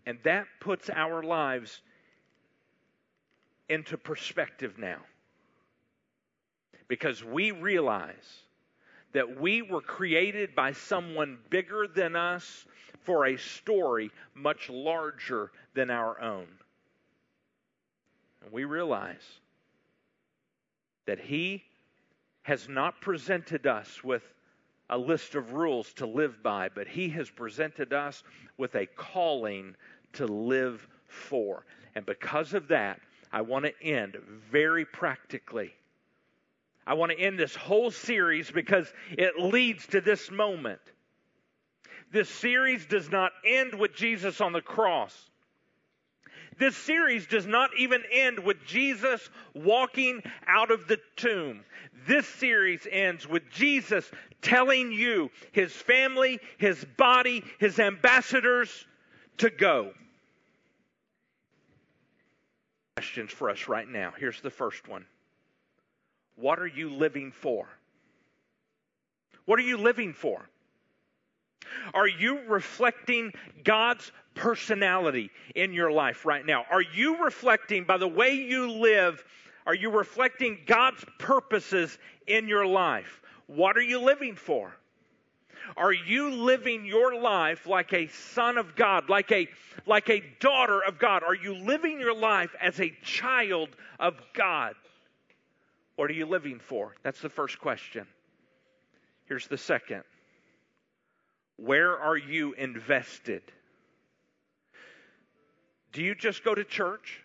And 0.05 0.19
that 0.23 0.45
puts 0.59 0.89
our 0.89 1.23
lives 1.23 1.81
into 3.69 3.97
perspective 3.97 4.77
now. 4.77 4.99
Because 6.87 7.23
we 7.23 7.49
realize 7.51 8.43
that 9.15 9.39
we 9.39 9.61
were 9.61 9.81
created 9.81 10.53
by 10.55 10.73
someone 10.73 11.37
bigger 11.49 11.87
than 11.87 12.17
us 12.17 12.65
for 13.03 13.25
a 13.25 13.37
story 13.37 14.11
much 14.33 14.69
larger 14.69 15.53
than 15.73 15.89
our 15.89 16.19
own. 16.19 16.47
And 18.43 18.51
we 18.51 18.65
realize 18.65 19.23
that 21.05 21.17
He 21.17 21.63
has 22.41 22.67
not 22.67 22.99
presented 22.99 23.65
us 23.65 24.03
with 24.03 24.23
a 24.89 24.97
list 24.97 25.35
of 25.35 25.53
rules 25.53 25.93
to 25.93 26.05
live 26.05 26.43
by, 26.43 26.67
but 26.67 26.85
He 26.85 27.07
has 27.11 27.29
presented 27.29 27.93
us 27.93 28.21
with 28.57 28.75
a 28.75 28.85
calling 28.85 29.77
to 30.11 30.25
live 30.25 30.85
for. 31.07 31.65
And 31.95 32.05
because 32.05 32.53
of 32.53 32.67
that, 32.67 32.99
I 33.31 33.43
want 33.43 33.63
to 33.63 33.81
end 33.81 34.17
very 34.51 34.83
practically. 34.83 35.73
I 36.87 36.93
want 36.93 37.11
to 37.11 37.19
end 37.19 37.39
this 37.39 37.55
whole 37.55 37.91
series 37.91 38.51
because 38.51 38.91
it 39.11 39.39
leads 39.39 39.87
to 39.87 40.01
this 40.01 40.29
moment. 40.29 40.81
This 42.11 42.29
series 42.29 42.85
does 42.85 43.09
not 43.09 43.31
end 43.45 43.73
with 43.73 43.95
Jesus 43.95 44.39
on 44.39 44.53
the 44.53 44.61
cross. 44.61 45.13
This 46.57 46.77
series 46.77 47.27
does 47.27 47.45
not 47.45 47.71
even 47.77 48.01
end 48.09 48.39
with 48.39 48.63
Jesus 48.65 49.29
walking 49.53 50.21
out 50.47 50.71
of 50.71 50.87
the 50.87 50.99
tomb. 51.17 51.65
This 52.07 52.27
series 52.27 52.87
ends 52.89 53.27
with 53.27 53.49
Jesus 53.49 54.09
telling 54.41 54.91
you, 54.91 55.31
his 55.51 55.73
family, 55.73 56.39
his 56.57 56.85
body, 56.97 57.43
his 57.59 57.79
ambassadors 57.79 58.85
to 59.39 59.49
go. 59.49 59.91
Questions 62.95 63.31
for 63.31 63.49
us 63.49 63.67
right 63.67 63.87
now. 63.87 64.13
Here's 64.17 64.39
the 64.39 64.49
first 64.49 64.87
one 64.87 65.05
What 66.35 66.59
are 66.59 66.67
you 66.67 66.89
living 66.89 67.31
for? 67.31 67.67
What 69.45 69.59
are 69.59 69.63
you 69.63 69.77
living 69.77 70.13
for? 70.13 70.47
Are 71.93 72.07
you 72.07 72.41
reflecting 72.47 73.33
God's 73.63 74.11
personality 74.33 75.31
in 75.55 75.73
your 75.73 75.91
life 75.91 76.25
right 76.25 76.45
now? 76.45 76.65
Are 76.69 76.81
you 76.81 77.23
reflecting, 77.23 77.85
by 77.85 77.97
the 77.97 78.07
way 78.07 78.33
you 78.33 78.71
live, 78.71 79.23
are 79.65 79.75
you 79.75 79.89
reflecting 79.89 80.59
God's 80.65 81.03
purposes 81.17 81.97
in 82.27 82.47
your 82.47 82.65
life? 82.65 83.21
What 83.47 83.77
are 83.77 83.81
you 83.81 83.99
living 83.99 84.35
for? 84.35 84.75
Are 85.77 85.93
you 85.93 86.31
living 86.31 86.85
your 86.85 87.19
life 87.19 87.65
like 87.65 87.91
a 87.93 88.07
son 88.07 88.57
of 88.57 88.75
God, 88.75 89.09
like 89.09 89.31
a, 89.31 89.47
like 89.87 90.09
a 90.09 90.23
daughter 90.39 90.81
of 90.81 90.99
God? 90.99 91.23
Are 91.23 91.33
you 91.33 91.55
living 91.55 91.99
your 91.99 92.15
life 92.15 92.55
as 92.61 92.79
a 92.79 92.93
child 93.03 93.69
of 93.99 94.19
God? 94.33 94.75
What 95.95 96.09
are 96.09 96.13
you 96.13 96.25
living 96.25 96.59
for? 96.59 96.95
That's 97.03 97.21
the 97.21 97.29
first 97.29 97.59
question. 97.59 98.05
Here's 99.25 99.47
the 99.47 99.57
second 99.57 100.03
Where 101.57 101.97
are 101.97 102.17
you 102.17 102.53
invested? 102.53 103.41
Do 105.93 106.03
you 106.03 106.13
just 106.13 106.43
go 106.43 106.53
to 106.53 106.63
church? 106.63 107.21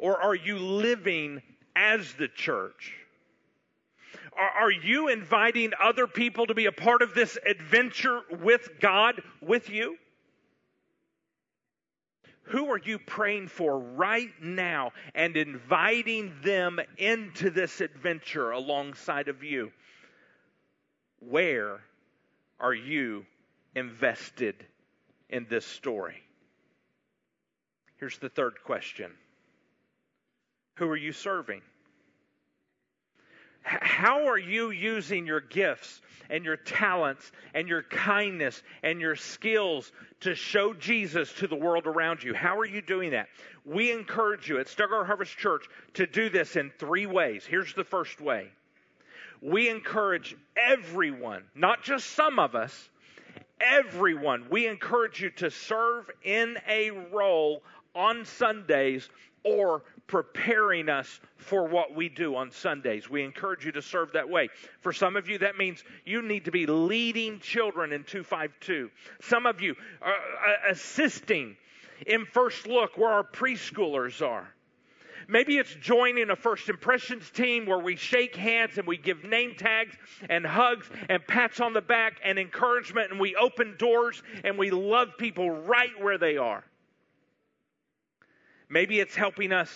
Or 0.00 0.20
are 0.20 0.34
you 0.34 0.58
living 0.58 1.42
as 1.74 2.12
the 2.14 2.28
church? 2.28 2.94
Are, 4.36 4.70
you 4.70 5.08
inviting 5.08 5.72
other 5.82 6.06
people 6.06 6.46
to 6.46 6.54
be 6.54 6.66
a 6.66 6.72
part 6.72 7.02
of 7.02 7.12
this 7.14 7.36
adventure 7.44 8.20
with 8.30 8.68
God 8.80 9.20
with 9.40 9.68
you? 9.68 9.96
Who 12.48 12.70
are 12.70 12.78
you 12.78 12.98
praying 12.98 13.48
for 13.48 13.78
right 13.78 14.32
now 14.40 14.92
and 15.14 15.36
inviting 15.36 16.34
them 16.42 16.80
into 16.96 17.50
this 17.50 17.80
adventure 17.80 18.50
alongside 18.50 19.28
of 19.28 19.44
you? 19.44 19.70
Where 21.20 21.80
are 22.58 22.74
you 22.74 23.26
invested 23.74 24.54
in 25.28 25.46
this 25.50 25.66
story? 25.66 26.22
Here's 27.98 28.18
the 28.18 28.30
third 28.30 28.62
question 28.64 29.12
Who 30.76 30.88
are 30.88 30.96
you 30.96 31.12
serving? 31.12 31.62
How 33.68 34.26
are 34.28 34.38
you 34.38 34.70
using 34.70 35.26
your 35.26 35.42
gifts 35.42 36.00
and 36.30 36.42
your 36.42 36.56
talents 36.56 37.30
and 37.52 37.68
your 37.68 37.82
kindness 37.82 38.62
and 38.82 38.98
your 38.98 39.14
skills 39.14 39.92
to 40.20 40.34
show 40.34 40.72
Jesus 40.72 41.30
to 41.34 41.46
the 41.46 41.54
world 41.56 41.86
around 41.86 42.22
you? 42.22 42.32
How 42.32 42.58
are 42.58 42.64
you 42.64 42.80
doing 42.80 43.10
that? 43.10 43.28
We 43.66 43.92
encourage 43.92 44.48
you 44.48 44.58
at 44.58 44.68
Stuttgart 44.68 45.06
Harvest 45.06 45.36
Church 45.36 45.66
to 45.94 46.06
do 46.06 46.30
this 46.30 46.56
in 46.56 46.70
three 46.78 47.04
ways. 47.04 47.44
Here's 47.44 47.74
the 47.74 47.84
first 47.84 48.22
way 48.22 48.48
we 49.42 49.68
encourage 49.68 50.34
everyone, 50.56 51.44
not 51.54 51.82
just 51.82 52.06
some 52.06 52.38
of 52.38 52.54
us, 52.54 52.88
everyone, 53.60 54.46
we 54.50 54.66
encourage 54.66 55.20
you 55.20 55.30
to 55.30 55.50
serve 55.50 56.10
in 56.24 56.56
a 56.66 56.90
role 56.90 57.62
on 57.94 58.24
Sundays 58.24 59.08
or 59.56 59.82
preparing 60.06 60.88
us 60.88 61.20
for 61.36 61.68
what 61.68 61.94
we 61.94 62.08
do 62.08 62.34
on 62.34 62.50
Sundays. 62.50 63.08
We 63.08 63.22
encourage 63.22 63.64
you 63.64 63.72
to 63.72 63.82
serve 63.82 64.12
that 64.12 64.28
way. 64.28 64.48
For 64.80 64.92
some 64.92 65.16
of 65.16 65.28
you, 65.28 65.38
that 65.38 65.56
means 65.56 65.84
you 66.04 66.22
need 66.22 66.46
to 66.46 66.50
be 66.50 66.66
leading 66.66 67.40
children 67.40 67.92
in 67.92 68.04
252. 68.04 68.90
Some 69.22 69.46
of 69.46 69.60
you 69.60 69.74
are 70.02 70.12
uh, 70.12 70.70
assisting 70.72 71.56
in 72.06 72.24
First 72.26 72.66
Look 72.66 72.96
where 72.96 73.10
our 73.10 73.24
preschoolers 73.24 74.26
are. 74.26 74.48
Maybe 75.30 75.58
it's 75.58 75.74
joining 75.74 76.30
a 76.30 76.36
first 76.36 76.70
impressions 76.70 77.28
team 77.30 77.66
where 77.66 77.78
we 77.78 77.96
shake 77.96 78.34
hands 78.34 78.78
and 78.78 78.86
we 78.86 78.96
give 78.96 79.24
name 79.24 79.56
tags 79.58 79.94
and 80.30 80.46
hugs 80.46 80.88
and 81.10 81.24
pats 81.26 81.60
on 81.60 81.74
the 81.74 81.82
back 81.82 82.18
and 82.24 82.38
encouragement 82.38 83.10
and 83.10 83.20
we 83.20 83.36
open 83.36 83.76
doors 83.78 84.22
and 84.42 84.56
we 84.56 84.70
love 84.70 85.18
people 85.18 85.50
right 85.50 85.90
where 86.00 86.16
they 86.16 86.38
are. 86.38 86.64
Maybe 88.68 89.00
it's 89.00 89.14
helping 89.14 89.52
us 89.52 89.70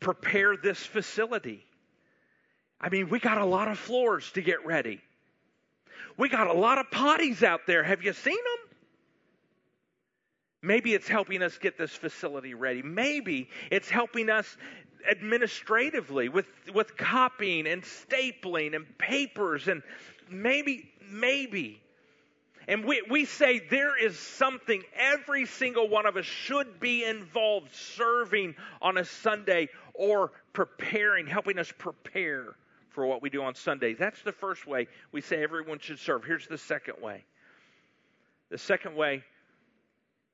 prepare 0.00 0.56
this 0.56 0.78
facility. 0.78 1.64
I 2.80 2.88
mean, 2.88 3.10
we 3.10 3.18
got 3.20 3.38
a 3.38 3.44
lot 3.44 3.68
of 3.68 3.78
floors 3.78 4.30
to 4.32 4.42
get 4.42 4.64
ready. 4.64 5.00
We 6.16 6.28
got 6.28 6.46
a 6.46 6.52
lot 6.52 6.78
of 6.78 6.86
potties 6.90 7.42
out 7.42 7.60
there. 7.66 7.82
Have 7.82 8.02
you 8.02 8.12
seen 8.12 8.36
them? 8.36 8.76
Maybe 10.62 10.94
it's 10.94 11.08
helping 11.08 11.42
us 11.42 11.56
get 11.58 11.78
this 11.78 11.92
facility 11.92 12.54
ready. 12.54 12.82
Maybe 12.82 13.48
it's 13.70 13.88
helping 13.88 14.28
us 14.28 14.56
administratively 15.10 16.28
with, 16.28 16.46
with 16.74 16.96
copying 16.96 17.66
and 17.66 17.82
stapling 17.82 18.76
and 18.76 18.86
papers 18.98 19.68
and 19.68 19.82
maybe, 20.30 20.90
maybe 21.10 21.80
and 22.68 22.84
we, 22.84 23.02
we 23.10 23.24
say 23.24 23.58
there 23.58 23.98
is 24.02 24.18
something 24.18 24.82
every 24.94 25.46
single 25.46 25.88
one 25.88 26.06
of 26.06 26.16
us 26.16 26.26
should 26.26 26.78
be 26.78 27.04
involved 27.04 27.74
serving 27.74 28.54
on 28.82 28.98
a 28.98 29.04
Sunday 29.04 29.68
or 29.94 30.32
preparing, 30.52 31.26
helping 31.26 31.58
us 31.58 31.72
prepare 31.76 32.54
for 32.90 33.06
what 33.06 33.22
we 33.22 33.30
do 33.30 33.42
on 33.42 33.54
Sundays. 33.54 33.96
That's 33.98 34.22
the 34.22 34.32
first 34.32 34.66
way 34.66 34.88
we 35.12 35.20
say 35.20 35.42
everyone 35.42 35.78
should 35.78 35.98
serve. 35.98 36.24
Here's 36.24 36.46
the 36.46 36.58
second 36.58 37.00
way. 37.00 37.24
The 38.50 38.58
second 38.58 38.96
way 38.96 39.24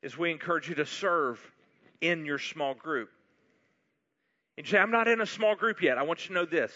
is 0.03 0.16
we 0.16 0.31
encourage 0.31 0.68
you 0.68 0.74
to 0.77 0.87
serve 0.87 1.41
in 2.01 2.24
your 2.24 2.39
small 2.39 2.74
group. 2.74 3.11
And 4.57 4.66
you 4.66 4.70
say, 4.70 4.79
I'm 4.79 4.91
not 4.91 5.07
in 5.07 5.20
a 5.20 5.27
small 5.27 5.55
group 5.55 5.83
yet. 5.83 5.99
I 5.99 6.03
want 6.03 6.22
you 6.24 6.29
to 6.29 6.35
know 6.35 6.47
this. 6.47 6.72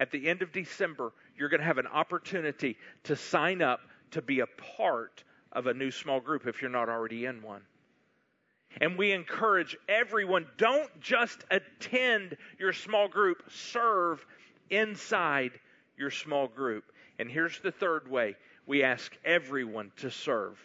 At 0.00 0.12
the 0.12 0.28
end 0.28 0.42
of 0.42 0.52
December, 0.52 1.12
you're 1.36 1.48
going 1.48 1.60
to 1.60 1.66
have 1.66 1.78
an 1.78 1.88
opportunity 1.88 2.76
to 3.04 3.16
sign 3.16 3.62
up 3.62 3.80
to 4.12 4.22
be 4.22 4.40
a 4.40 4.46
part 4.76 5.24
of 5.52 5.66
a 5.66 5.74
new 5.74 5.90
small 5.90 6.20
group 6.20 6.46
if 6.46 6.60
you're 6.60 6.70
not 6.70 6.88
already 6.88 7.24
in 7.24 7.42
one. 7.42 7.62
And 8.80 8.96
we 8.96 9.12
encourage 9.12 9.76
everyone 9.88 10.46
don't 10.56 10.88
just 11.00 11.44
attend 11.50 12.36
your 12.58 12.72
small 12.72 13.08
group, 13.08 13.42
serve 13.50 14.24
inside 14.70 15.52
your 15.96 16.10
small 16.10 16.46
group. 16.46 16.84
And 17.18 17.30
here's 17.30 17.60
the 17.60 17.72
third 17.72 18.08
way 18.08 18.36
we 18.66 18.82
ask 18.82 19.16
everyone 19.24 19.90
to 19.96 20.10
serve. 20.10 20.58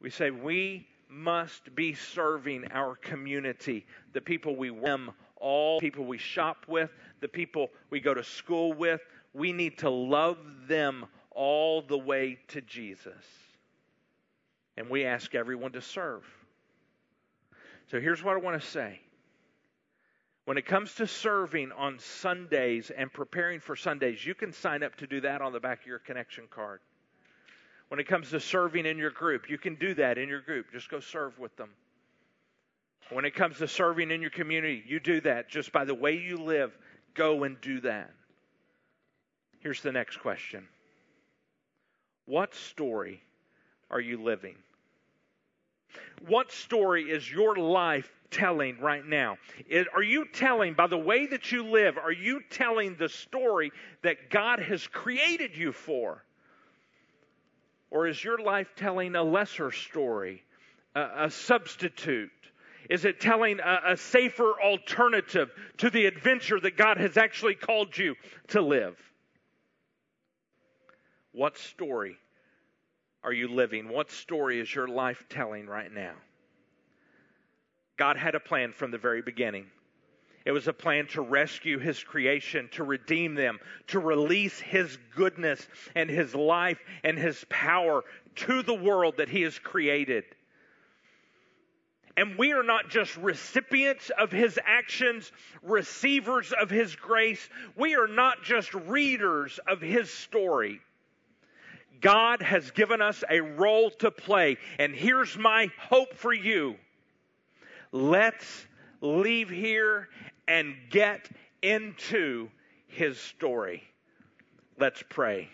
We 0.00 0.10
say 0.10 0.30
we 0.30 0.86
must 1.08 1.74
be 1.74 1.94
serving 1.94 2.66
our 2.72 2.96
community, 2.96 3.86
the 4.12 4.20
people 4.20 4.56
we 4.56 4.70
them, 4.70 5.12
all 5.36 5.80
people 5.80 6.04
we 6.04 6.18
shop 6.18 6.66
with, 6.68 6.90
the 7.20 7.28
people 7.28 7.70
we 7.90 8.00
go 8.00 8.12
to 8.12 8.24
school 8.24 8.72
with. 8.72 9.00
We 9.32 9.52
need 9.52 9.78
to 9.78 9.90
love 9.90 10.38
them 10.66 11.06
all 11.36 11.82
the 11.82 11.98
way 11.98 12.38
to 12.48 12.60
Jesus. 12.62 13.14
And 14.76 14.90
we 14.90 15.04
ask 15.04 15.34
everyone 15.34 15.72
to 15.72 15.80
serve. 15.80 16.24
So 17.90 18.00
here's 18.00 18.24
what 18.24 18.34
I 18.34 18.40
want 18.40 18.60
to 18.60 18.66
say. 18.66 19.00
When 20.46 20.58
it 20.58 20.66
comes 20.66 20.94
to 20.94 21.06
serving 21.06 21.72
on 21.72 21.98
Sundays 21.98 22.90
and 22.90 23.12
preparing 23.12 23.60
for 23.60 23.76
Sundays, 23.76 24.24
you 24.24 24.34
can 24.34 24.52
sign 24.52 24.82
up 24.82 24.96
to 24.96 25.06
do 25.06 25.20
that 25.20 25.40
on 25.40 25.52
the 25.52 25.60
back 25.60 25.80
of 25.82 25.86
your 25.86 25.98
connection 25.98 26.44
card. 26.50 26.80
When 27.88 28.00
it 28.00 28.08
comes 28.08 28.30
to 28.30 28.40
serving 28.40 28.86
in 28.86 28.98
your 28.98 29.10
group, 29.10 29.48
you 29.48 29.58
can 29.58 29.74
do 29.76 29.94
that 29.94 30.18
in 30.18 30.28
your 30.28 30.40
group. 30.40 30.72
Just 30.72 30.88
go 30.88 31.00
serve 31.00 31.38
with 31.38 31.56
them. 31.56 31.70
When 33.10 33.24
it 33.24 33.34
comes 33.34 33.58
to 33.58 33.68
serving 33.68 34.10
in 34.10 34.20
your 34.20 34.30
community, 34.30 34.82
you 34.86 34.98
do 34.98 35.20
that 35.20 35.48
just 35.48 35.72
by 35.72 35.84
the 35.84 35.94
way 35.94 36.16
you 36.16 36.38
live. 36.38 36.76
Go 37.14 37.44
and 37.44 37.60
do 37.60 37.80
that. 37.80 38.10
Here's 39.60 39.82
the 39.82 39.92
next 39.92 40.18
question 40.18 40.66
What 42.26 42.54
story 42.54 43.22
are 43.90 44.00
you 44.00 44.22
living? 44.22 44.56
What 46.26 46.52
story 46.52 47.04
is 47.10 47.30
your 47.30 47.56
life 47.56 48.10
telling 48.30 48.78
right 48.80 49.06
now? 49.06 49.38
Are 49.94 50.02
you 50.02 50.26
telling, 50.32 50.74
by 50.74 50.88
the 50.88 50.98
way 50.98 51.26
that 51.26 51.52
you 51.52 51.64
live, 51.64 51.96
are 51.96 52.12
you 52.12 52.40
telling 52.50 52.96
the 52.96 53.08
story 53.08 53.72
that 54.02 54.30
God 54.30 54.58
has 54.60 54.86
created 54.86 55.56
you 55.56 55.72
for? 55.72 56.22
Or 57.90 58.08
is 58.08 58.22
your 58.22 58.38
life 58.38 58.74
telling 58.76 59.14
a 59.14 59.22
lesser 59.22 59.70
story, 59.70 60.42
a, 60.94 61.26
a 61.26 61.30
substitute? 61.30 62.30
Is 62.90 63.04
it 63.04 63.20
telling 63.20 63.60
a, 63.60 63.92
a 63.92 63.96
safer 63.96 64.60
alternative 64.60 65.50
to 65.78 65.90
the 65.90 66.06
adventure 66.06 66.58
that 66.60 66.76
God 66.76 66.98
has 66.98 67.16
actually 67.16 67.54
called 67.54 67.96
you 67.96 68.16
to 68.48 68.60
live? 68.60 68.96
What 71.36 71.58
story 71.58 72.16
are 73.22 73.32
you 73.32 73.48
living? 73.48 73.90
What 73.90 74.10
story 74.10 74.58
is 74.58 74.74
your 74.74 74.88
life 74.88 75.22
telling 75.28 75.66
right 75.66 75.92
now? 75.92 76.14
God 77.98 78.16
had 78.16 78.34
a 78.34 78.40
plan 78.40 78.72
from 78.72 78.90
the 78.90 78.96
very 78.96 79.20
beginning. 79.20 79.66
It 80.46 80.52
was 80.52 80.66
a 80.66 80.72
plan 80.72 81.08
to 81.08 81.20
rescue 81.20 81.78
his 81.78 82.02
creation, 82.02 82.70
to 82.72 82.84
redeem 82.84 83.34
them, 83.34 83.58
to 83.88 83.98
release 83.98 84.58
his 84.58 84.96
goodness 85.14 85.68
and 85.94 86.08
his 86.08 86.34
life 86.34 86.78
and 87.04 87.18
his 87.18 87.44
power 87.50 88.02
to 88.36 88.62
the 88.62 88.72
world 88.72 89.18
that 89.18 89.28
he 89.28 89.42
has 89.42 89.58
created. 89.58 90.24
And 92.16 92.38
we 92.38 92.54
are 92.54 92.62
not 92.62 92.88
just 92.88 93.14
recipients 93.18 94.08
of 94.08 94.32
his 94.32 94.58
actions, 94.64 95.30
receivers 95.62 96.54
of 96.58 96.70
his 96.70 96.96
grace. 96.96 97.46
We 97.76 97.94
are 97.94 98.08
not 98.08 98.42
just 98.42 98.72
readers 98.72 99.60
of 99.66 99.82
his 99.82 100.10
story. 100.10 100.80
God 102.00 102.42
has 102.42 102.70
given 102.70 103.00
us 103.00 103.22
a 103.28 103.40
role 103.40 103.90
to 103.90 104.10
play. 104.10 104.56
And 104.78 104.94
here's 104.94 105.36
my 105.36 105.70
hope 105.78 106.14
for 106.14 106.32
you. 106.32 106.76
Let's 107.92 108.66
leave 109.00 109.50
here 109.50 110.08
and 110.48 110.74
get 110.90 111.28
into 111.62 112.48
his 112.88 113.18
story. 113.18 113.82
Let's 114.78 115.02
pray. 115.08 115.48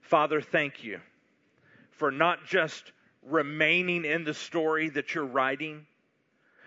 Father, 0.00 0.40
thank 0.40 0.84
you 0.84 1.00
for 1.92 2.10
not 2.10 2.44
just 2.46 2.92
remaining 3.22 4.04
in 4.04 4.24
the 4.24 4.34
story 4.34 4.90
that 4.90 5.14
you're 5.14 5.24
writing, 5.24 5.86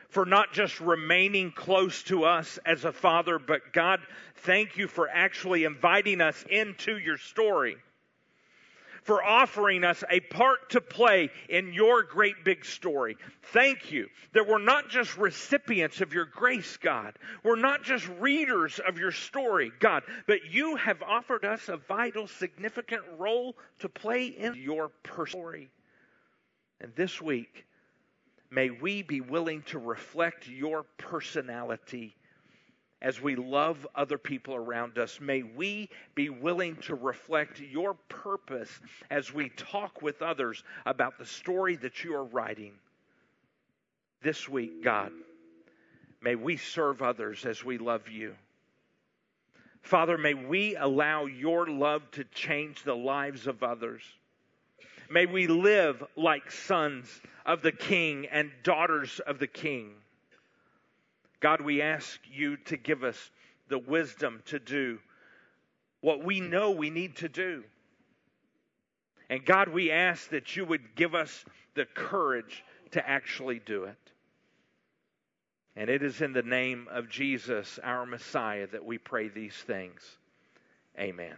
for 0.10 0.26
not 0.26 0.54
just 0.54 0.80
remaining 0.80 1.52
close 1.52 2.02
to 2.04 2.24
us 2.24 2.58
as 2.66 2.86
a 2.86 2.91
father, 2.91 3.38
but 3.38 3.74
God, 3.74 4.00
thank 4.38 4.78
you 4.78 4.88
for 4.88 5.08
actually 5.10 5.66
inviting 5.66 6.22
us 6.22 6.43
into 6.50 6.98
your 6.98 7.18
story 7.18 7.78
for 9.08 9.24
offering 9.24 9.86
us 9.86 10.03
a 10.12 10.20
part 10.20 10.70
to 10.72 10.82
play 10.82 11.32
in 11.47 11.72
your 11.72 12.03
great 12.03 12.43
big 12.43 12.66
story. 12.66 13.16
Thank 13.53 13.89
you 13.89 14.08
that 14.34 14.45
we're 14.45 14.62
not 14.62 14.89
just 14.89 15.18
recipients 15.18 16.01
of 16.01 16.14
your 16.14 16.26
grace, 16.26 16.76
God. 16.76 17.18
We're 17.41 17.55
not 17.55 17.84
just 17.84 18.05
readers 18.20 18.82
of 18.86 18.99
your 18.99 19.14
story, 19.14 19.72
God, 19.80 20.03
but 20.28 20.51
you 20.51 20.76
have 20.76 21.01
offered 21.01 21.45
us 21.45 21.70
a 21.70 21.78
vital, 21.78 22.28
significant 22.28 23.03
role 23.18 23.55
to 23.80 23.88
play 23.88 24.26
in 24.26 24.55
your 24.55 24.91
story. 25.26 25.72
And 26.82 26.91
this 26.97 27.22
week, 27.22 27.66
may 28.51 28.72
we 28.72 29.03
be 29.03 29.22
willing 29.22 29.62
to 29.68 29.80
reflect 29.80 30.49
your 30.49 30.84
personality 30.97 32.16
as 33.02 33.22
we 33.22 33.36
love 33.36 33.86
other 33.95 34.18
people 34.18 34.56
around 34.56 34.98
us. 34.98 35.20
May 35.22 35.43
we 35.43 35.89
be 36.16 36.30
willing 36.30 36.76
to 36.78 36.95
reflect 36.95 37.60
your 37.60 37.93
purpose 38.10 38.72
as 39.10 39.34
we 39.34 39.50
talk 39.50 40.02
with 40.02 40.22
others 40.22 40.64
about 40.86 41.18
the 41.18 41.26
story 41.26 41.76
that 41.78 42.04
you 42.04 42.16
are 42.16 42.24
writing. 42.24 42.74
This 44.22 44.50
week, 44.50 44.84
God, 44.84 45.12
may 46.22 46.36
we 46.36 46.58
serve 46.58 47.02
others 47.02 47.45
as 47.45 47.64
we 47.64 47.78
love 47.78 48.10
you. 48.10 48.34
Father, 49.82 50.18
may 50.18 50.34
we 50.34 50.76
allow 50.76 51.26
your 51.26 51.68
love 51.68 52.10
to 52.12 52.24
change 52.26 52.84
the 52.84 52.95
lives 52.95 53.48
of 53.48 53.64
others. 53.64 54.02
May 55.10 55.26
we 55.26 55.48
live 55.48 56.04
like 56.18 56.52
sons 56.52 57.08
of 57.45 57.62
the 57.62 57.72
King 57.72 58.28
and 58.30 58.52
daughters 58.64 59.22
of 59.26 59.39
the 59.39 59.48
King. 59.48 59.93
God, 61.40 61.62
we 61.62 61.82
ask 61.82 62.20
you 62.32 62.58
to 62.66 62.78
give 62.78 63.04
us 63.04 63.32
the 63.70 63.78
wisdom 63.78 64.42
to 64.46 64.60
do 64.60 65.00
what 66.02 66.24
we 66.24 66.40
know 66.40 66.72
we 66.72 66.90
need 66.90 67.18
to 67.18 67.30
do. 67.30 67.64
And 69.30 69.44
God, 69.46 69.68
we 69.70 69.92
ask 69.92 70.30
that 70.30 70.56
you 70.56 70.66
would 70.66 70.96
give 70.96 71.14
us 71.14 71.44
the 71.74 71.86
courage 71.86 72.64
to 72.92 73.08
actually 73.08 73.60
do 73.60 73.84
it. 73.86 73.98
And 75.76 75.90
it 75.90 76.02
is 76.02 76.22
in 76.22 76.34
the 76.34 76.44
name 76.44 76.88
of 76.90 77.10
Jesus, 77.10 77.80
our 77.84 78.06
Messiah, 78.06 78.68
that 78.68 78.86
we 78.86 78.98
pray 78.98 79.28
these 79.28 79.56
things. 79.56 80.02
Amen. 80.98 81.36